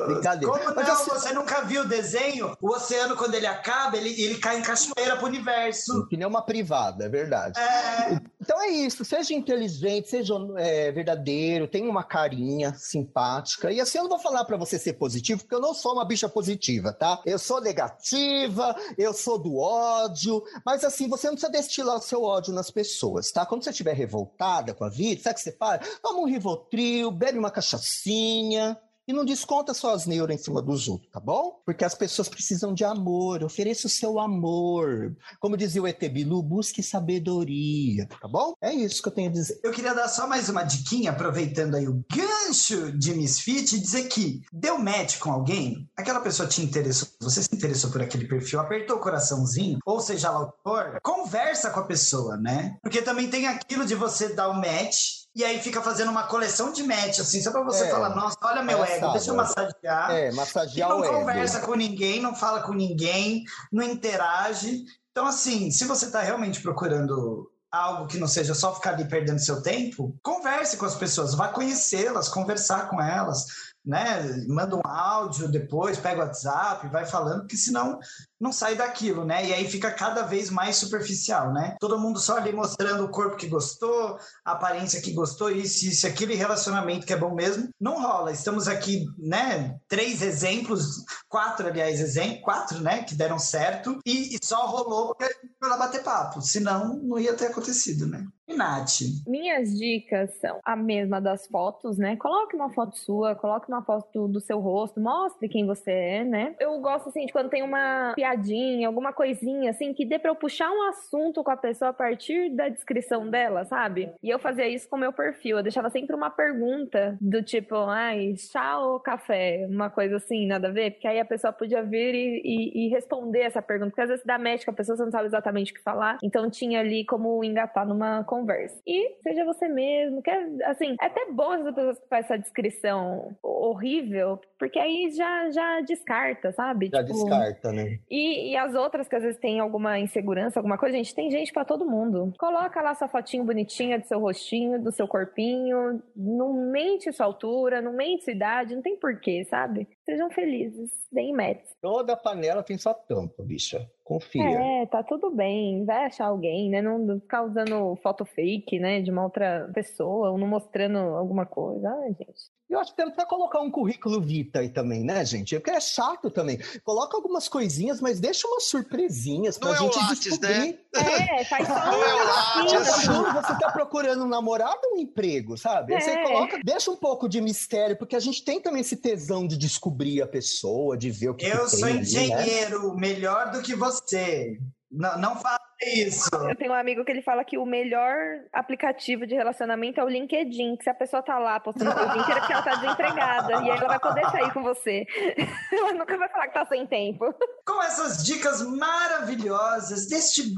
[0.06, 0.52] Brincadeira.
[0.52, 0.94] Como mas não?
[0.94, 1.10] Assim...
[1.10, 2.56] Você nunca viu o desenho?
[2.60, 6.06] O oceano, quando ele acaba, ele, ele cai em cachoeira pro universo.
[6.08, 7.60] Que nem uma privada, é verdade.
[7.60, 8.20] É...
[8.40, 13.70] Então é isso, seja inteligente, seja é, verdadeiro, tenha uma carinha simpática.
[13.70, 16.04] E assim, eu não vou falar para você ser positivo, porque eu não sou uma
[16.04, 17.20] bicha positiva, tá?
[17.24, 22.22] Eu sou negativa, eu sou do ódio, mas assim, você não precisa destilar o seu
[22.22, 23.44] ódio nas pessoas, tá?
[23.46, 25.98] Quando você estiver revoltada com a vida, sabe o que você faz?
[26.02, 28.78] Toma um Rivotril, bebe uma cachaçinha,
[29.10, 31.60] e não desconta só as neuras em cima dos outros, tá bom?
[31.66, 35.16] Porque as pessoas precisam de amor, ofereça o seu amor.
[35.40, 38.54] Como dizia o ET Bilu, busque sabedoria, tá bom?
[38.60, 39.58] É isso que eu tenho a dizer.
[39.64, 44.08] Eu queria dar só mais uma diquinha, aproveitando aí o gancho de Misfit, e dizer
[44.08, 48.60] que deu match com alguém, aquela pessoa te interessou, você se interessou por aquele perfil,
[48.60, 52.76] apertou o coraçãozinho, ou seja lá o for, conversa com a pessoa, né?
[52.80, 56.72] Porque também tem aquilo de você dar o match e aí fica fazendo uma coleção
[56.72, 60.10] de match, assim, só pra você é, falar, nossa, olha meu ego, deixa eu massagear.
[60.10, 61.00] É, massagear ego.
[61.00, 64.84] não conversa com ninguém, não fala com ninguém, não interage.
[65.12, 69.38] Então, assim, se você tá realmente procurando algo que não seja só ficar ali perdendo
[69.38, 73.46] seu tempo, converse com as pessoas, vá conhecê-las, conversar com elas,
[73.84, 74.44] né?
[74.48, 77.98] Manda um áudio depois, pega o WhatsApp, vai falando, porque senão
[78.40, 79.46] não sai daquilo, né?
[79.46, 81.76] E aí fica cada vez mais superficial, né?
[81.78, 86.06] Todo mundo só ali mostrando o corpo que gostou, a aparência que gostou, isso, isso,
[86.06, 87.68] aquilo, e relacionamento que é bom mesmo.
[87.78, 88.32] Não rola.
[88.32, 89.76] Estamos aqui, né?
[89.88, 93.02] Três exemplos, quatro, aliás, exemplos, quatro, né?
[93.02, 95.14] Que deram certo, e, e só rolou
[95.60, 96.40] pela bater papo.
[96.40, 98.26] Senão, não ia ter acontecido, né?
[98.56, 99.00] Nath?
[99.26, 102.16] Minhas dicas são a mesma das fotos, né?
[102.16, 106.54] Coloque uma foto sua, coloque uma foto do seu rosto, mostre quem você é, né?
[106.58, 110.34] Eu gosto, assim, de quando tem uma piadinha, alguma coisinha, assim, que dê pra eu
[110.34, 114.12] puxar um assunto com a pessoa a partir da descrição dela, sabe?
[114.22, 115.56] E eu fazia isso com o meu perfil.
[115.56, 119.66] Eu deixava sempre uma pergunta do tipo, ai, chá ou café?
[119.68, 120.92] Uma coisa assim, nada a ver?
[120.92, 123.90] Porque aí a pessoa podia vir e, e, e responder essa pergunta.
[123.90, 126.18] Porque às vezes dá médica, a pessoa não sabe exatamente o que falar.
[126.22, 128.80] Então tinha ali como engatar numa conversa converse.
[128.86, 132.38] E seja você mesmo, que é, assim, é até bom as pessoas que fazem essa
[132.38, 136.90] descrição horrível, porque aí já, já descarta, sabe?
[136.92, 137.98] Já tipo, descarta, né?
[138.10, 141.52] E, e as outras que às vezes tem alguma insegurança, alguma coisa, gente, tem gente
[141.52, 142.32] para todo mundo.
[142.38, 147.80] Coloca lá sua fotinho bonitinha do seu rostinho, do seu corpinho, não mente sua altura,
[147.80, 149.88] não mente sua idade, não tem porquê, sabe?
[150.10, 151.62] Sejam felizes, deem match.
[151.80, 153.88] Toda panela tem sua tampa, bicha.
[154.02, 154.42] Confia.
[154.42, 155.84] É, tá tudo bem.
[155.84, 156.82] Vai achar alguém, né?
[156.82, 159.00] Não ficar usando foto fake, né?
[159.00, 161.88] De uma outra pessoa, ou não mostrando alguma coisa.
[161.88, 162.50] Ai, gente.
[162.70, 165.56] Eu acho que tem que colocar um currículo vita aí também, né, gente?
[165.58, 166.56] Porque é chato também.
[166.84, 170.78] Coloca algumas coisinhas, mas deixa umas surpresinhas pra não gente é o Lattes, descobrir.
[170.94, 171.40] Né?
[171.40, 173.06] É, faz só Não é o Lattes.
[173.34, 175.94] Você tá procurando um namorado ou um emprego, sabe?
[175.94, 176.00] É.
[176.00, 179.58] Você coloca, deixa um pouco de mistério, porque a gente tem também esse tesão de
[179.58, 183.00] descobrir a pessoa, de ver o que Eu que sou tem engenheiro, ali, né?
[183.00, 184.58] melhor do que você.
[184.90, 186.28] Não, não faça isso.
[186.34, 188.16] Eu tenho um amigo que ele fala que o melhor
[188.52, 192.22] aplicativo de relacionamento é o LinkedIn, que se a pessoa tá lá postando o dia
[192.22, 193.52] inteiro é porque ela tá desempregada.
[193.52, 195.06] E aí ela vai poder sair com você.
[195.72, 197.32] Ela nunca vai falar que tá sem tempo.
[197.64, 200.52] Com essas dicas maravilhosas deste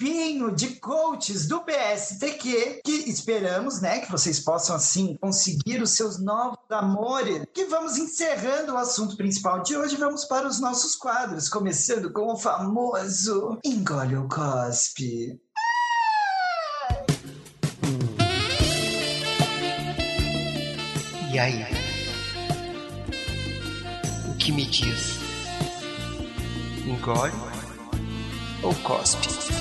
[0.00, 6.18] grupinho de coaches do PSTQ, que esperamos, né, que vocês possam assim conseguir os seus
[6.18, 7.44] novos amores.
[7.52, 12.32] Que vamos encerrando o assunto principal de hoje, vamos para os nossos quadros, começando com
[12.32, 15.38] o famoso engole o cospe.
[21.32, 21.64] E aí?
[24.30, 25.20] O que me diz?
[26.86, 27.32] Engole
[28.62, 29.59] ou cospe?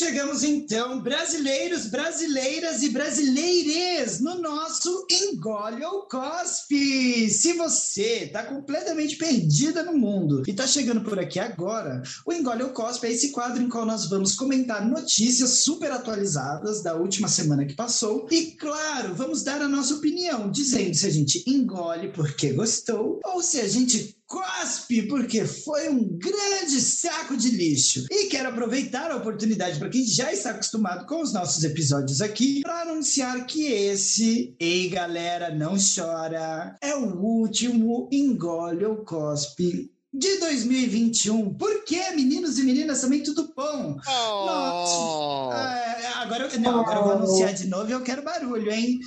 [0.00, 7.28] Chegamos então, brasileiros, brasileiras e brasileires, no nosso Engole ou Cospe.
[7.28, 12.62] Se você está completamente perdida no mundo e está chegando por aqui agora, o Engole
[12.62, 17.28] ou Cospe é esse quadro em qual nós vamos comentar notícias super atualizadas da última
[17.28, 22.08] semana que passou e, claro, vamos dar a nossa opinião, dizendo se a gente engole
[22.08, 28.06] porque gostou ou se a gente cospe, porque foi um grande saco de lixo.
[28.08, 32.60] E quero aproveitar a oportunidade para quem já está acostumado com os nossos episódios aqui,
[32.60, 40.38] para anunciar que esse, ei galera, não chora, é o último engole ou cospe de
[40.38, 41.54] 2021.
[41.54, 43.00] Por quê, meninos e meninas?
[43.00, 43.96] Também tudo bom.
[44.06, 44.46] Oh.
[44.46, 48.70] Nossa, é, agora, eu- não, agora eu vou anunciar de novo e eu quero barulho,
[48.70, 48.98] hein?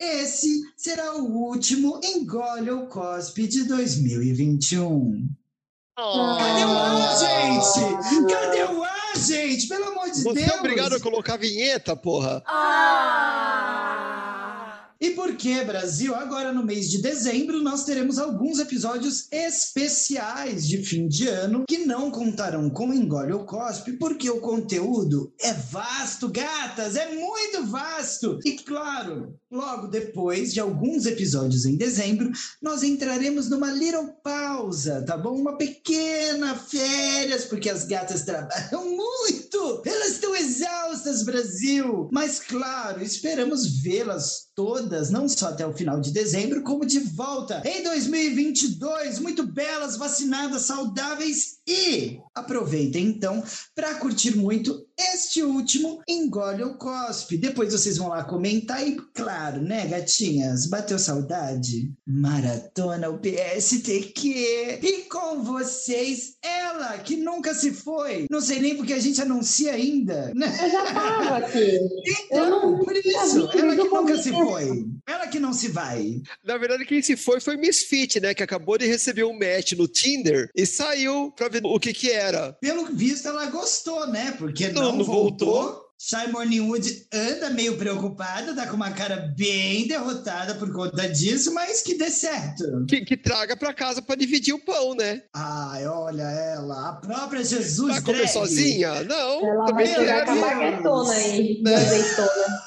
[0.00, 5.28] Esse será o último Engole ou Cospe de 2021.
[5.94, 8.32] Cadê o ar, gente?
[8.32, 9.68] Cadê o ar, gente?
[9.68, 10.52] Pelo amor de Você Deus!
[10.52, 12.42] é obrigado a colocar vinheta, porra.
[15.00, 16.14] E por que, Brasil?
[16.14, 21.78] Agora no mês de dezembro nós teremos alguns episódios especiais de fim de ano que
[21.78, 28.38] não contarão com Engole ou Cospe, porque o conteúdo é vasto, gatas, é muito vasto.
[28.44, 35.16] E claro, logo depois de alguns episódios em dezembro, nós entraremos numa little pausa, tá
[35.16, 35.34] bom?
[35.34, 39.82] Uma pequena férias, porque as gatas trabalham muito.
[39.86, 42.10] Elas estão exaustas, Brasil.
[42.12, 47.62] Mas claro, esperamos vê-las todas, não só até o final de dezembro, como de volta
[47.64, 53.42] em 2022, muito belas, vacinadas, saudáveis e aproveitem então
[53.74, 57.38] para curtir muito este último Engole ou Cospe.
[57.38, 60.66] Depois vocês vão lá comentar e, claro, né, gatinhas?
[60.66, 61.92] Bateu saudade?
[62.06, 64.80] Maratona o PSTQ.
[64.82, 68.26] E com vocês, ela que nunca se foi.
[68.30, 70.46] Não sei nem porque a gente anuncia ainda, né?
[70.62, 71.78] Eu já tava aqui.
[72.26, 74.84] Então, por isso, vi ela que nunca se foi.
[75.06, 76.20] Ela que não se vai.
[76.44, 78.34] Na verdade, quem se foi foi Misfit, né?
[78.34, 82.10] Que acabou de receber um match no Tinder e saiu pra ver o que que
[82.30, 82.52] era.
[82.54, 84.34] Pelo visto, ela gostou, né?
[84.38, 85.62] Porque Não, não, voltou.
[85.62, 85.90] voltou.
[86.02, 91.82] Shai Morningwood anda meio preocupada, tá com uma cara bem derrotada por conta disso, mas
[91.82, 92.64] que dê certo.
[92.88, 95.20] Que, que traga pra casa pra dividir o pão, né?
[95.36, 99.02] Ai, olha ela, a própria Jesus Vai comer sozinha?
[99.04, 99.46] Não.
[99.46, 101.70] Ela também vai chegar com a baguetona aí, Né?
[101.70, 102.60] de azeitona.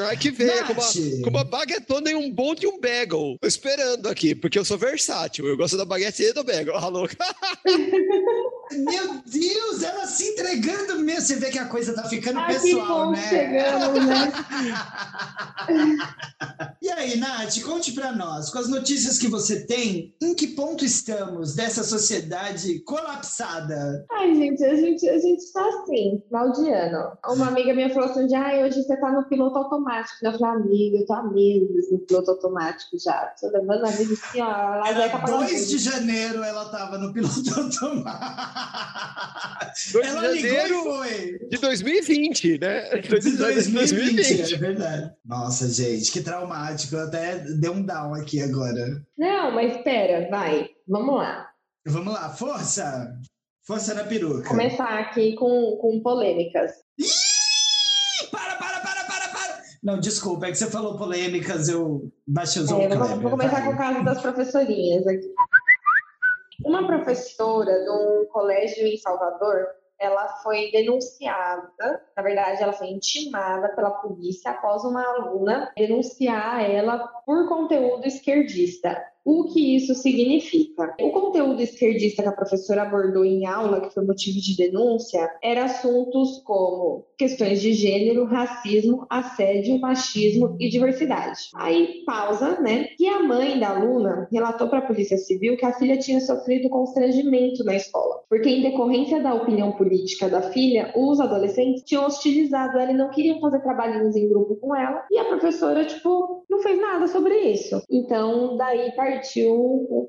[0.00, 0.82] Ai, que venha com uma,
[1.24, 3.36] com uma baguetona e um bonde e um bagel.
[3.38, 5.46] Tô esperando aqui, porque eu sou versátil.
[5.46, 6.74] Eu gosto da baguete e do bagel.
[6.76, 7.16] Ah, louca.
[8.72, 11.22] Meu Deus, ela se entregando mesmo.
[11.22, 13.28] Você vê que a coisa tá ficando Ah, pessoal, né?
[13.28, 14.32] chegamos, né?
[16.82, 20.84] e aí, Nath, conte pra nós, com as notícias que você tem, em que ponto
[20.84, 24.04] estamos dessa sociedade colapsada?
[24.12, 27.16] Ai, gente, a gente, a gente tá assim, mal de ano.
[27.26, 30.16] Uma amiga minha falou assim: ai, hoje você tá no piloto automático.
[30.22, 33.34] Eu falei, amiga, eu tô há meses no piloto automático já.
[33.40, 34.86] Tô levando a vida assim, ó.
[34.86, 38.57] Era Zeca pagou 2 de janeiro ela tava no piloto automático.
[39.92, 40.28] 2 de Ela
[40.66, 42.90] ligou e de 2020, né?
[43.00, 45.10] De 2020, é verdade.
[45.24, 46.94] Nossa, gente, que traumático.
[46.96, 49.02] Eu até dei um down aqui agora.
[49.16, 50.68] Não, mas espera, vai.
[50.86, 51.48] Vamos lá.
[51.86, 53.12] Vamos lá, força!
[53.66, 54.48] Força na peruca.
[54.48, 56.72] Começar aqui com, com polêmicas.
[58.30, 59.62] Para, para, para, para, para!
[59.82, 62.98] Não, desculpa, é que você falou polêmicas, eu baixei os É, ombros.
[63.10, 65.28] vou, vou começar com o caso das professorinhas aqui.
[66.68, 69.68] Uma professora de um colégio em Salvador,
[69.98, 76.98] ela foi denunciada, na verdade, ela foi intimada pela polícia após uma aluna denunciar ela
[77.24, 79.02] por conteúdo esquerdista.
[79.30, 80.94] O que isso significa?
[81.02, 85.66] O conteúdo esquerdista que a professora abordou em aula, que foi motivo de denúncia, era
[85.66, 91.40] assuntos como questões de gênero, racismo, assédio, machismo e diversidade.
[91.54, 92.86] Aí, pausa, né?
[92.98, 96.70] E a mãe da aluna relatou para a Polícia Civil que a filha tinha sofrido
[96.70, 102.78] constrangimento na escola, porque em decorrência da opinião política da filha, os adolescentes tinham hostilizado
[102.78, 106.62] ela e não queriam fazer trabalhinhos em grupo com ela, e a professora, tipo, não
[106.62, 107.82] fez nada sobre isso.
[107.90, 109.17] Então, daí partiu,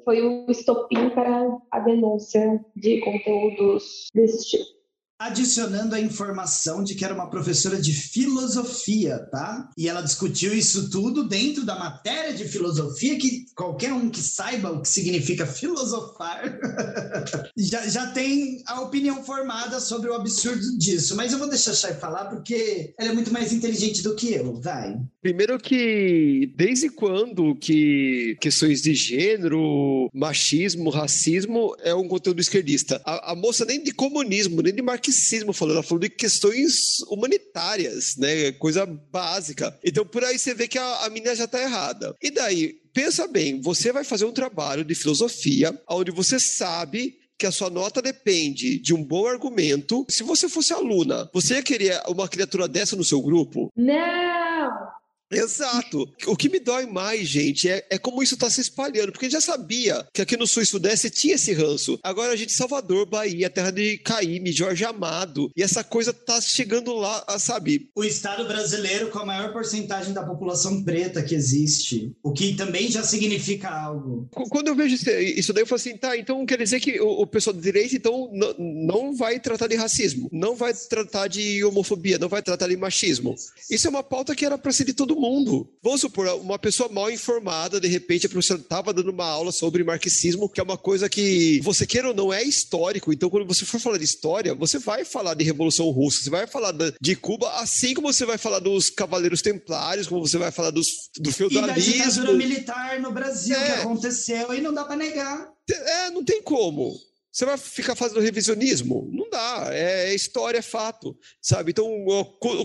[0.03, 4.78] foi o estopim para a denúncia de conteúdos desse tipo.
[5.19, 9.69] Adicionando a informação de que era uma professora de filosofia, tá?
[9.77, 14.71] E ela discutiu isso tudo dentro da matéria de filosofia, que qualquer um que saiba
[14.71, 16.57] o que significa filosofar
[17.57, 21.17] já, já tem a opinião formada sobre o absurdo disso.
[21.17, 24.33] Mas eu vou deixar a Chay falar porque ela é muito mais inteligente do que
[24.33, 24.97] eu, vai.
[25.21, 33.01] Primeiro que, desde quando que questões de gênero, machismo, racismo é um conteúdo esquerdista?
[33.03, 36.99] A, a moça nem de comunismo, nem de marxismo marxismo falando, ela falou de questões
[37.09, 38.51] humanitárias, né?
[38.53, 39.77] Coisa básica.
[39.83, 42.15] Então, por aí você vê que a, a menina já tá errada.
[42.21, 47.45] E daí, pensa bem, você vai fazer um trabalho de filosofia onde você sabe que
[47.45, 50.05] a sua nota depende de um bom argumento.
[50.09, 53.71] Se você fosse aluna, você ia querer uma criatura dessa no seu grupo?
[53.75, 54.98] Não!
[55.31, 56.09] Exato.
[56.25, 59.29] O que me dói mais, gente, é, é como isso está se espalhando, porque a
[59.29, 61.99] gente já sabia que aqui no Sul e Sudeste tinha esse ranço.
[62.03, 66.93] Agora a gente, Salvador, Bahia, terra de Caíme, Jorge Amado, e essa coisa tá chegando
[66.93, 67.89] lá, sabe?
[67.95, 72.89] O Estado brasileiro com a maior porcentagem da população preta que existe, o que também
[72.89, 74.27] já significa algo.
[74.31, 75.05] Quando eu vejo isso
[75.53, 78.31] daí, eu falo assim, tá, então quer dizer que o, o pessoal de direita, então,
[78.57, 83.35] não vai tratar de racismo, não vai tratar de homofobia, não vai tratar de machismo.
[83.69, 85.69] Isso é uma pauta que era para ser de todo mundo.
[85.83, 89.83] Vamos supor, uma pessoa mal informada, de repente a professora estava dando uma aula sobre
[89.83, 93.13] marxismo, que é uma coisa que, você queira ou não, é histórico.
[93.13, 96.47] Então, quando você for falar de história, você vai falar de Revolução Russa, você vai
[96.47, 100.71] falar de Cuba, assim como você vai falar dos Cavaleiros Templários, como você vai falar
[100.71, 100.87] dos,
[101.17, 101.95] do feudalismo.
[101.95, 103.65] E da ditadura militar no Brasil, é.
[103.65, 105.49] que aconteceu, e não dá para negar.
[105.69, 106.93] É, não tem como.
[107.31, 109.07] Você vai ficar fazendo revisionismo?
[109.13, 109.69] Não dá.
[109.71, 111.71] É, é história, é fato, sabe?
[111.71, 111.87] Então,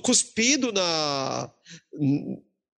[0.02, 1.50] cuspido na,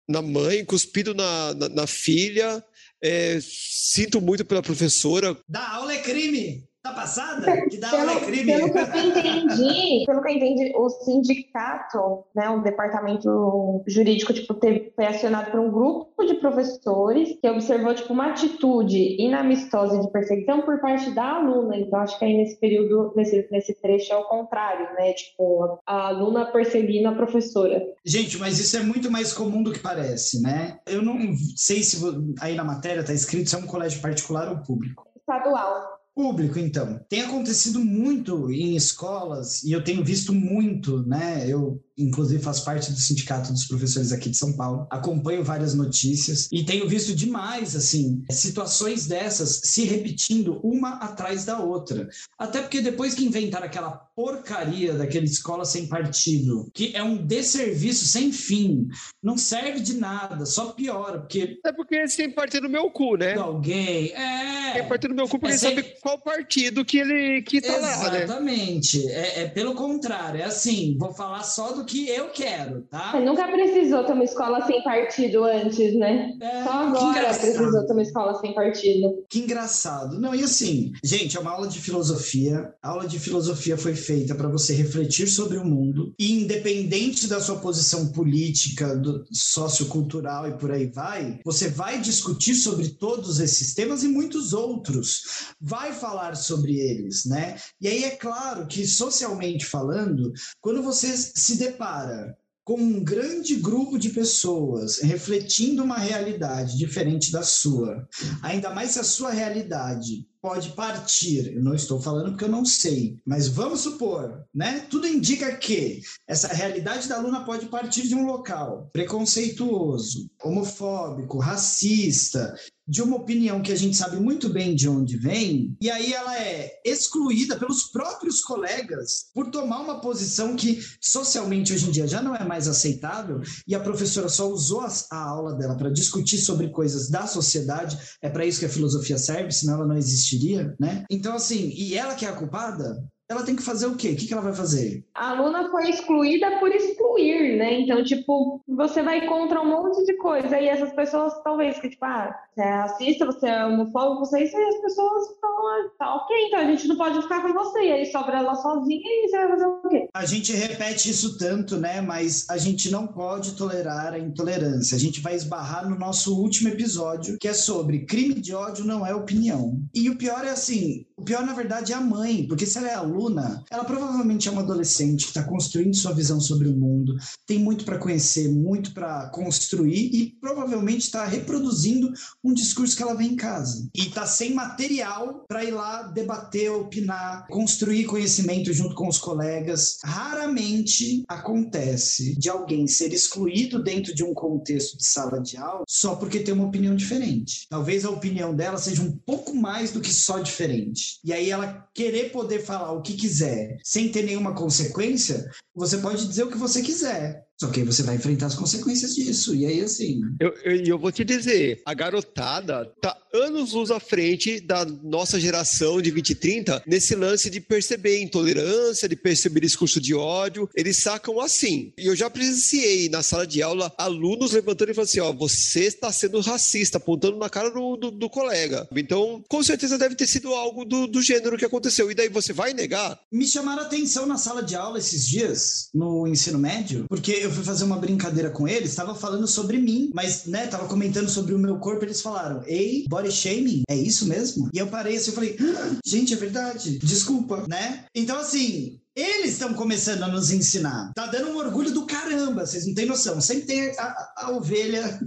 [0.07, 2.64] na mãe, cuspido na, na, na filha.
[3.02, 5.38] É, sinto muito pela professora.
[5.48, 6.68] Da aula é crime.
[6.86, 7.68] Tá passada?
[7.68, 8.45] Que dá pelo, é crime.
[8.45, 14.53] Pelo que eu entendi, pelo que eu entendi, o sindicato, né, o departamento jurídico, tipo,
[14.53, 20.12] teve, foi acionado por um grupo de professores que observou, tipo, uma atitude inamistosa de
[20.12, 21.76] perseguição por parte da aluna.
[21.76, 25.12] Então, acho que aí nesse período, nesse, nesse trecho é o contrário, né?
[25.14, 27.84] Tipo, a aluna perseguindo a professora.
[28.06, 30.78] Gente, mas isso é muito mais comum do que parece, né?
[30.86, 31.18] Eu não
[31.56, 31.98] sei se
[32.40, 35.03] aí na matéria tá escrito se é um colégio particular ou público.
[35.18, 35.94] Estadual.
[36.15, 36.99] Público, então.
[37.09, 41.45] Tem acontecido muito em escolas, e eu tenho visto muito, né?
[41.47, 46.47] Eu inclusive faço parte do sindicato dos professores aqui de São Paulo, acompanho várias notícias
[46.51, 52.07] e tenho visto demais, assim, situações dessas se repetindo uma atrás da outra.
[52.38, 58.05] Até porque depois que inventaram aquela porcaria daquela escola sem partido, que é um desserviço
[58.05, 58.88] sem fim,
[59.22, 61.59] não serve de nada, só piora, porque...
[61.65, 63.35] É porque têm partido no meu cu, né?
[63.35, 64.73] Alguém, é...
[64.73, 65.76] Tem partido no meu cu porque é sem...
[65.76, 68.03] sabe qual partido que ele que tá Exatamente.
[68.03, 68.23] lá, né?
[68.23, 69.07] Exatamente.
[69.09, 73.12] É, é pelo contrário, é assim, vou falar só do que eu quero, tá?
[73.12, 76.34] Você nunca precisou ter uma escola sem partido antes, né?
[76.41, 79.24] É, Só agora precisou ter uma escola sem partido.
[79.30, 80.20] Que engraçado.
[80.20, 82.74] Não, e assim, gente, é uma aula de filosofia.
[82.82, 87.40] A aula de filosofia foi feita para você refletir sobre o mundo e independente da
[87.40, 93.74] sua posição política, do, sociocultural e por aí vai, você vai discutir sobre todos esses
[93.74, 95.53] temas e muitos outros.
[95.62, 97.57] Vai falar sobre eles, né?
[97.80, 103.57] E aí é claro que socialmente falando, quando você se depara depara com um grande
[103.57, 108.07] grupo de pessoas refletindo uma realidade diferente da sua,
[108.41, 112.65] ainda mais se a sua realidade pode partir, eu não estou falando porque eu não
[112.65, 114.80] sei, mas vamos supor, né?
[114.89, 122.56] Tudo indica que essa realidade da aluna pode partir de um local preconceituoso, homofóbico, racista,
[122.88, 126.40] de uma opinião que a gente sabe muito bem de onde vem, e aí ela
[126.40, 132.22] é excluída pelos próprios colegas por tomar uma posição que socialmente hoje em dia já
[132.22, 136.38] não é mais aceitável, e a professora só usou a, a aula dela para discutir
[136.38, 140.76] sobre coisas da sociedade, é para isso que a filosofia serve, senão ela não existiria,
[140.80, 141.03] né?
[141.10, 144.10] Então, assim, e ela que é a culpada, ela tem que fazer o quê?
[144.10, 145.03] O que, que ela vai fazer?
[145.15, 147.81] A aluna foi excluída por excluir, né?
[147.81, 150.60] Então, tipo, você vai contra um monte de coisa.
[150.60, 154.43] E essas pessoas, talvez, que, tipo, ah, você é racista, você é homofóbico, você é
[154.43, 157.53] isso, e as pessoas falam, ah, tá ok, então a gente não pode ficar com
[157.53, 157.80] você.
[157.80, 160.10] E aí sobra ela sozinha e você vai fazer o quê?
[160.14, 162.02] A gente repete isso tanto, né?
[162.02, 164.95] Mas a gente não pode tolerar a intolerância.
[164.95, 169.06] A gente vai esbarrar no nosso último episódio, que é sobre crime de ódio não
[169.06, 169.81] é opinião.
[169.93, 172.89] E o pior é assim, o pior, na verdade, é a mãe, porque se ela
[172.89, 177.15] é aluna, ela provavelmente é uma adolescente que está construindo sua visão sobre o mundo,
[177.47, 182.11] tem muito para conhecer, muito para construir e provavelmente está reproduzindo
[182.43, 183.87] um discurso que ela vem em casa.
[183.95, 189.97] E está sem material para ir lá debater, opinar, construir conhecimento junto com os colegas.
[190.03, 196.15] Raramente acontece de alguém ser excluído dentro de um contexto de sala de aula só
[196.15, 197.67] porque tem uma opinião diferente.
[197.69, 201.05] Talvez a opinião dela seja um pouco mais do que só diferente.
[201.23, 206.27] E aí ela querer poder falar o que quiser sem ter nenhuma consequência, você pode
[206.27, 207.44] dizer o que você quiser.
[207.60, 209.56] Só que aí você vai enfrentar as consequências disso.
[209.56, 210.22] E aí, assim.
[210.40, 215.40] Eu, eu, eu vou te dizer, a garotada tá anos luz à frente da nossa
[215.40, 220.69] geração de 20 e 30 nesse lance de perceber intolerância, de perceber discurso de ódio.
[220.76, 221.94] Eles sacam assim.
[221.98, 225.86] E eu já presenciei na sala de aula alunos levantando e falando assim: ó, você
[225.86, 228.88] está sendo racista, apontando na cara do, do, do colega.
[228.95, 232.11] Então, com certeza deve ter sido algo do, do gênero que aconteceu.
[232.11, 233.19] E daí você vai negar?
[233.32, 237.51] Me chamaram a atenção na sala de aula esses dias, no ensino médio, porque eu
[237.51, 241.53] fui fazer uma brincadeira com eles, estava falando sobre mim, mas, né, tava comentando sobre
[241.53, 244.69] o meu corpo, eles falaram, ei, body shaming, é isso mesmo?
[244.73, 248.05] E eu parei assim, eu falei, ah, gente, é verdade, desculpa, né?
[248.13, 251.13] Então, assim, eles estão começando a nos ensinar.
[251.13, 253.39] Tá dando um orgulho do caramba, vocês não têm noção.
[253.39, 255.19] Sempre tem a, a ovelha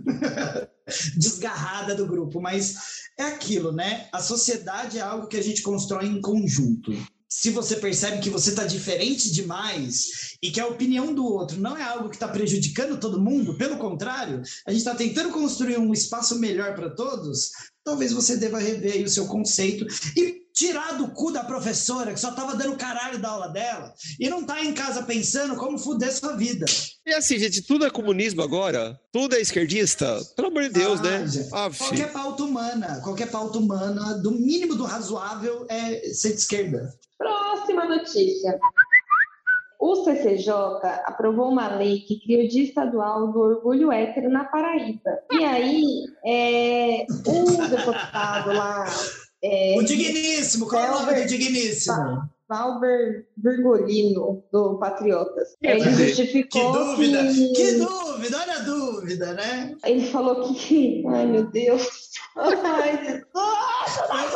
[1.17, 2.75] desgarrada do grupo, mas
[3.19, 4.07] é aquilo, né?
[4.13, 6.93] A sociedade é algo que a gente constrói em conjunto
[7.29, 11.77] se você percebe que você está diferente demais e que a opinião do outro não
[11.77, 15.93] é algo que está prejudicando todo mundo, pelo contrário, a gente está tentando construir um
[15.93, 17.51] espaço melhor para todos,
[17.85, 19.87] talvez você deva rever o seu conceito
[20.17, 24.29] e tirar do cu da professora que só estava dando caralho da aula dela e
[24.29, 26.67] não tá em casa pensando como fuder sua vida.
[27.07, 28.99] E assim, gente, tudo é comunismo agora?
[29.13, 30.19] Tudo é esquerdista?
[30.35, 31.27] Pelo amor de Deus, ah, né?
[31.53, 36.93] Ah, qualquer pauta humana, qualquer pauta humana, do mínimo do razoável, é ser de esquerda.
[37.17, 38.59] Próxima notícia.
[39.81, 40.53] O CCJ
[41.05, 45.21] aprovou uma lei que cria o Dia Estadual do Orgulho Hétero na Paraíba.
[45.31, 48.87] E aí, é, o deputado lá.
[49.43, 52.29] É, o Digníssimo, qual é o nome do Digníssimo?
[52.49, 55.49] Valber Virgolino, do Patriotas.
[55.63, 56.73] Ele justificou.
[56.73, 57.23] Que dúvida!
[57.27, 57.53] Que...
[57.53, 58.08] que dúvida!
[58.19, 59.77] Olha a dúvida, né?
[59.85, 61.05] Ele falou que.
[61.07, 61.87] Ai, meu Deus.
[62.37, 63.25] Ai,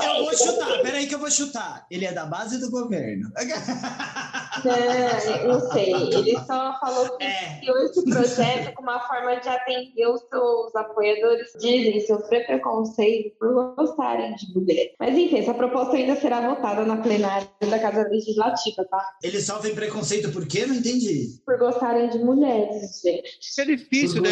[0.02, 1.86] eu, eu vou chutar, peraí que eu vou chutar.
[1.90, 3.30] Ele é da base do governo.
[4.64, 5.92] Não, não sei.
[5.92, 7.59] Ele só falou que é.
[7.60, 13.74] criou esse projeto com uma forma de atender os seus apoiadores dizem sofrer preconceito por
[13.74, 14.92] gostarem de mulher.
[15.00, 19.16] Mas enfim, essa proposta ainda será votada na plenária da Casa Legislativa, tá?
[19.22, 20.66] Eles sofrem preconceito por quê?
[20.66, 21.40] Não entendi.
[21.44, 23.38] Por gostarem de mulheres, gente.
[23.59, 24.31] É difícil, né?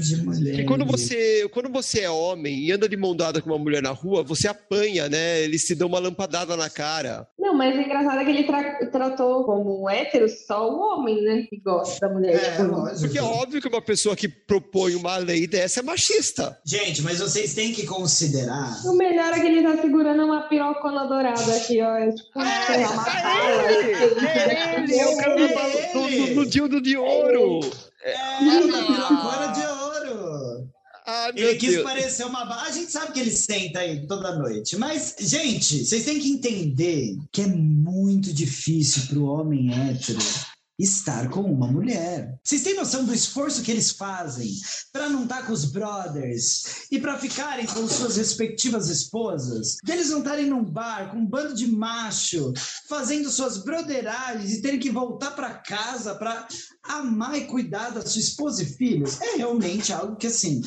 [0.00, 0.50] De mulheres.
[0.50, 3.82] Porque quando você, quando você é homem e anda de mão dada com uma mulher
[3.82, 5.40] na rua, você apanha, né?
[5.40, 7.26] Eles te dão uma lampadada na cara.
[7.38, 11.46] Não, mas o engraçado é que ele tra tratou como hétero só o homem, né?
[11.48, 12.34] Que gosta da mulher.
[12.34, 16.58] É, tipo, Porque é óbvio que uma pessoa que propõe uma lei dessa é machista.
[16.64, 18.80] Gente, mas vocês têm que considerar.
[18.86, 21.96] O melhor é que ele tá segurando uma pirocona dourada aqui, ó.
[21.96, 23.92] É tipo, é, uma é ele,
[24.26, 25.34] é ele, é o cara
[25.92, 27.60] do, do, dildo de ouro.
[28.02, 30.68] É, é a pirocona de ouro.
[31.06, 31.84] Ah, ele quis Deus.
[31.84, 32.62] parecer uma.
[32.62, 34.76] A gente sabe que ele senta aí toda noite.
[34.76, 40.18] Mas, gente, vocês têm que entender que é muito difícil para o homem hétero
[40.78, 42.38] estar com uma mulher.
[42.42, 44.48] Vocês têm noção do esforço que eles fazem
[44.92, 49.76] para não estar com os brothers e para ficarem com suas respectivas esposas?
[49.84, 52.52] Deles não estarem num bar com um bando de macho
[52.88, 56.46] fazendo suas brotheragens e terem que voltar para casa para
[56.84, 59.20] amar e cuidar da sua esposa e filhos?
[59.20, 60.62] É realmente algo que assim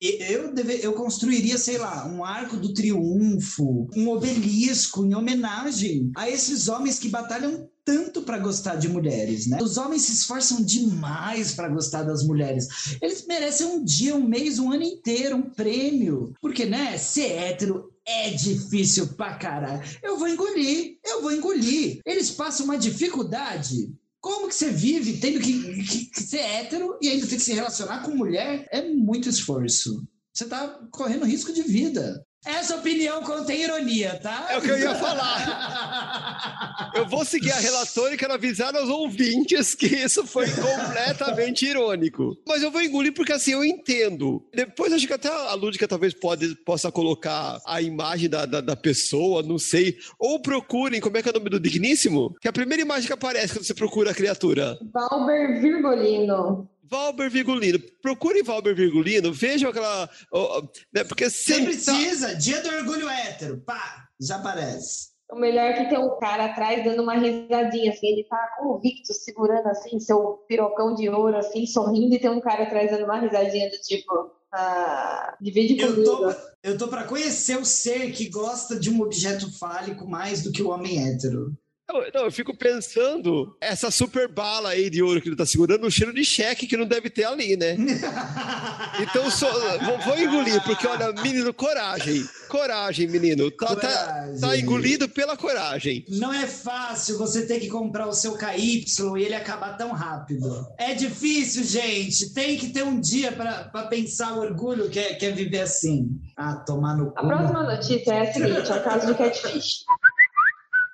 [0.00, 6.28] eu, deve, eu construiria, sei lá, um arco do triunfo, um obelisco em homenagem a
[6.28, 9.58] esses homens que batalham tanto para gostar de mulheres, né?
[9.60, 12.96] Os homens se esforçam demais para gostar das mulheres.
[13.00, 16.32] Eles merecem um dia, um mês, um ano inteiro, um prêmio.
[16.40, 19.82] Porque, né, ser hétero é difícil pra caralho.
[20.02, 22.00] Eu vou engolir, eu vou engolir.
[22.04, 27.08] Eles passam uma dificuldade como que você vive tendo que, que, que, ser hétero e
[27.08, 28.68] ainda ter que se relacionar com mulher?
[28.70, 30.06] É muito esforço.
[30.32, 32.24] Você tá correndo risco de vida.
[32.44, 34.46] Essa opinião contém ironia, tá?
[34.50, 36.90] É o que eu ia falar.
[36.96, 42.34] eu vou seguir a relatora e quero avisar aos ouvintes que isso foi completamente irônico.
[42.48, 44.42] Mas eu vou engolir porque assim eu entendo.
[44.54, 48.76] Depois acho que até a Lúdica talvez pode, possa colocar a imagem da, da, da,
[48.76, 49.98] pessoa, não sei.
[50.18, 52.34] Ou procurem, como é que é o nome do digníssimo?
[52.40, 54.78] Que é a primeira imagem que aparece quando você procura a criatura.
[54.92, 56.66] Valber Virgolino.
[56.90, 57.78] Valber Virgulino.
[58.02, 60.10] Procure Valber Virgulino, vejam aquela.
[60.32, 60.62] Oh,
[60.92, 65.10] né, porque Você precisa, dia do orgulho hétero, pá, já aparece.
[65.30, 69.14] O melhor é que tem um cara atrás dando uma risadinha, assim, ele tá convicto,
[69.14, 73.20] segurando assim, seu pirocão de ouro, assim, sorrindo, e tem um cara atrás dando uma
[73.20, 74.32] risadinha do tipo.
[74.52, 76.00] Ah, divide comigo.
[76.00, 80.42] Eu tô, eu tô pra conhecer o ser que gosta de um objeto fálico mais
[80.42, 81.56] do que o homem hétero.
[81.90, 85.84] Não, não, eu fico pensando, essa super bala aí de ouro que ele tá segurando,
[85.84, 87.76] um cheiro de cheque que não deve ter ali, né?
[89.00, 92.22] Então, só, vou, vou engolir, porque olha, menino, coragem.
[92.48, 93.50] Coragem, menino.
[93.50, 96.04] Tá, tá, tá engolido pela coragem.
[96.08, 98.84] Não é fácil você ter que comprar o seu KY
[99.16, 100.66] e ele acabar tão rápido.
[100.76, 102.34] É difícil, gente.
[102.34, 106.20] Tem que ter um dia para pensar o orgulho que é, que é viver assim.
[106.36, 107.18] Ah, tomar no cu.
[107.18, 109.84] A próxima notícia é a seguinte: é o caso de Catfish.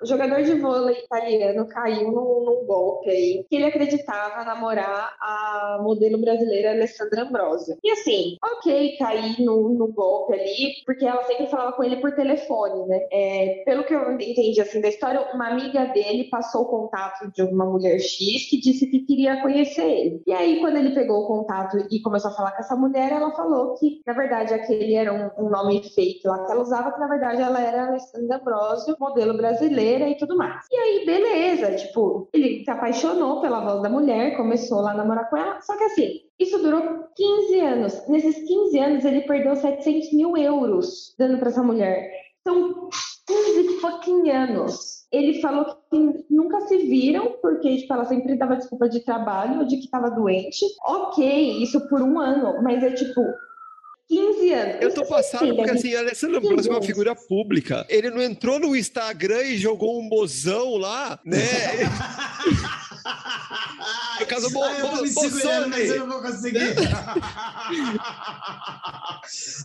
[0.01, 5.79] O jogador de vôlei italiano caiu num, num, golpe aí, que ele acreditava namorar a
[5.81, 7.77] modelo brasileira Alessandra Ambrosio.
[7.83, 12.11] E assim, ok cair no, no golpe ali, porque ela sempre falava com ele por
[12.11, 13.07] telefone, né?
[13.11, 17.41] É, pelo que eu entendi assim da história, uma amiga dele passou o contato de
[17.41, 20.21] uma mulher X que disse que queria conhecer ele.
[20.27, 23.31] E aí, quando ele pegou o contato e começou a falar com essa mulher, ela
[23.31, 26.99] falou que, na verdade, aquele era um, um nome fake lá que ela usava, que
[26.99, 30.65] na verdade ela era Alessandra Ambrosio, modelo brasileira e tudo mais.
[30.71, 35.29] E aí, beleza, tipo, ele se apaixonou pela voz da mulher, começou lá a namorar
[35.29, 36.81] com ela, só que assim, isso durou
[37.15, 38.07] 15 anos.
[38.07, 42.11] Nesses 15 anos, ele perdeu 700 mil euros dando para essa mulher.
[42.43, 42.89] São
[43.27, 44.97] 15 fucking anos.
[45.11, 49.65] Ele falou que nunca se viram, porque tipo, ela sempre dava desculpa de trabalho ou
[49.65, 50.65] de que estava doente.
[50.85, 53.21] Ok, isso por um ano, mas é tipo,
[54.07, 54.81] 15 anos.
[54.81, 57.85] Eu tô passado porque assim, Alessandro Ambrosio é uma figura pública.
[57.89, 61.41] Ele não entrou no Instagram e jogou um mozão lá, né?
[63.05, 66.59] Ai, eu tô me segurando, mas eu não vou conseguir.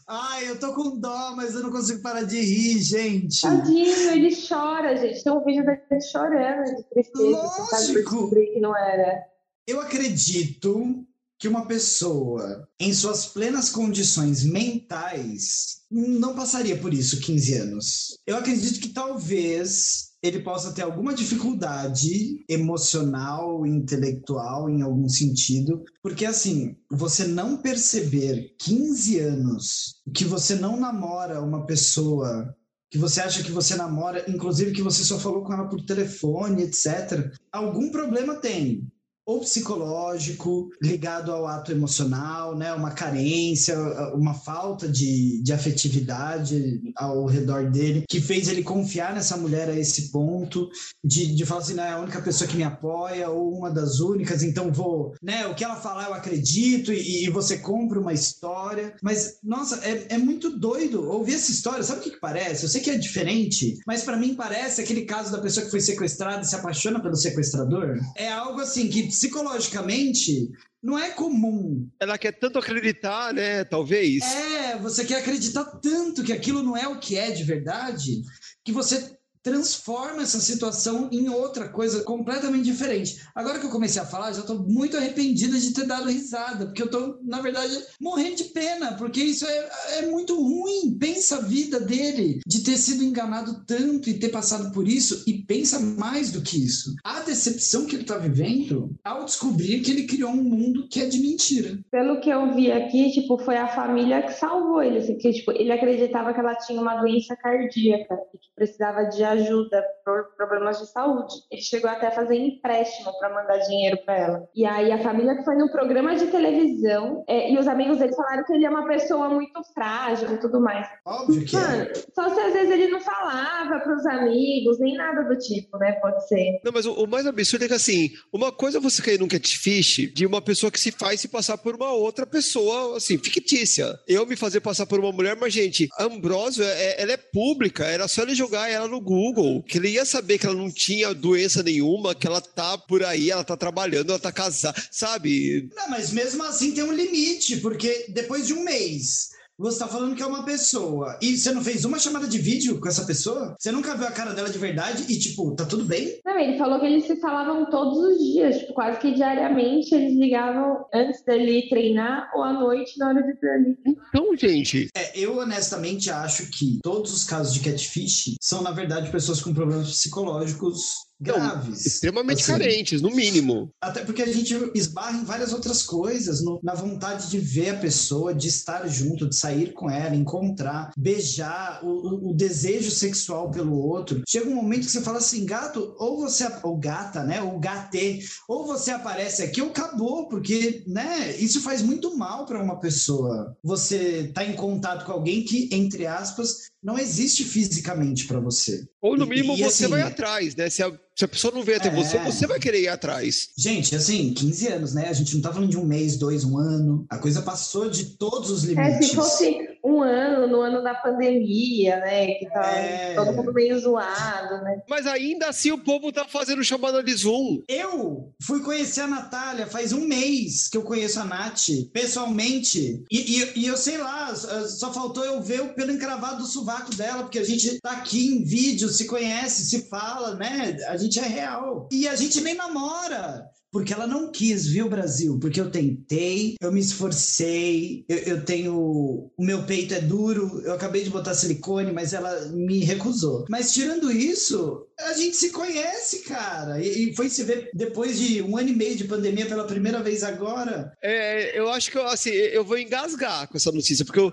[0.08, 3.40] Ai, eu tô com dó, mas eu não consigo parar de rir, gente.
[3.40, 5.22] Tadinho, ele chora, gente.
[5.22, 7.30] Tem um vídeo dele chorando de tristeza.
[7.30, 8.30] Lógico.
[8.30, 9.24] que não era.
[9.66, 11.06] Eu acredito
[11.42, 18.16] que uma pessoa, em suas plenas condições mentais, não passaria por isso 15 anos.
[18.24, 26.24] Eu acredito que talvez ele possa ter alguma dificuldade emocional, intelectual, em algum sentido, porque
[26.24, 32.54] assim, você não perceber 15 anos que você não namora uma pessoa
[32.88, 36.64] que você acha que você namora, inclusive que você só falou com ela por telefone,
[36.64, 37.34] etc.
[37.50, 38.91] Algum problema tem
[39.24, 42.72] ou psicológico, ligado ao ato emocional, né?
[42.72, 43.78] uma carência,
[44.14, 49.78] uma falta de, de afetividade ao redor dele, que fez ele confiar nessa mulher a
[49.78, 50.68] esse ponto,
[51.04, 54.00] de, de falar assim, não, é a única pessoa que me apoia, ou uma das
[54.00, 55.46] únicas, então vou, né?
[55.46, 58.94] O que ela falar eu acredito, e, e você compra uma história.
[59.02, 61.82] Mas, nossa, é, é muito doido ouvir essa história.
[61.82, 62.64] Sabe o que, que parece?
[62.64, 65.80] Eu sei que é diferente, mas para mim parece aquele caso da pessoa que foi
[65.80, 68.00] sequestrada e se apaixona pelo sequestrador.
[68.16, 70.50] É algo assim que psicologicamente
[70.82, 71.88] não é comum.
[72.00, 73.62] Ela quer tanto acreditar, né?
[73.64, 74.22] Talvez.
[74.22, 78.22] É, você quer acreditar tanto que aquilo não é o que é de verdade,
[78.64, 83.20] que você transforma essa situação em outra coisa completamente diferente.
[83.34, 86.82] Agora que eu comecei a falar, já estou muito arrependida de ter dado risada, porque
[86.82, 90.96] eu estou, na verdade, morrendo de pena, porque isso é, é muito ruim.
[90.98, 95.42] Pensa a vida dele, de ter sido enganado tanto e ter passado por isso, e
[95.42, 96.94] pensa mais do que isso.
[97.02, 101.06] A decepção que ele está vivendo ao descobrir que ele criou um mundo que é
[101.06, 101.78] de mentira.
[101.90, 105.52] Pelo que eu vi aqui, tipo, foi a família que salvou ele, assim, que, tipo,
[105.52, 110.78] ele acreditava que ela tinha uma doença cardíaca e que precisava de ajuda por problemas
[110.78, 111.34] de saúde.
[111.50, 114.48] Ele chegou até a fazer empréstimo para mandar dinheiro para ela.
[114.54, 118.14] E aí a família que foi no programa de televisão é, e os amigos dele
[118.14, 120.86] falaram que ele é uma pessoa muito frágil e tudo mais.
[121.04, 121.92] Óbvio que Mano, é.
[122.14, 125.92] Só se às vezes ele não falava para os amigos, nem nada do tipo, né?
[125.92, 126.60] Pode ser.
[126.64, 129.28] Não, mas o, o, mais absurdo é que assim, uma coisa é você cair num
[129.28, 133.98] catfish de uma pessoa que se faz se passar por uma outra pessoa, assim, fictícia.
[134.08, 138.08] Eu me fazer passar por uma mulher, mas gente, Ambrosio, é, ela é pública, era
[138.08, 141.14] só ele jogar ela no Google Google, que ele ia saber que ela não tinha
[141.14, 145.68] doença nenhuma, que ela tá por aí, ela tá trabalhando, ela tá casada, sabe?
[145.74, 150.16] Não, mas mesmo assim tem um limite, porque depois de um mês você tá falando
[150.16, 153.54] que é uma pessoa e você não fez uma chamada de vídeo com essa pessoa?
[153.58, 156.20] Você nunca viu a cara dela de verdade e, tipo, tá tudo bem?
[156.24, 160.18] Não, ele falou que eles se falavam todos os dias, tipo, quase que diariamente eles
[160.18, 163.78] ligavam antes dele treinar ou à noite na hora de dormir.
[164.08, 164.88] Então, gente.
[164.96, 169.54] É, eu honestamente acho que todos os casos de catfish são, na verdade, pessoas com
[169.54, 171.86] problemas psicológicos graves.
[171.86, 173.70] extremamente assim, carentes, no mínimo.
[173.80, 177.78] Até porque a gente esbarra em várias outras coisas, no, na vontade de ver a
[177.78, 183.50] pessoa, de estar junto, de sair com ela, encontrar, beijar, o, o, o desejo sexual
[183.50, 184.22] pelo outro.
[184.28, 188.20] Chega um momento que você fala assim, gato, ou você, ou gata, né, ou gatê,
[188.48, 193.56] ou você aparece aqui ou acabou, porque, né, isso faz muito mal para uma pessoa.
[193.62, 198.84] Você tá em contato com alguém que, entre aspas, não existe fisicamente para você.
[199.00, 200.68] Ou no E- mínimo e, você assim, vai atrás, né?
[200.68, 201.94] Se a, se a pessoa não vem até É.
[201.94, 203.50] você, você vai querer ir atrás.
[203.56, 205.08] Gente, assim, 15 anos, né?
[205.08, 207.06] A gente não tá falando de um mês, dois, um ano.
[207.08, 209.08] A coisa passou de todos os É, limites.
[209.10, 209.54] se fosse
[209.96, 212.26] um ano, no ano da pandemia, né?
[212.34, 213.14] Que tá É.
[213.14, 214.80] todo mundo meio zoado, né?
[214.88, 217.62] Mas ainda assim o povo tá fazendo chamada de Zoom.
[217.68, 223.02] Eu fui conhecer a Natália faz um mês que eu conheço a Nath, pessoalmente.
[223.10, 226.94] E, e- e eu sei lá, só faltou eu ver o pelo encravado do sovaco
[226.94, 230.76] dela, porque a gente tá aqui em vídeo, se conhece, se fala, né?
[230.88, 231.88] A gente é real.
[231.92, 233.46] E a gente nem namora.
[233.72, 235.38] Porque ela não quis, viu, Brasil?
[235.40, 238.74] Porque eu tentei, eu me esforcei, eu, eu tenho.
[238.76, 243.46] O meu peito é duro, eu acabei de botar silicone, mas ela me recusou.
[243.48, 246.82] Mas tirando isso, a gente se conhece, cara.
[246.82, 250.02] E, e foi se ver depois de um ano e meio de pandemia pela primeira
[250.02, 250.92] vez agora.
[251.02, 254.32] É, eu acho que eu, assim, eu vou engasgar com essa notícia, porque eu,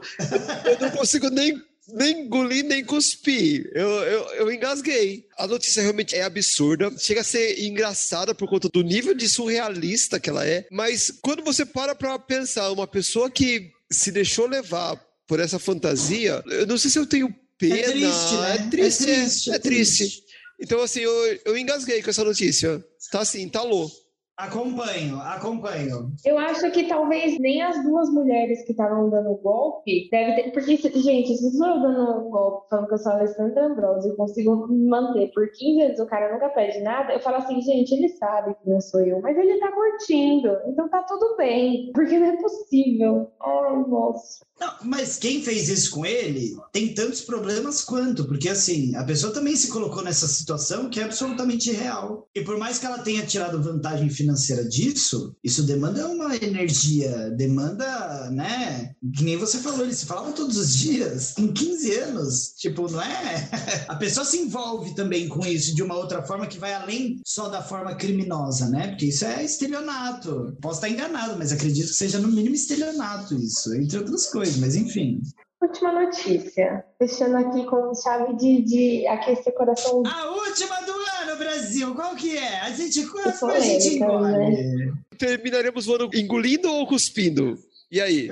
[0.65, 1.61] eu não consigo nem,
[1.93, 3.69] nem engolir, nem cuspir.
[3.73, 5.25] Eu, eu, eu engasguei.
[5.37, 10.19] A notícia realmente é absurda, chega a ser engraçada por conta do nível de surrealista
[10.19, 14.95] que ela é, mas quando você para pra pensar, uma pessoa que se deixou levar
[15.27, 17.75] por essa fantasia, eu não sei se eu tenho pena.
[17.77, 18.55] É triste, né?
[18.55, 19.97] É triste, É triste, é é triste.
[19.97, 20.23] triste.
[20.61, 22.83] Então, assim, eu, eu engasguei com essa notícia.
[23.11, 23.95] Tá assim, tá louco.
[24.39, 26.13] Acompanho, acompanho.
[26.23, 30.51] Eu acho que talvez nem as duas mulheres que estavam dando golpe deve ter.
[30.53, 34.13] Porque, gente, se sou eu dando um golpe falando que eu sou a Alessandra Ambrosio
[34.13, 37.59] e consigo me manter por 15 anos, o cara nunca pede nada, eu falo assim,
[37.61, 41.91] gente, ele sabe que não sou eu, mas ele tá curtindo, então tá tudo bem,
[41.93, 43.29] porque não é possível.
[43.41, 44.45] Ai, nossa.
[44.59, 49.33] Não, mas quem fez isso com ele tem tantos problemas quanto, porque assim, a pessoa
[49.33, 52.27] também se colocou nessa situação que é absolutamente real.
[52.35, 58.29] E por mais que ela tenha tirado vantagem financeira disso, isso demanda uma energia, demanda,
[58.31, 58.93] né?
[59.15, 62.53] Que nem você falou, eles se falavam todos os dias, em 15 anos.
[62.57, 63.49] Tipo, não é?
[63.87, 67.47] A pessoa se envolve também com isso de uma outra forma que vai além só
[67.47, 68.89] da forma criminosa, né?
[68.89, 70.57] Porque isso é estelionato.
[70.61, 74.75] Posso estar enganado, mas acredito que seja no mínimo estelionato isso, entre outras coisas, mas
[74.75, 75.21] enfim.
[75.61, 76.85] Última notícia.
[76.97, 80.03] Fechando aqui com chave de, de aquecer coração.
[80.05, 82.59] A última do ano, Brasil, qual que é?
[82.61, 83.05] A gente
[83.37, 84.93] sou a gente polêmica, engole.
[85.17, 87.57] Terminaremos o ano engolindo ou cuspindo?
[87.91, 88.27] E aí?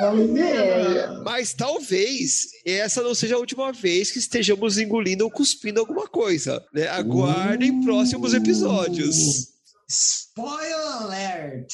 [0.00, 1.22] Vamos ver.
[1.24, 6.62] Mas talvez essa não seja a última vez que estejamos engolindo ou cuspindo alguma coisa.
[6.74, 6.88] Né?
[6.88, 7.84] Aguardem Uh.
[7.84, 9.54] próximos episódios.
[9.88, 11.72] Spoiler alert!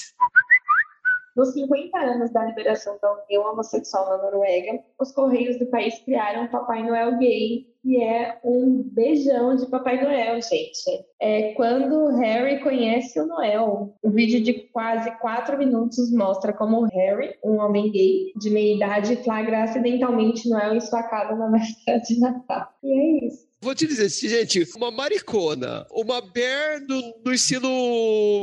[1.34, 6.44] Nos 50 anos da liberação da união homossexual na Noruega, os Correios do país criaram
[6.44, 11.06] o Papai Noel gay, que é um beijão de Papai Noel, gente.
[11.20, 13.94] É quando Harry conhece o Noel.
[14.04, 19.16] Um vídeo de quase quatro minutos mostra como Harry, um homem gay de meia idade,
[19.24, 22.68] flagra acidentalmente Noel casa na véspera de Natal.
[22.82, 23.51] E é isso.
[23.62, 27.68] Vou te dizer, gente, uma maricona, uma bear do, do estilo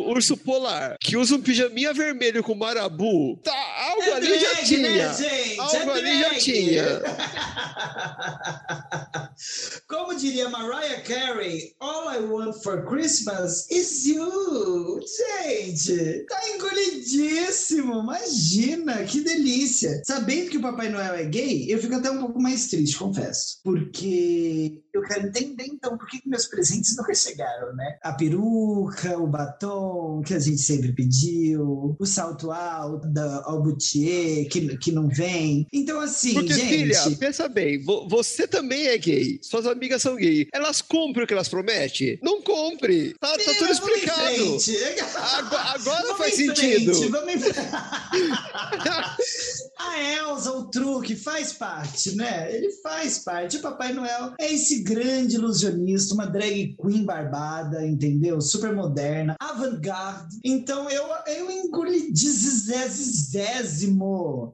[0.07, 3.53] urso polar, que usa um pijaminha vermelho com marabu, tá,
[3.89, 5.07] algo ali já drag, tinha.
[5.07, 5.59] né, gente?
[5.59, 6.39] Algo É ali já drag.
[6.41, 7.01] tinha.
[9.87, 14.99] Como diria Mariah Carey, All I Want for Christmas is You.
[15.01, 17.99] Gente, tá engolidíssimo.
[18.01, 20.01] Imagina, que delícia.
[20.05, 23.59] Sabendo que o Papai Noel é gay, eu fico até um pouco mais triste, confesso.
[23.63, 27.97] Porque eu quero entender, então, por que meus presentes nunca chegaram, né?
[28.01, 34.77] A peruca, o batom que a gente sempre pediu, o salto alto da Albutier que,
[34.77, 35.67] que não vem.
[35.73, 36.67] Então, assim, Porque, gente...
[36.69, 40.47] filha, pensa bem, vo- você também é gay, suas amigas são gay.
[40.53, 42.19] Elas cumprem o que elas prometem?
[42.21, 43.15] Não cumpre.
[43.19, 44.57] Tá, tá tudo explicado.
[45.37, 46.93] Agora, agora faz sentido.
[46.93, 47.59] frente, vamos em frente.
[49.79, 52.53] A Elsa, o truque, faz parte, né?
[52.53, 53.55] Ele faz parte.
[53.57, 58.41] O Papai Noel é esse grande ilusionista, uma drag queen barbada, entendeu?
[58.41, 60.37] Super moderna, avant-garde.
[60.43, 62.99] Então eu, eu engoli dezésimo.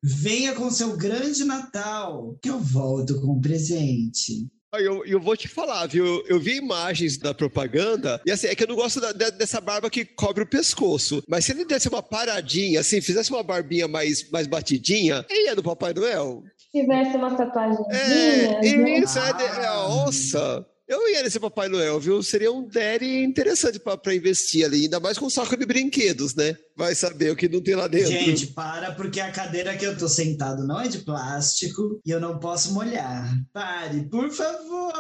[0.04, 4.48] Venha com seu grande Natal, que eu volto com um presente.
[4.74, 6.24] Eu, eu vou te falar, viu?
[6.28, 9.62] Eu vi imagens da propaganda, e assim, é que eu não gosto da- da- dessa
[9.62, 11.24] barba que cobre o pescoço.
[11.30, 15.56] Mas se ele desse uma paradinha, assim, fizesse uma barbinha mais, mais batidinha, ele é
[15.56, 16.44] do Papai Noel.
[16.58, 17.86] Se tivesse uma tatuagem.
[17.90, 19.00] É, né?
[19.00, 20.66] isso, é, de- é a onça.
[20.88, 22.22] Eu ia nesse Papai Noel, viu?
[22.22, 26.56] Seria um daddy interessante para investir ali, ainda mais com um saco de brinquedos, né?
[26.78, 28.12] Vai saber o que não tem lá dentro.
[28.12, 32.20] Gente, para, porque a cadeira que eu tô sentado não é de plástico e eu
[32.20, 33.34] não posso molhar.
[33.54, 34.94] Pare, por favor.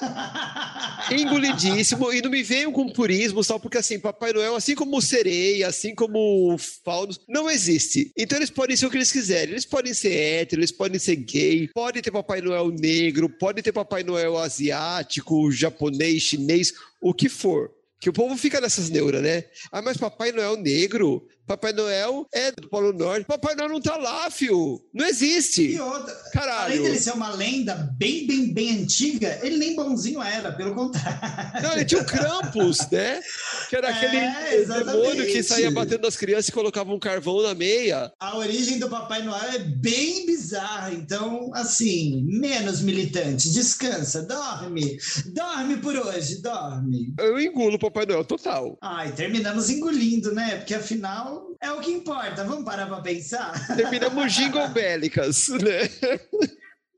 [1.10, 2.12] Engolidíssimo.
[2.12, 5.66] E não me venham com purismo, só porque assim, Papai Noel, assim como o sereia,
[5.66, 8.12] assim como o fauno, não existe.
[8.16, 9.50] Então eles podem ser o que eles quiserem.
[9.50, 13.72] Eles podem ser hétero, eles podem ser gay, pode ter Papai Noel negro, pode ter
[13.72, 15.01] Papai Noel asiático,
[15.50, 17.70] japonês, chinês, o que for.
[18.00, 19.44] Que o povo fica nessas neuras, né?
[19.70, 21.24] Ah, mas Papai Noel negro?
[21.46, 23.26] Papai Noel é do Polo Norte.
[23.26, 24.80] Papai Noel não tá lá, fio.
[24.94, 25.62] Não existe.
[25.72, 26.72] E outra, Caralho.
[26.72, 31.62] além dele ser uma lenda bem, bem, bem antiga, ele nem bonzinho era, pelo contrário.
[31.62, 33.20] Não, ele tinha o Krampus, né?
[33.68, 34.92] Que era É, aquele exatamente.
[35.02, 38.12] demônio que saía batendo nas crianças e colocava um carvão na meia.
[38.20, 43.50] A origem do Papai Noel é bem bizarra, então, assim, menos militante.
[43.52, 44.96] Descansa, dorme.
[45.34, 47.12] Dorme por hoje, dorme.
[47.18, 48.78] Eu engulo o Papai Noel total.
[48.80, 50.56] Ai, terminamos engolindo, né?
[50.56, 52.44] Porque afinal é o que importa.
[52.44, 53.52] Vamos parar pra pensar?
[53.76, 55.88] Terminamos jingle bélicas, né?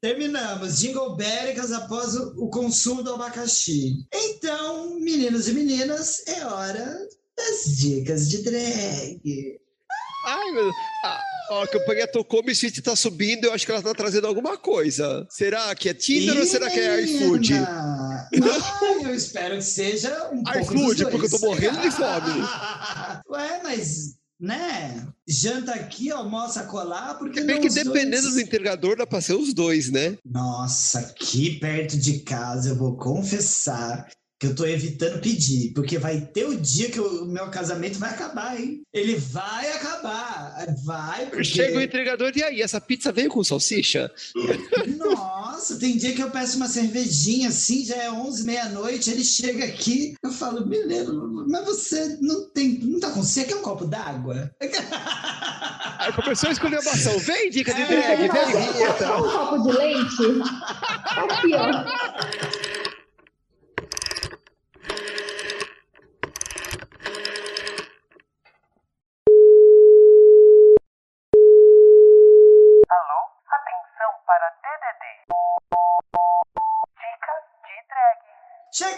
[0.01, 0.79] Terminamos.
[0.79, 4.07] Jingle bélicas após o, o consumo do abacaxi.
[4.13, 9.59] Então, meninos e meninas, é hora das dicas de drag.
[10.27, 10.75] Ai, meu Deus.
[11.05, 11.21] Ah,
[11.51, 14.57] ó, a campanha tocou, Miss Fit tá subindo, eu acho que ela tá trazendo alguma
[14.57, 15.27] coisa.
[15.31, 17.55] Será que é Tinder ou será que é iFood?
[17.55, 22.43] Ai, eu espero que seja um pouco iFood, porque eu tô morrendo de fome.
[23.29, 25.07] Ué, mas, né?
[25.27, 28.35] Janta aqui, almoça colar, porque não que dependendo dois?
[28.35, 30.19] do entregador, dá pra ser os dois, né?
[30.25, 34.09] Nossa, aqui perto de casa, eu vou confessar
[34.39, 38.11] que eu tô evitando pedir, porque vai ter o dia que o meu casamento vai
[38.11, 38.83] acabar, hein?
[38.93, 41.45] Ele vai acabar, vai, porque...
[41.45, 44.11] Chega o entregador, e aí, essa pizza veio com salsicha?
[44.99, 49.65] Nossa, tem dia que eu peço uma cervejinha assim, já é 11, meia-noite, ele chega
[49.65, 53.85] aqui, eu falo, beleza, mas você não tem, não tá com sede, quer um copo
[53.87, 54.51] d'água?
[55.99, 57.17] Aí começou a escolher a maçã.
[57.19, 58.69] Vem, dica de É, drag, vem,
[59.17, 60.43] um copo de leite?
[61.07, 61.85] Aqui, ó.
[73.47, 75.05] Atenção para DDD.
[77.01, 78.23] Dicas de drag.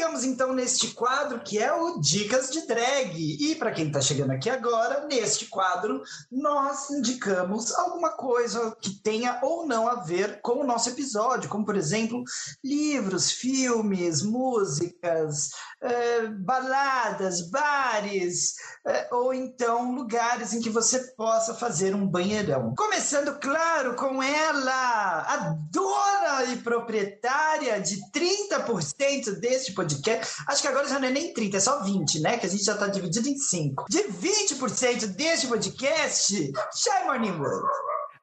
[0.06, 3.12] Chegamos então neste quadro que é o Dicas de Drag.
[3.18, 6.00] E para quem está chegando aqui agora, neste quadro,
[6.30, 11.64] nós indicamos alguma coisa que tenha ou não a ver com o nosso episódio, como
[11.64, 12.22] por exemplo,
[12.62, 15.50] livros, filmes, músicas,
[15.82, 18.54] eh, baladas, bares,
[18.86, 22.76] eh, ou então lugares em que você possa fazer um banheirão.
[22.76, 29.95] Começando, claro, com ela, a dona e proprietária de 30% deste podcast.
[30.48, 32.38] Acho que agora já não é nem 30, é só 20, né?
[32.38, 33.84] Que a gente já está dividido em 5.
[33.88, 36.34] De 20% deste podcast,
[36.74, 37.66] Shy Morning Wood.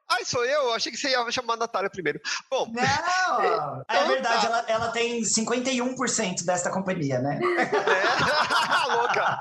[0.10, 0.72] Ai, sou eu?
[0.74, 2.20] Achei que você ia chamar a Natália primeiro.
[2.50, 2.84] Bom, Não!
[3.90, 4.48] É Então verdade, tá.
[4.48, 7.40] ela, ela tem 51% desta companhia, né?
[7.58, 8.94] é...
[8.96, 9.40] louca.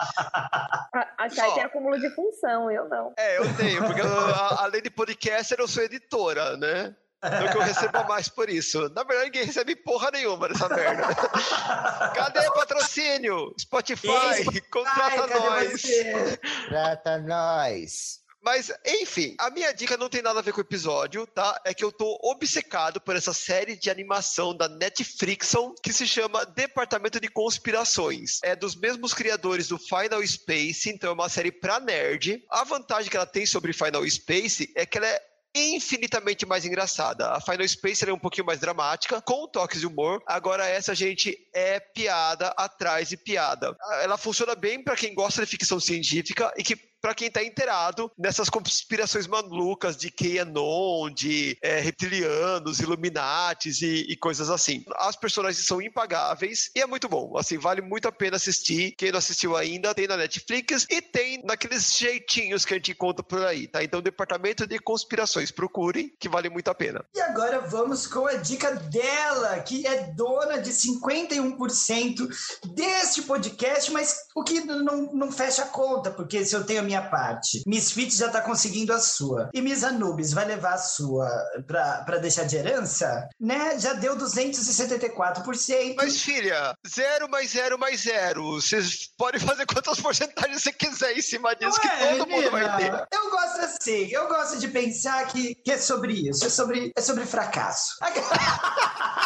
[0.94, 1.54] A, a Chay Ó.
[1.54, 3.12] tem acúmulo de função, eu não.
[3.18, 6.94] É, eu tenho, porque eu, a- além de podcaster, eu sou editora, né?
[7.24, 8.88] Então que eu recebo mais por isso.
[8.90, 11.14] Na verdade, ninguém recebe porra nenhuma dessa merda.
[12.14, 13.54] Cadê patrocínio?
[13.58, 14.08] Spotify,
[14.52, 15.72] Ei, contrata nós.
[15.72, 16.40] você?
[16.68, 18.22] Trata nós.
[18.44, 21.60] Mas, enfim, a minha dica não tem nada a ver com o episódio, tá?
[21.64, 26.44] É que eu tô obcecado por essa série de animação da Netflix que se chama
[26.46, 28.40] Departamento de Conspirações.
[28.42, 32.44] É dos mesmos criadores do Final Space, então é uma série pra nerd.
[32.50, 35.22] A vantagem que ela tem sobre Final Space é que ela é
[35.54, 37.30] infinitamente mais engraçada.
[37.30, 40.22] A Final Space é um pouquinho mais dramática, com toques de humor.
[40.26, 43.76] Agora essa, gente, é piada atrás de piada.
[44.02, 48.10] Ela funciona bem pra quem gosta de ficção científica e que pra quem tá inteirado
[48.16, 54.84] nessas conspirações malucas de QAnon, de é, reptilianos, Illuminatis e, e coisas assim.
[54.96, 57.36] As personagens são impagáveis e é muito bom.
[57.36, 58.92] Assim, vale muito a pena assistir.
[58.92, 63.24] Quem não assistiu ainda, tem na Netflix e tem naqueles jeitinhos que a gente encontra
[63.24, 63.82] por aí, tá?
[63.82, 67.04] Então, Departamento de Conspirações, procurem, que vale muito a pena.
[67.14, 72.28] E agora vamos com a dica dela, que é dona de 51%
[72.74, 76.84] deste podcast, mas o que não, não fecha a conta, porque se eu tenho a
[76.84, 79.48] minha parte, Miss Fit já tá conseguindo a sua.
[79.54, 81.28] E Miss Anubis vai levar a sua
[81.66, 83.78] pra, pra deixar de herança, né?
[83.78, 85.94] Já deu 274%.
[85.96, 88.60] Mas, filha, zero mais zero mais zero.
[88.60, 92.76] Vocês podem fazer quantas porcentagens você quiser em cima disso, que Ué, todo mundo vai
[92.76, 93.06] ter.
[93.12, 97.00] Eu gosto assim, eu gosto de pensar que, que é sobre isso, é sobre, é
[97.00, 97.96] sobre fracasso.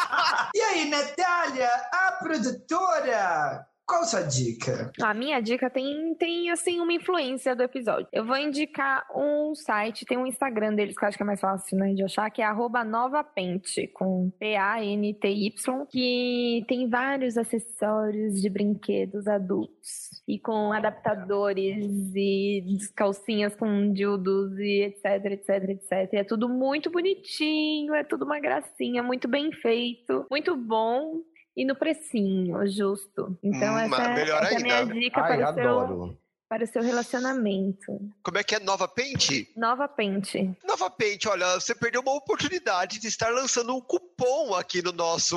[0.55, 4.90] E aí, Natália, a produtora, qual sua dica?
[5.00, 8.08] A minha dica tem, tem, assim, uma influência do episódio.
[8.12, 11.40] Eu vou indicar um site, tem um Instagram deles que eu acho que é mais
[11.40, 12.52] fácil né, de achar, que é
[12.84, 20.22] novapente, com P-A-N-T-Y, que tem vários acessórios de brinquedos adultos.
[20.26, 22.64] E com adaptadores e
[22.96, 26.12] calcinhas com dildos e etc, etc, etc.
[26.12, 31.22] E é tudo muito bonitinho, é tudo uma gracinha, muito bem feito, muito bom
[31.56, 33.36] e no precinho, justo.
[33.42, 34.94] Então, Hum, essa, melhor essa é a minha ainda.
[34.94, 36.18] dica Ai, para o, seu, adoro.
[36.48, 38.00] para o seu relacionamento.
[38.22, 39.52] Como é que é Nova Pente?
[39.56, 40.56] Nova Pente.
[40.64, 44.15] Nova Pente, olha, você perdeu uma oportunidade de estar lançando um cupom
[44.56, 45.36] aqui no nosso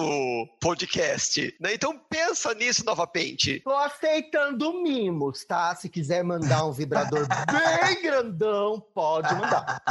[0.62, 1.74] podcast, né?
[1.74, 3.60] Então pensa nisso, Nova Pente.
[3.60, 5.76] Tô aceitando mimos, tá?
[5.76, 7.28] Se quiser mandar um vibrador
[7.86, 9.82] bem grandão, pode mandar.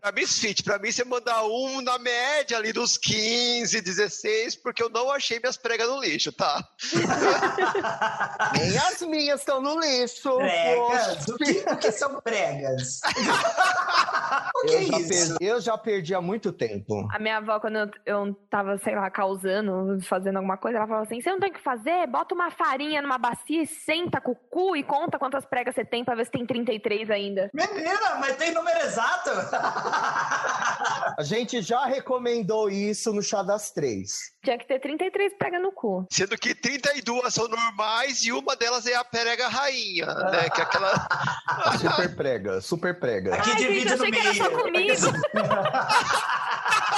[0.00, 4.88] Pra Misfit, pra mim você mandar um na média ali dos 15, 16, porque eu
[4.88, 6.62] não achei minhas pregas no lixo, tá?
[8.56, 10.36] Nem as minhas estão no lixo.
[10.36, 11.28] Pregas?
[11.28, 13.00] O que, o que são pregas?
[14.54, 15.08] o que Eu é isso?
[15.08, 17.08] perdi, eu já perdi há muito tempo.
[17.12, 21.04] A minha avó, quando eu, eu tava, sei lá, causando, fazendo alguma coisa, ela falava
[21.04, 22.06] assim: você não tem o que fazer?
[22.06, 25.84] Bota uma farinha numa bacia e senta com o cu e conta quantas pregas você
[25.84, 27.50] tem pra ver se tem 33 ainda.
[27.52, 29.30] Menina, mas tem número exato?
[31.16, 34.34] A gente já recomendou isso no chá das três.
[34.42, 36.06] Tinha que ter 33 pregas no cu.
[36.10, 40.50] Sendo que 32 são normais e uma delas é a prega rainha, né?
[40.50, 40.92] Que é aquela.
[41.78, 43.34] Super prega, super prega.
[43.34, 44.44] Aqui Ai, divide gente, no achei que era meio.
[44.44, 44.94] só comigo.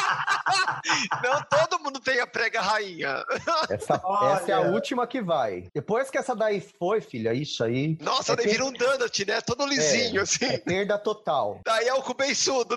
[1.22, 3.24] Não, todo mundo tem a prega rainha.
[3.70, 4.00] Essa,
[4.34, 5.64] essa é a última que vai.
[5.74, 9.40] Depois que essa daí foi, filha, ixi, aí Nossa, É daí vira um donut, né?
[9.40, 10.58] Todo lisinho, é assim.
[10.58, 11.60] perda total.
[11.64, 12.76] Daí é o cu beiçudo.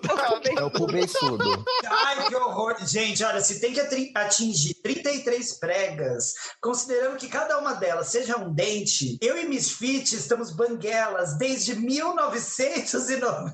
[0.57, 1.65] É o cu beiçudo.
[1.85, 2.75] Ai, que horror.
[2.85, 8.51] Gente, olha, se tem que atingir 33 pregas, considerando que cada uma delas seja um
[8.53, 13.53] dente, eu e Miss Fit estamos banguelas desde 1994.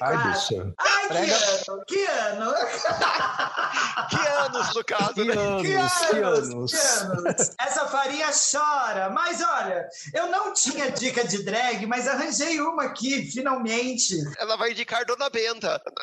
[0.00, 0.72] Ai, bicha.
[0.78, 2.52] Ai, Prega- que ano, que ano.
[4.08, 5.34] Que anos, no caso, Que né?
[5.34, 5.74] anos, Que que
[6.22, 6.72] anos, anos.
[6.72, 7.50] que anos.
[7.60, 9.10] Essa farinha chora.
[9.10, 14.14] Mas olha, eu não tinha dica de drag, mas arranjei uma aqui, finalmente.
[14.38, 15.80] Ela vai indicar Dona Benta.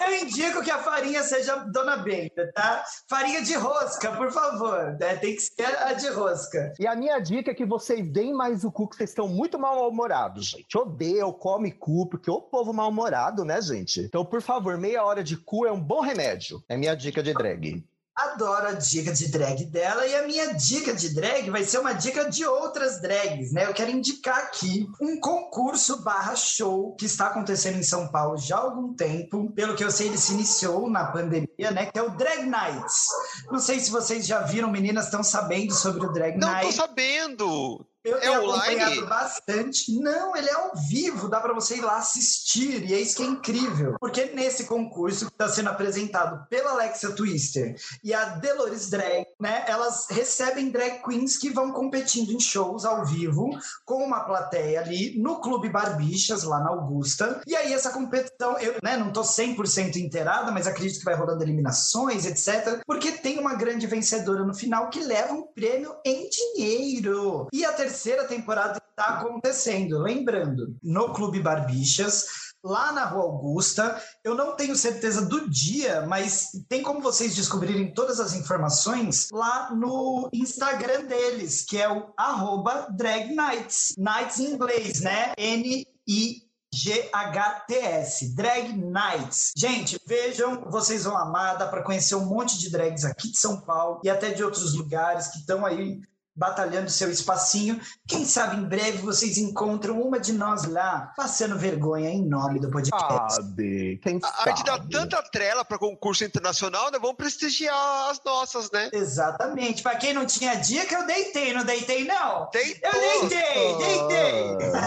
[0.00, 2.84] Eu indico que a farinha seja Dona Benta, tá?
[3.08, 4.96] Farinha de rosca, por favor.
[4.98, 5.16] né?
[5.16, 6.72] Tem que ser a de rosca.
[6.78, 9.58] E a minha dica é que vocês deem mais o cu, que vocês estão muito
[9.58, 10.76] mal-humorados, gente.
[10.76, 14.00] Odeio, come cu, porque o povo mal-humorado, né, gente?
[14.00, 16.62] Então, por favor, meia hora de cu é um bom remédio.
[16.68, 17.84] É minha dica de drag.
[18.14, 21.94] Adoro a dica de drag dela e a minha dica de drag vai ser uma
[21.94, 23.64] dica de outras drags, né?
[23.64, 28.56] Eu quero indicar aqui um concurso barra show que está acontecendo em São Paulo já
[28.56, 29.50] há algum tempo.
[29.52, 31.86] Pelo que eu sei, ele se iniciou na pandemia, né?
[31.86, 33.06] Que é o Drag Nights.
[33.50, 36.74] Não sei se vocês já viram, meninas estão sabendo sobre o Drag Não tô Night.
[36.74, 37.86] sabendo.
[38.04, 38.80] Eu É tenho online?
[38.80, 39.92] acompanhado bastante.
[40.00, 43.22] Não, ele é ao vivo, dá pra você ir lá assistir, e é isso que
[43.22, 43.96] é incrível.
[44.00, 49.64] Porque nesse concurso que está sendo apresentado pela Alexa Twister e a Delores Drag, né,
[49.68, 53.50] elas recebem drag queens que vão competindo em shows ao vivo
[53.84, 57.40] com uma plateia ali no Clube Barbixas, lá na Augusta.
[57.46, 61.42] E aí essa competição, eu né, não tô 100% inteirada, mas acredito que vai rolando
[61.44, 62.80] eliminações, etc.
[62.84, 67.46] Porque tem uma grande vencedora no final que leva um prêmio em dinheiro.
[67.52, 67.91] E a terceira
[68.28, 69.98] temporada está acontecendo.
[69.98, 74.00] Lembrando, no Clube Barbixas, lá na Rua Augusta.
[74.22, 79.74] Eu não tenho certeza do dia, mas tem como vocês descobrirem todas as informações lá
[79.74, 83.94] no Instagram deles, que é o arroba Drag Nights.
[83.98, 85.32] Nights em inglês, né?
[85.36, 89.52] N-I GHTS, Drag Nights.
[89.54, 93.60] Gente, vejam, vocês vão amar, dá para conhecer um monte de drags aqui de São
[93.60, 96.00] Paulo e até de outros lugares que estão aí
[96.34, 97.80] batalhando seu espacinho.
[98.06, 102.70] Quem sabe em breve vocês encontram uma de nós lá, passando vergonha em nome do
[102.70, 103.36] podcast.
[103.36, 104.00] Sabe?
[104.02, 104.50] Quem A sabe?
[104.50, 106.98] arte dá tanta trela para concurso internacional, né?
[106.98, 108.90] Vamos prestigiar as nossas, né?
[108.92, 109.82] Exatamente.
[109.82, 112.46] Para quem não tinha dica, eu deitei, não deitei não.
[112.50, 114.56] Tem Eu deitei, deitei.
[114.56, 114.82] Deitou.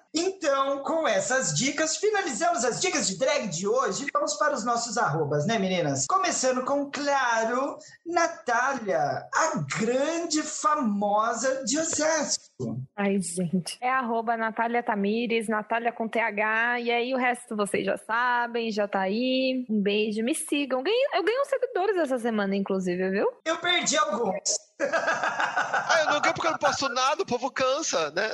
[0.12, 4.64] Então, com essas dicas, finalizamos as dicas de drag de hoje e vamos para os
[4.64, 6.06] nossos arrobas, né, meninas?
[6.06, 12.80] Começando com, claro, Natália, a grande famosa de Osasco.
[12.96, 13.78] Ai, gente.
[13.80, 16.80] É arroba Natália Tamires, Natália com TH.
[16.80, 19.64] E aí o resto vocês já sabem, já tá aí.
[19.70, 20.82] Um beijo, me sigam.
[20.82, 23.26] Ganhei- eu ganhei uns seguidores essa semana, inclusive, viu?
[23.44, 24.40] Eu perdi alguns.
[24.82, 28.28] Ah, eu não ganho porque eu não posto nada, o povo cansa, né?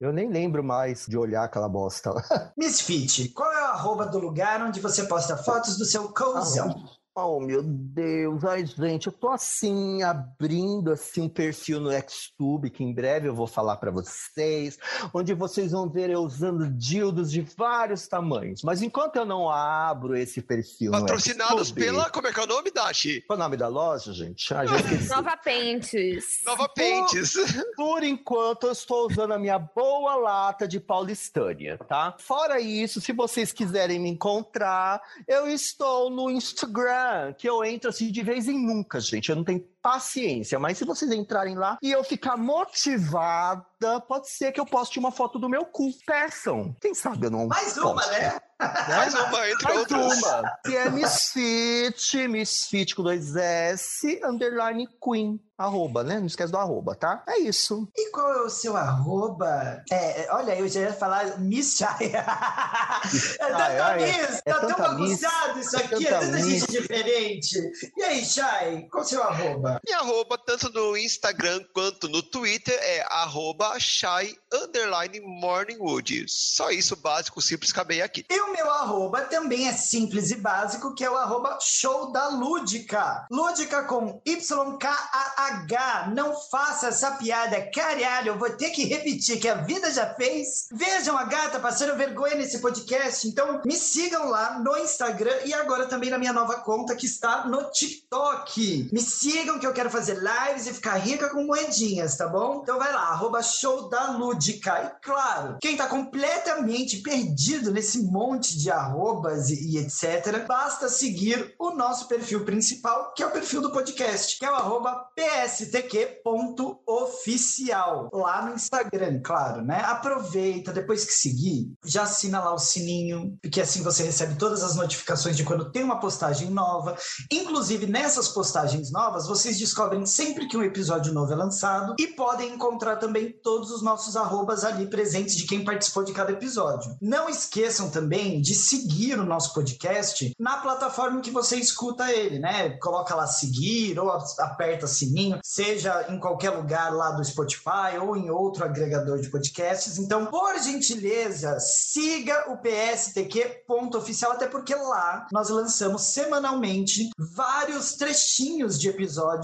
[0.00, 2.10] Eu nem lembro mais de olhar aquela bosta.
[2.56, 6.74] Misfit, qual é o arroba do lugar onde você posta fotos do seu couzão?
[7.18, 8.44] Oh, meu Deus.
[8.44, 13.34] Ai, gente, eu tô assim, abrindo assim um perfil no Xtube, que em breve eu
[13.34, 14.78] vou falar para vocês,
[15.14, 18.62] onde vocês vão ver eu usando dildos de vários tamanhos.
[18.62, 22.10] Mas enquanto eu não abro esse perfil Patrocinados pela.
[22.10, 23.22] Como é que é o nome, Dashi?
[23.22, 24.52] Qual é o nome da loja, gente?
[24.52, 24.64] Ah.
[25.08, 26.42] Nova Pentes.
[26.44, 27.32] Nova Pentes.
[27.74, 32.14] Por enquanto, eu estou usando a minha boa lata de paulistânia, tá?
[32.18, 37.05] Fora isso, se vocês quiserem me encontrar, eu estou no Instagram,
[37.36, 39.30] que eu entro assim de vez em nunca, gente.
[39.30, 44.50] Eu não tenho paciência, mas se vocês entrarem lá e eu ficar motivada, pode ser
[44.50, 45.92] que eu poste uma foto do meu cu.
[46.04, 46.74] Peçam.
[46.80, 48.40] Quem sabe eu não Mais uma, poste, né?
[48.58, 50.18] Mais uma, entre Mais outras.
[50.18, 50.58] uma.
[50.64, 55.40] Que é Misfit, Misfit com dois S, underline Queen.
[55.58, 56.18] Arroba, né?
[56.18, 57.22] Não esquece do arroba, tá?
[57.26, 57.88] É isso.
[57.96, 59.82] E qual é o seu arroba?
[59.90, 62.12] É, olha, eu já ia falar Miss Chay.
[62.14, 66.70] é tanta Ai, ai, Miss, é tá tão bagunçado isso é aqui, é tanta gente
[66.70, 67.58] diferente.
[67.96, 69.75] E aí, Chay, qual é o seu arroba?
[69.84, 76.26] Minha arroba, tanto no Instagram quanto no Twitter, é arroba shy underline morningwood.
[76.28, 78.24] Só isso, básico, simples, acabei aqui.
[78.30, 82.28] E o meu arroba também é simples e básico, que é o arroba show da
[82.28, 83.26] Lúdica.
[83.30, 86.12] Lúdica com Y-K-A-H.
[86.14, 88.28] Não faça essa piada, caralho.
[88.28, 90.68] Eu vou ter que repetir que a vida já fez.
[90.72, 93.26] Vejam a gata passando vergonha nesse podcast.
[93.26, 97.46] Então me sigam lá no Instagram e agora também na minha nova conta que está
[97.46, 98.90] no TikTok.
[98.92, 102.60] Me sigam que eu quero fazer lives e ficar rica com moedinhas, tá bom?
[102.62, 104.82] Então vai lá, arroba show da Lúdica.
[104.82, 111.54] E claro, quem tá completamente perdido nesse monte de arrobas e, e etc, basta seguir
[111.58, 118.10] o nosso perfil principal, que é o perfil do podcast, que é o arroba pstq.oficial,
[118.12, 119.80] lá no Instagram, claro, né?
[119.80, 124.76] Aproveita, depois que seguir, já assina lá o sininho, porque assim você recebe todas as
[124.76, 126.96] notificações de quando tem uma postagem nova.
[127.30, 132.54] Inclusive, nessas postagens novas, vocês descobrem sempre que um episódio novo é lançado e podem
[132.54, 136.96] encontrar também todos os nossos arrobas ali presentes de quem participou de cada episódio.
[137.00, 142.70] Não esqueçam também de seguir o nosso podcast na plataforma que você escuta ele, né?
[142.78, 148.28] Coloca lá seguir ou aperta sininho, seja em qualquer lugar lá do Spotify ou em
[148.28, 149.96] outro agregador de podcasts.
[149.96, 158.88] Então, por gentileza, siga o PSTQ.oficial, até porque lá nós lançamos semanalmente vários trechinhos de
[158.88, 159.35] episódios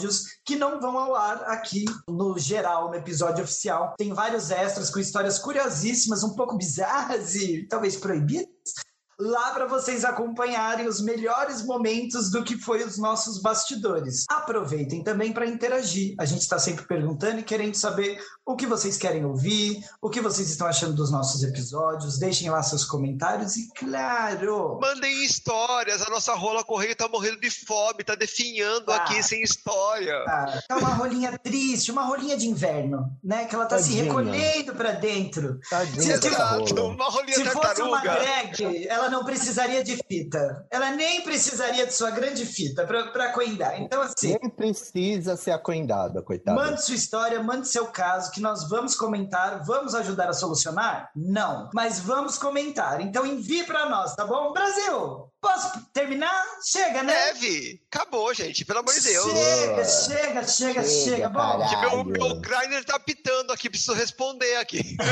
[0.45, 3.95] que não vão ao ar aqui no geral, no episódio oficial.
[3.97, 8.49] Tem vários extras com histórias curiosíssimas, um pouco bizarras e talvez proibidas.
[9.25, 14.25] Lá para vocês acompanharem os melhores momentos do que foi os nossos bastidores.
[14.29, 16.15] Aproveitem também para interagir.
[16.19, 20.21] A gente está sempre perguntando e querendo saber o que vocês querem ouvir, o que
[20.21, 22.19] vocês estão achando dos nossos episódios.
[22.19, 27.51] Deixem lá seus comentários e, claro, Mandem histórias, a nossa rola correio tá morrendo de
[27.51, 28.97] fome, tá definhando Ah.
[28.97, 30.25] aqui sem história.
[30.25, 33.45] Tá, tá uma rolinha triste, uma rolinha de inverno, né?
[33.45, 34.05] Que ela tá se Tadinha.
[34.05, 35.61] recolhendo pra dentro.
[35.71, 36.95] Tadinha Exato, rola.
[36.95, 38.21] uma rolinha Se fosse uma tartaruga.
[38.25, 40.67] drag, ela não precisaria de fita.
[40.71, 43.81] Ela nem precisaria de sua grande fita pra, pra coindar.
[43.81, 46.59] Então, assim, Nem precisa ser acoendada, coitada.
[46.59, 49.63] mande sua história, mande seu caso, que nós vamos comentar.
[49.65, 51.11] Vamos ajudar a solucionar?
[51.15, 51.69] Não.
[51.75, 53.01] Mas vamos comentar.
[53.03, 54.53] Então, envie pra nós, tá bom?
[54.53, 56.43] Brasil, posso terminar?
[56.65, 57.13] Chega, né?
[57.13, 57.83] Deve.
[57.93, 59.31] Acabou, gente, pelo amor de Deus.
[59.31, 61.29] Chega, chega, chega, Chega, chega.
[61.29, 64.97] Bom, meu, meu grinder tá pitando aqui, preciso responder aqui.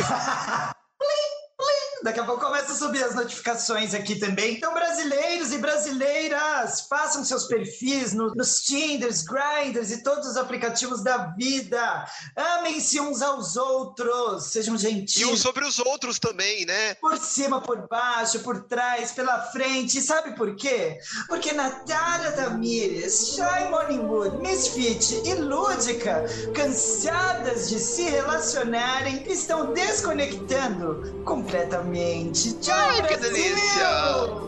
[2.02, 4.54] Daqui a pouco começa a subir as notificações aqui também.
[4.54, 11.02] Então, brasileiros e brasileiras, façam seus perfis no- nos Tinders, Grinders e todos os aplicativos
[11.02, 12.06] da vida.
[12.34, 15.40] Amem-se uns aos outros, sejam E um gentis.
[15.40, 16.94] sobre os outros também, né?
[16.94, 19.98] Por cima, por baixo, por trás, pela frente.
[19.98, 20.98] E sabe por quê?
[21.28, 26.24] Porque Natália Tamires, Shy Morningwood, Misfit e Lúdica,
[26.54, 32.52] cansadas de se relacionarem, estão desconectando completamente.
[32.54, 33.88] Tchau, Ai, que delícia!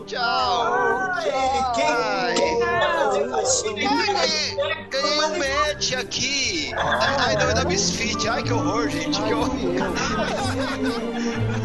[0.05, 0.63] Tchau!
[1.13, 1.31] Ai,
[1.75, 2.35] quem, Ai.
[2.35, 2.59] quem
[3.73, 4.55] Ganhei,
[4.89, 6.71] ganhei um match aqui!
[6.75, 8.27] Ai, não, é da Misfit.
[8.27, 9.53] Ai, que horror, gente, que horror!